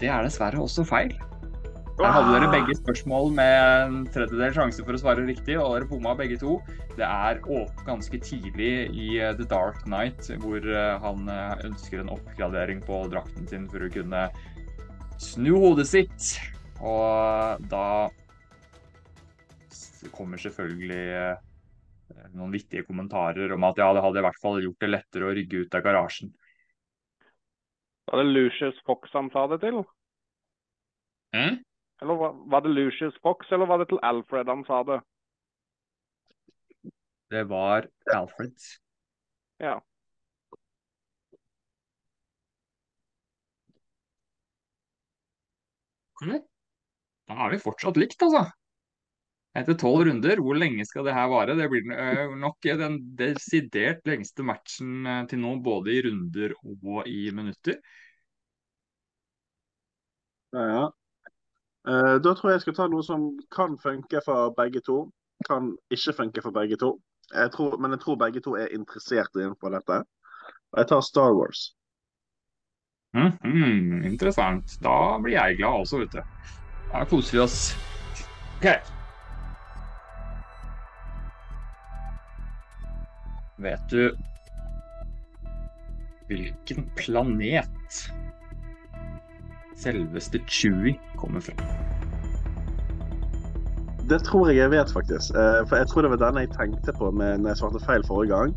Det 0.00 0.10
er 0.12 0.26
dessverre 0.26 0.60
også 0.60 0.84
feil. 0.84 1.14
Her 1.96 2.12
hadde 2.12 2.32
dere 2.34 2.48
begge 2.52 2.74
spørsmål 2.76 3.30
med 3.38 3.54
en 3.56 3.94
tredjedel 4.12 4.52
sjanse 4.52 4.82
for 4.84 4.92
å 4.92 4.98
svare 5.00 5.22
riktig, 5.24 5.54
og 5.56 5.78
dere 5.78 5.88
bomma 5.88 6.10
begge 6.18 6.36
to. 6.42 6.58
Det 6.92 7.06
er 7.06 7.38
ganske 7.86 8.18
tidlig 8.20 8.72
i 8.92 9.06
eh, 9.16 9.32
The 9.38 9.46
Dark 9.48 9.78
Knight 9.86 10.28
hvor 10.42 10.60
eh, 10.60 10.98
han 11.00 11.30
eh, 11.32 11.62
ønsker 11.70 12.02
en 12.02 12.12
oppgradering 12.12 12.82
på 12.84 12.98
drakten 13.14 13.48
sin 13.48 13.64
for 13.72 13.80
å 13.80 13.88
kunne 13.94 14.26
snu 15.24 15.54
hodet 15.54 15.86
sitt. 15.88 16.26
Og 16.84 17.64
da 17.72 18.10
kommer 20.12 20.40
selvfølgelig 20.42 21.32
noen 22.36 22.52
vittige 22.52 22.84
kommentarer 22.84 23.54
om 23.56 23.64
at 23.70 23.80
ja, 23.80 23.88
det 23.96 24.02
hadde 24.04 24.20
i 24.20 24.26
hvert 24.28 24.42
fall 24.42 24.60
gjort 24.60 24.84
det 24.84 24.92
lettere 24.92 25.30
å 25.30 25.32
rygge 25.38 25.64
ut 25.64 25.78
av 25.80 25.86
garasjen. 25.88 26.28
Var 28.12 28.20
det 28.20 28.36
Lucius 28.36 28.84
Fox 28.84 29.16
han 29.16 29.32
sa 29.32 29.46
det 29.48 29.62
til? 29.64 29.80
Mm? 31.32 31.64
Eller 32.02 32.14
var, 32.14 32.32
var 32.50 32.60
det 32.60 32.68
Lucius 32.68 33.14
Fox, 33.22 33.52
eller 33.52 33.66
var 33.66 33.78
det 33.78 33.88
til 33.88 34.00
Alfred 34.04 34.48
han 34.48 34.64
sa 34.68 34.82
det? 34.84 35.00
Det 37.32 37.44
var 37.50 37.88
Alfred. 38.14 38.54
Ja. 39.58 39.78
Okay. 46.16 46.40
Da 47.28 47.34
er 47.46 47.50
vi 47.52 47.58
fortsatt 47.64 47.98
likt, 48.00 48.22
altså. 48.22 48.44
Etter 49.56 49.76
tolv 49.80 50.04
runder, 50.04 50.40
hvor 50.44 50.56
lenge 50.60 50.84
skal 50.84 51.08
det 51.08 51.16
her 51.16 51.30
vare? 51.32 51.56
Det 51.56 51.66
blir 51.72 51.88
nok 52.36 52.68
den 52.76 52.98
desidert 53.16 54.04
lengste 54.08 54.44
matchen 54.44 55.08
til 55.30 55.40
nå, 55.40 55.54
både 55.64 55.94
i 55.96 56.02
runder 56.04 56.52
og 56.60 57.08
i 57.08 57.30
minutter. 57.32 57.80
Ja, 60.52 60.68
ja. 60.70 60.84
Eh, 61.86 62.16
da 62.22 62.34
tror 62.34 62.50
jeg 62.50 62.58
jeg 62.58 62.66
skal 62.66 62.74
ta 62.74 62.88
noe 62.90 63.04
som 63.06 63.28
kan 63.54 63.78
funke 63.78 64.20
for 64.24 64.50
begge 64.58 64.82
to. 64.86 65.04
Kan 65.46 65.74
ikke 65.92 66.16
funke 66.16 66.42
for 66.42 66.54
begge 66.54 66.78
to. 66.82 66.96
Jeg 67.34 67.52
tror, 67.54 67.76
men 67.78 67.94
jeg 67.94 68.00
tror 68.02 68.18
begge 68.18 68.42
to 68.42 68.56
er 68.58 68.74
interessert 68.74 69.34
innenfor 69.34 69.74
dette. 69.74 70.02
Og 70.72 70.78
jeg 70.82 70.88
tar 70.90 71.00
Star 71.00 71.34
Wars. 71.34 71.72
Mm, 73.14 73.32
mm, 73.44 74.04
interessant. 74.04 74.76
Da 74.82 75.18
blir 75.22 75.38
jeg 75.38 75.56
glad 75.56 75.82
også, 75.86 76.02
vet 76.02 76.12
du. 76.12 76.22
Da 76.92 77.04
koser 77.04 77.38
vi 77.38 77.42
oss. 77.44 77.60
OK. 78.58 78.66
Vet 83.58 83.90
du 83.90 84.10
hvilken 86.26 86.90
planet 86.98 88.02
selveste 89.76 90.40
Chewie 90.48 90.96
kommer 91.18 91.40
fra? 91.40 91.52
Det 94.08 94.22
tror 94.22 94.48
jeg 94.48 94.56
jeg 94.56 94.70
vet, 94.70 94.92
faktisk. 94.92 95.34
Eh, 95.34 95.62
for 95.68 95.76
jeg 95.76 95.86
tror 95.90 96.02
det 96.02 96.10
var 96.10 96.20
den 96.30 96.38
jeg 96.40 96.50
tenkte 96.54 96.92
på 96.98 97.10
når 97.10 97.48
jeg 97.48 97.56
svarte 97.56 97.80
feil 97.86 98.04
forrige 98.06 98.36
gang. 98.36 98.54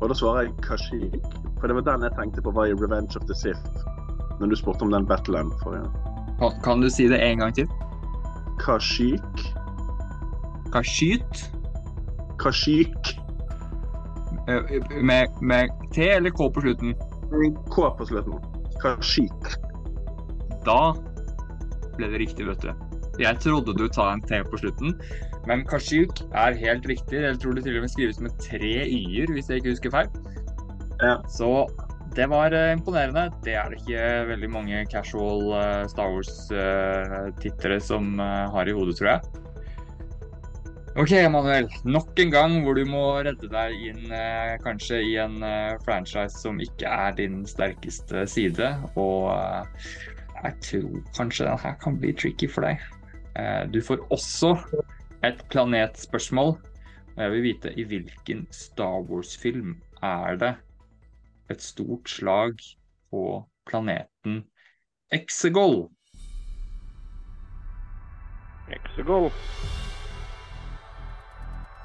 Og 0.00 0.08
da 0.08 0.14
svarer 0.14 0.40
jeg 0.46 0.52
Kashik. 0.64 1.20
For 1.60 1.66
det 1.68 1.76
var 1.76 1.84
den 1.90 2.02
jeg 2.02 2.12
tenkte 2.18 2.42
på 2.42 2.50
var 2.50 2.64
i 2.70 2.72
Revenge 2.72 3.16
of 3.20 3.26
the 3.28 3.34
Sith. 3.34 3.60
Når 4.40 4.46
du 4.46 4.56
spurte 4.56 4.82
om 4.82 4.90
den 4.92 5.06
battlen 5.06 5.52
forrige 5.62 5.82
gang. 5.84 5.94
Kan, 6.40 6.56
kan 6.64 6.80
du 6.80 6.88
si 6.90 7.08
det 7.08 7.20
en 7.24 7.38
gang 7.38 7.54
til? 7.54 7.68
Kashik. 8.60 9.44
Kashyt? 10.72 11.52
Kashik. 12.40 13.20
Eh, 14.48 14.80
Med, 15.02 15.26
med 15.42 15.68
T 15.92 15.98
eller 15.98 16.30
K 16.30 16.48
på 16.54 16.60
slutten? 16.60 16.94
K 17.72 17.76
på 17.98 18.04
slutten. 18.04 18.34
Kashik. 18.82 19.56
Da 20.66 20.80
ble 21.96 22.10
det 22.12 22.20
riktig, 22.26 22.48
vet 22.50 22.66
du. 22.66 22.72
Jeg 23.22 23.40
trodde 23.40 23.72
du 23.78 23.86
ta 23.88 24.10
en 24.12 24.20
T 24.28 24.42
på 24.44 24.60
slutten, 24.60 24.96
men 25.48 25.64
Kashuk 25.68 26.20
er 26.34 26.58
helt 26.58 26.86
riktig. 26.90 27.22
Jeg 27.22 27.40
tror 27.40 27.56
det 27.56 27.64
til 27.64 27.78
og 27.78 27.86
med 27.86 27.92
skrives 27.92 28.20
med 28.20 28.34
tre 28.42 28.74
y-er, 28.84 29.32
hvis 29.32 29.48
jeg 29.48 29.62
ikke 29.62 29.76
husker 29.76 29.94
feil. 29.94 30.10
Ja. 31.00 31.16
Så 31.30 31.68
det 32.16 32.26
var 32.32 32.52
eh, 32.52 32.72
imponerende. 32.72 33.28
Det 33.44 33.54
er 33.54 33.70
det 33.70 33.82
ikke 33.82 34.04
veldig 34.30 34.48
mange 34.50 34.84
casual 34.92 35.50
eh, 35.58 35.82
Star 35.92 36.12
Wars-tittere 36.14 37.80
som 37.84 38.16
eh, 38.20 38.46
har 38.52 38.68
i 38.68 38.74
hodet, 38.76 38.96
tror 38.98 39.10
jeg. 39.10 39.42
OK, 40.96 41.12
Emanuel. 41.12 41.68
Nok 41.84 42.16
en 42.24 42.32
gang 42.32 42.54
hvor 42.64 42.78
du 42.78 42.86
må 42.88 43.04
redde 43.20 43.50
deg 43.52 43.74
inn 43.90 44.14
kanskje 44.62 45.02
i 45.04 45.10
en 45.20 45.42
franchise 45.84 46.40
som 46.40 46.56
ikke 46.56 46.88
er 46.88 47.12
din 47.18 47.42
sterkeste 47.44 48.22
side. 48.32 48.70
Og 48.96 49.28
jeg 50.44 50.54
tror 50.60 51.02
kanskje 51.16 51.46
den 51.46 51.58
her 51.62 51.74
kan 51.82 51.98
bli 52.00 52.12
tricky 52.12 52.48
for 52.50 52.66
deg. 52.66 52.82
Eh, 53.36 53.66
Du 53.72 53.80
får 53.82 54.06
også 54.12 54.56
et 55.24 55.44
planetspørsmål. 55.50 56.56
Og 57.16 57.22
jeg 57.22 57.30
vil 57.32 57.42
vite 57.42 57.72
i 57.80 57.84
hvilken 57.84 58.46
Star 58.52 59.00
Wars-film 59.08 59.76
er 60.02 60.36
det 60.36 60.54
et 61.50 61.62
stort 61.62 62.10
slag 62.10 62.58
på 63.10 63.44
planeten 63.66 64.44
Exegol? 65.12 65.88
Exegol. 68.68 69.30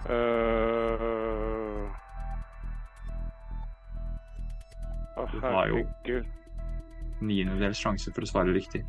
Uh... 0.10 1.88
Herregud. 5.42 6.41
Niendedels 7.22 7.80
sjanse 7.80 8.12
for 8.14 8.26
å 8.26 8.30
svare 8.30 8.54
riktig. 8.56 8.84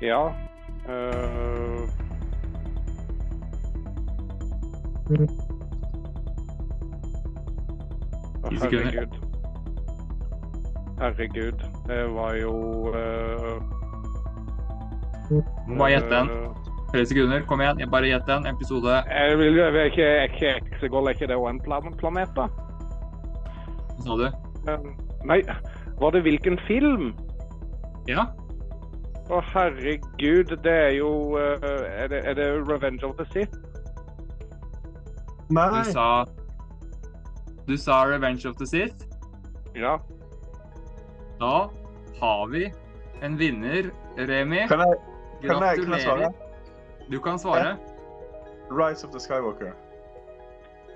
Ja. 0.00 0.22
Sekunder. 8.58 8.92
herregud. 8.94 9.18
Herregud. 11.00 11.66
Det 11.86 12.00
var 12.14 12.34
jo 12.34 12.54
uh... 12.94 13.60
Må 15.66 15.76
bare 15.76 15.92
gjette 15.92 16.22
en. 16.24 16.32
Tre 16.90 17.04
sekunder. 17.06 17.44
Kom 17.46 17.60
igjen. 17.62 17.84
Bare 17.90 18.10
gjett 18.10 18.28
en. 18.28 18.46
Episode 18.50 19.02
Jeg 19.06 19.38
vil 19.38 19.60
jo 19.60 19.66
er 19.68 19.84
ikke, 19.92 20.56
Exegol, 20.58 21.06
er 21.06 21.14
ikke 21.14 21.30
det 21.30 21.38
òg 21.38 21.50
en 21.52 21.62
planet, 21.62 22.34
da? 22.34 22.48
Hva 24.00 24.06
sa 24.06 24.16
du? 24.18 24.26
Nei, 25.28 25.42
var 26.00 26.10
det 26.10 26.22
hvilken 26.24 26.58
film? 26.66 27.12
Ja? 28.08 28.26
Å, 29.30 29.40
herregud, 29.52 30.56
det 30.64 30.72
er 30.72 30.94
jo 30.96 31.10
uh, 31.36 31.60
er, 31.86 32.08
det, 32.10 32.22
er 32.26 32.34
det 32.34 32.46
Revenge 32.66 33.04
of 33.06 33.16
the 33.18 33.26
Sith? 33.30 33.54
Du 35.50 35.54
Nei. 35.54 35.84
sa 35.90 36.24
Du 37.66 37.76
sa 37.78 38.00
Revenge 38.06 38.48
of 38.48 38.56
the 38.58 38.66
Sith. 38.66 39.06
Ja. 39.76 39.98
Da 41.40 41.68
har 42.20 42.46
vi 42.50 42.72
en 43.22 43.38
vinner, 43.38 43.90
Remi. 44.16 44.64
Kan 44.68 44.82
jeg, 44.82 44.96
kan 45.44 45.62
jeg, 45.62 45.84
kan 45.84 45.92
jeg 45.92 46.02
svare? 46.02 46.32
Du 47.10 47.20
kan 47.20 47.38
svare. 47.38 47.76
Rise 48.70 49.06
of 49.06 49.12
the 49.12 49.20
Skywalker. 49.20 49.72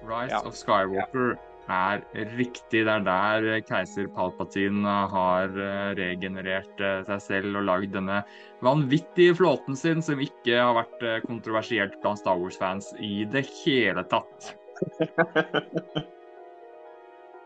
Rise 0.03 0.35
Ja. 0.35 0.41
of 0.45 0.55
Skywalker 0.55 1.37
er 1.71 2.03
riktig. 2.39 2.85
Det 2.85 2.93
er 2.93 3.05
der 3.07 3.61
keiser 3.69 4.09
Palpatine 4.15 4.95
har 5.13 5.53
eh, 5.53 5.93
regenerert 5.99 6.81
eh, 6.81 7.03
seg 7.09 7.23
selv 7.25 7.61
og 7.61 7.69
lagd 7.69 7.95
denne 7.97 8.23
vanvittige 8.65 9.37
flåten 9.39 9.79
sin, 9.79 10.03
som 10.05 10.23
ikke 10.23 10.59
har 10.59 10.75
vært 10.81 11.05
eh, 11.05 11.23
kontroversielt 11.27 12.01
blant 12.03 12.21
Star 12.21 12.41
Wars-fans 12.41 12.93
i 13.01 13.25
det 13.31 13.47
hele 13.65 14.05
tatt. 14.11 14.55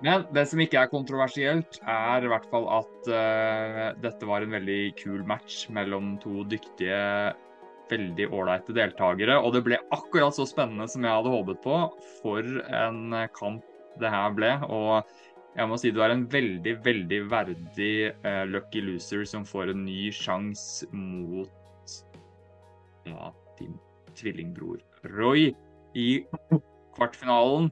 Men 0.04 0.28
det 0.30 0.44
som 0.46 0.60
ikke 0.62 0.78
er 0.78 0.90
kontroversielt, 0.92 1.80
er 1.82 2.22
i 2.22 2.30
hvert 2.30 2.46
fall 2.52 2.68
at 2.70 3.08
uh, 3.10 3.84
dette 3.98 4.28
var 4.28 4.44
en 4.44 4.54
veldig 4.54 4.82
kul 5.00 5.24
match 5.26 5.64
mellom 5.74 6.12
to 6.22 6.44
dyktige, 6.46 7.00
veldig 7.90 8.28
ålreite 8.30 8.76
deltakere. 8.76 9.38
Og 9.42 9.56
det 9.56 9.64
ble 9.66 9.80
akkurat 9.94 10.36
så 10.36 10.46
spennende 10.46 10.86
som 10.90 11.02
jeg 11.02 11.16
hadde 11.18 11.32
håpet 11.32 11.62
på. 11.64 11.80
For 12.20 12.46
en 12.68 13.16
eh, 13.16 13.30
kamp 13.34 13.64
det 14.00 14.12
her 14.12 14.34
ble. 14.36 14.52
Og 14.68 15.08
jeg 15.58 15.70
må 15.70 15.78
si 15.80 15.92
du 15.94 16.00
er 16.04 16.14
en 16.14 16.26
veldig, 16.30 16.74
veldig 16.84 17.20
verdig 17.30 17.92
uh, 18.24 18.44
lucky 18.50 18.82
loser 18.84 19.24
som 19.26 19.46
får 19.48 19.72
en 19.72 19.84
ny 19.86 20.08
sjanse 20.14 20.86
mot 20.94 21.50
ja, 23.08 23.32
din 23.58 23.74
tvillingbror 24.18 24.80
Roy 25.16 25.50
i 25.98 26.08
kvartfinalen. 26.96 27.70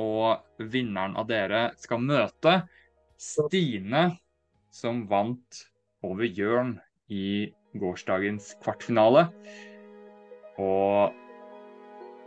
Og 0.00 0.64
vinneren 0.72 1.14
av 1.18 1.28
dere 1.30 1.68
skal 1.78 2.02
møte 2.02 2.56
Stine, 3.20 4.08
som 4.74 5.04
vant 5.06 5.60
over 6.04 6.26
Jørn 6.26 6.74
i 7.14 7.52
gårsdagens 7.78 8.56
kvartfinale. 8.62 9.28
Og 10.58 11.14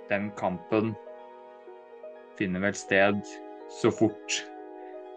den 0.09 0.31
kampen 0.39 0.95
finner 2.38 2.63
vel 2.63 2.77
sted 2.77 3.19
så 3.73 3.91
fort 3.91 4.41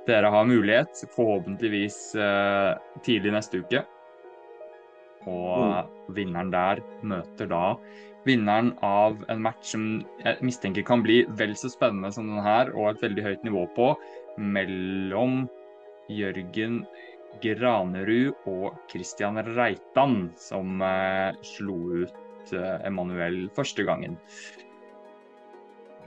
dere 0.08 0.30
har 0.32 0.46
mulighet, 0.48 1.04
forhåpentligvis 1.14 1.98
eh, 2.18 2.72
tidlig 3.06 3.34
neste 3.36 3.60
uke. 3.62 3.82
Og 5.28 6.14
vinneren 6.16 6.50
der 6.50 6.80
møter 7.06 7.50
da 7.50 7.64
vinneren 8.28 8.72
av 8.84 9.20
en 9.32 9.42
match 9.44 9.72
som 9.74 9.84
jeg 10.24 10.44
mistenker 10.44 10.84
kan 10.86 11.04
bli 11.04 11.22
vel 11.40 11.54
så 11.56 11.70
spennende 11.72 12.12
som 12.12 12.28
den 12.28 12.42
her, 12.44 12.72
og 12.76 12.92
et 12.92 13.04
veldig 13.04 13.26
høyt 13.26 13.46
nivå 13.46 13.66
på, 13.76 13.92
mellom 14.40 15.44
Jørgen 16.10 16.82
Granerud 17.40 18.34
og 18.50 18.74
Christian 18.90 19.38
Reitan, 19.54 20.32
som 20.40 20.82
eh, 20.84 21.36
slo 21.46 21.78
ut 22.02 22.54
eh, 22.56 22.76
Emanuel 22.88 23.44
første 23.56 23.86
gangen. 23.86 24.18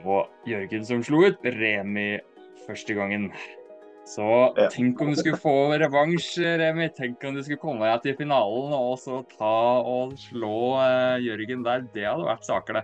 Og 0.03 0.29
Jørgen 0.47 0.85
som 0.87 1.03
slo 1.05 1.23
ut 1.27 1.43
Remi 1.45 2.19
første 2.67 2.95
gangen. 2.97 3.29
Så 4.05 4.25
Ja. 4.57 4.67
tenk 4.67 4.99
om 5.01 5.13
du 5.13 5.15
skulle 5.15 5.39
få 5.39 5.71
revansj, 5.79 6.41
Remi. 6.59 6.89
Tenk 6.89 7.23
om 7.23 7.35
du 7.35 7.43
skulle 7.43 7.61
komme 7.61 7.87
deg 7.87 8.01
til 8.03 8.17
finalen 8.25 8.73
og 8.75 8.97
så 8.99 9.21
ta 9.37 9.79
og 9.79 10.17
slå 10.19 10.75
uh, 10.75 11.15
Jørgen 11.23 11.63
der. 11.63 11.85
Det 11.93 12.03
hadde 12.03 12.27
vært 12.27 12.43
saker, 12.43 12.73
det. 12.73 12.83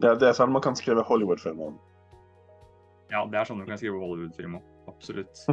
Det, 0.00 0.18
det 0.20 0.28
er 0.28 0.32
sånn 0.38 0.52
man 0.52 0.62
kan 0.64 0.74
skrive 0.76 1.04
Hollywood-film 1.04 1.60
om. 1.60 1.76
Ja, 3.12 3.26
det 3.30 3.36
er 3.38 3.44
sånn 3.44 3.60
du 3.60 3.66
kan 3.68 3.78
skrive 3.78 4.00
Hollywood-film 4.00 4.56
om. 4.56 4.62
absolutt. 4.88 5.44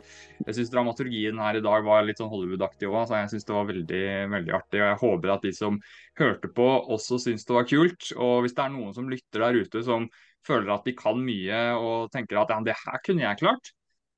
Jeg 0.45 0.55
syns 0.55 0.71
dramaturgien 0.73 1.37
her 1.39 1.55
i 1.55 1.61
dag 1.63 1.83
var 1.85 2.03
litt 2.03 2.19
sånn 2.19 2.31
Hollywood-aktig 2.31 2.89
òg, 2.89 3.05
så 3.07 3.19
jeg 3.21 3.29
syns 3.31 3.45
det 3.47 3.53
var 3.55 3.67
veldig, 3.69 4.01
veldig 4.33 4.53
artig. 4.57 4.81
Og 4.81 4.87
jeg 4.87 4.99
håper 5.03 5.31
at 5.35 5.45
de 5.45 5.51
som 5.55 5.77
hørte 6.19 6.49
på, 6.51 6.67
også 6.95 7.19
syns 7.19 7.45
det 7.47 7.55
var 7.55 7.67
kult. 7.69 8.11
Og 8.17 8.41
hvis 8.43 8.55
det 8.57 8.65
er 8.65 8.73
noen 8.73 8.93
som 8.95 9.07
lytter 9.11 9.45
der 9.45 9.61
ute 9.63 9.83
som 9.87 10.09
føler 10.47 10.73
at 10.73 10.87
de 10.87 10.95
kan 10.97 11.19
mye 11.21 11.61
og 11.77 12.11
tenker 12.13 12.41
at 12.41 12.51
ja, 12.53 12.59
det 12.65 12.77
her 12.79 13.03
kunne 13.05 13.25
jeg 13.25 13.41
klart, 13.41 13.71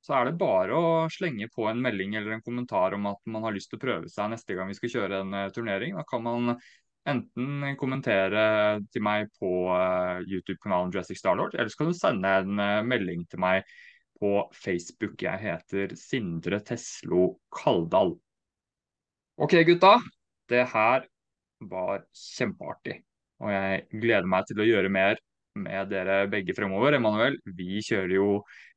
så 0.04 0.18
er 0.18 0.28
det 0.28 0.40
bare 0.40 0.76
å 0.76 0.88
slenge 1.12 1.48
på 1.52 1.64
en 1.70 1.80
melding 1.84 2.16
eller 2.18 2.36
en 2.36 2.44
kommentar 2.44 2.96
om 2.96 3.06
at 3.08 3.20
man 3.30 3.46
har 3.46 3.54
lyst 3.56 3.70
til 3.72 3.80
å 3.80 3.84
prøve 3.86 4.10
seg 4.12 4.32
neste 4.34 4.56
gang 4.56 4.68
vi 4.68 4.76
skal 4.76 4.92
kjøre 4.98 5.20
en 5.24 5.36
uh, 5.36 5.50
turnering. 5.54 5.96
Da 5.96 6.04
kan 6.08 6.24
man 6.26 6.56
enten 7.08 7.76
kommentere 7.80 8.44
til 8.92 9.04
meg 9.04 9.32
på 9.40 9.52
uh, 9.72 10.20
YouTube-kanalen 10.28 10.92
Jurassic 10.92 11.20
Starlord, 11.20 11.56
eller 11.56 11.72
så 11.72 11.80
kan 11.80 11.92
du 11.92 11.96
sende 11.96 12.36
en 12.42 12.60
uh, 12.60 12.84
melding 12.84 13.24
til 13.32 13.40
meg 13.44 13.64
på 14.20 14.36
Facebook. 14.56 15.16
Jeg 15.24 15.40
heter 15.40 15.96
Sindre 15.98 16.60
Teslo 16.64 17.38
Kaldal. 17.54 18.14
OK, 19.40 19.56
gutta. 19.66 19.96
Det 20.48 20.66
her 20.70 21.08
var 21.64 22.04
kjempeartig. 22.12 23.00
Og 23.40 23.50
jeg 23.50 23.86
gleder 24.04 24.28
meg 24.30 24.44
til 24.48 24.60
å 24.60 24.68
gjøre 24.68 24.92
mer 24.92 25.18
med 25.54 25.90
dere 25.92 26.24
begge 26.30 26.54
fremover. 26.56 26.96
Emanuel, 26.98 27.38
vi 27.44 27.80
kjører 27.84 28.14
jo 28.16 28.28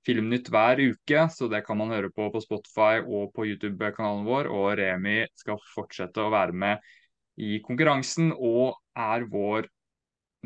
Filmnytt 0.07 0.47
hver 0.53 0.79
uke, 0.79 1.25
så 1.33 1.49
det 1.51 1.63
kan 1.67 1.79
man 1.79 1.91
høre 1.91 2.11
på 2.15 2.29
på 2.31 2.41
Spotify 2.43 3.01
og 3.01 3.33
på 3.35 3.47
YouTube-kanalen 3.49 4.27
vår. 4.27 4.51
Og 4.53 4.69
Remi 4.79 5.19
skal 5.35 5.59
fortsette 5.73 6.23
å 6.23 6.31
være 6.33 6.55
med 6.55 6.85
i 7.37 7.57
konkurransen 7.65 8.31
og 8.33 8.77
er 8.97 9.27
vår 9.29 9.67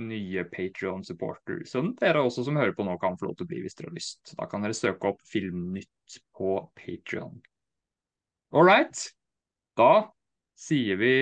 nye 0.02 0.44
Patrion-supporter, 0.50 1.66
som 1.68 1.92
dere 2.00 2.24
også 2.24 2.46
som 2.48 2.58
hører 2.58 2.74
på 2.76 2.86
nå 2.88 2.96
kan 3.00 3.18
få 3.20 3.28
lov 3.28 3.38
til 3.38 3.46
å 3.46 3.52
bli 3.52 3.62
hvis 3.64 3.78
dere 3.78 3.92
har 3.92 3.98
lyst. 4.00 4.34
Da 4.40 4.48
kan 4.50 4.64
dere 4.64 4.78
søke 4.78 5.12
opp 5.12 5.22
Filmnytt 5.28 6.18
på 6.38 6.56
Patrion. 6.80 7.38
All 8.52 8.68
right. 8.68 9.06
Da 9.78 10.08
sier 10.60 10.98
vi 11.00 11.14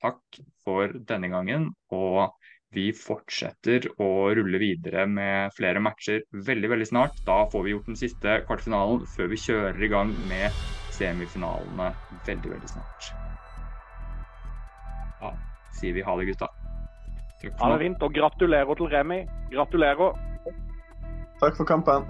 takk 0.00 0.40
for 0.64 0.94
denne 1.08 1.28
gangen, 1.32 1.68
og 1.92 2.30
vi 2.74 2.90
fortsetter 2.94 3.88
å 3.98 4.30
rulle 4.36 4.60
videre 4.62 5.06
med 5.10 5.54
flere 5.56 5.82
matcher 5.82 6.22
veldig 6.46 6.70
veldig 6.70 6.86
snart. 6.86 7.18
Da 7.26 7.42
får 7.50 7.64
vi 7.66 7.74
gjort 7.74 7.90
den 7.90 7.98
siste 7.98 8.36
kvartfinalen 8.46 9.02
før 9.10 9.30
vi 9.32 9.40
kjører 9.42 9.82
i 9.82 9.90
gang 9.90 10.14
med 10.30 10.54
semifinalene 10.94 11.90
veldig, 12.28 12.54
veldig 12.54 12.70
snart. 12.70 13.10
Da 15.20 15.34
sier 15.80 15.96
vi 15.96 16.06
ha 16.06 16.16
det, 16.20 16.30
gutta. 16.30 16.50
Ha 17.58 17.72
det 17.72 17.80
fint, 17.82 18.02
og 18.04 18.14
gratulerer 18.14 18.78
til 18.78 18.90
Remi. 18.92 19.22
Gratulerer. 19.50 20.18
Takk 21.40 21.56
for 21.56 21.66
kampen. 21.66 22.06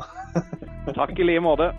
Takk 0.99 1.17
i 1.17 1.27
like 1.27 1.45
måte. 1.45 1.71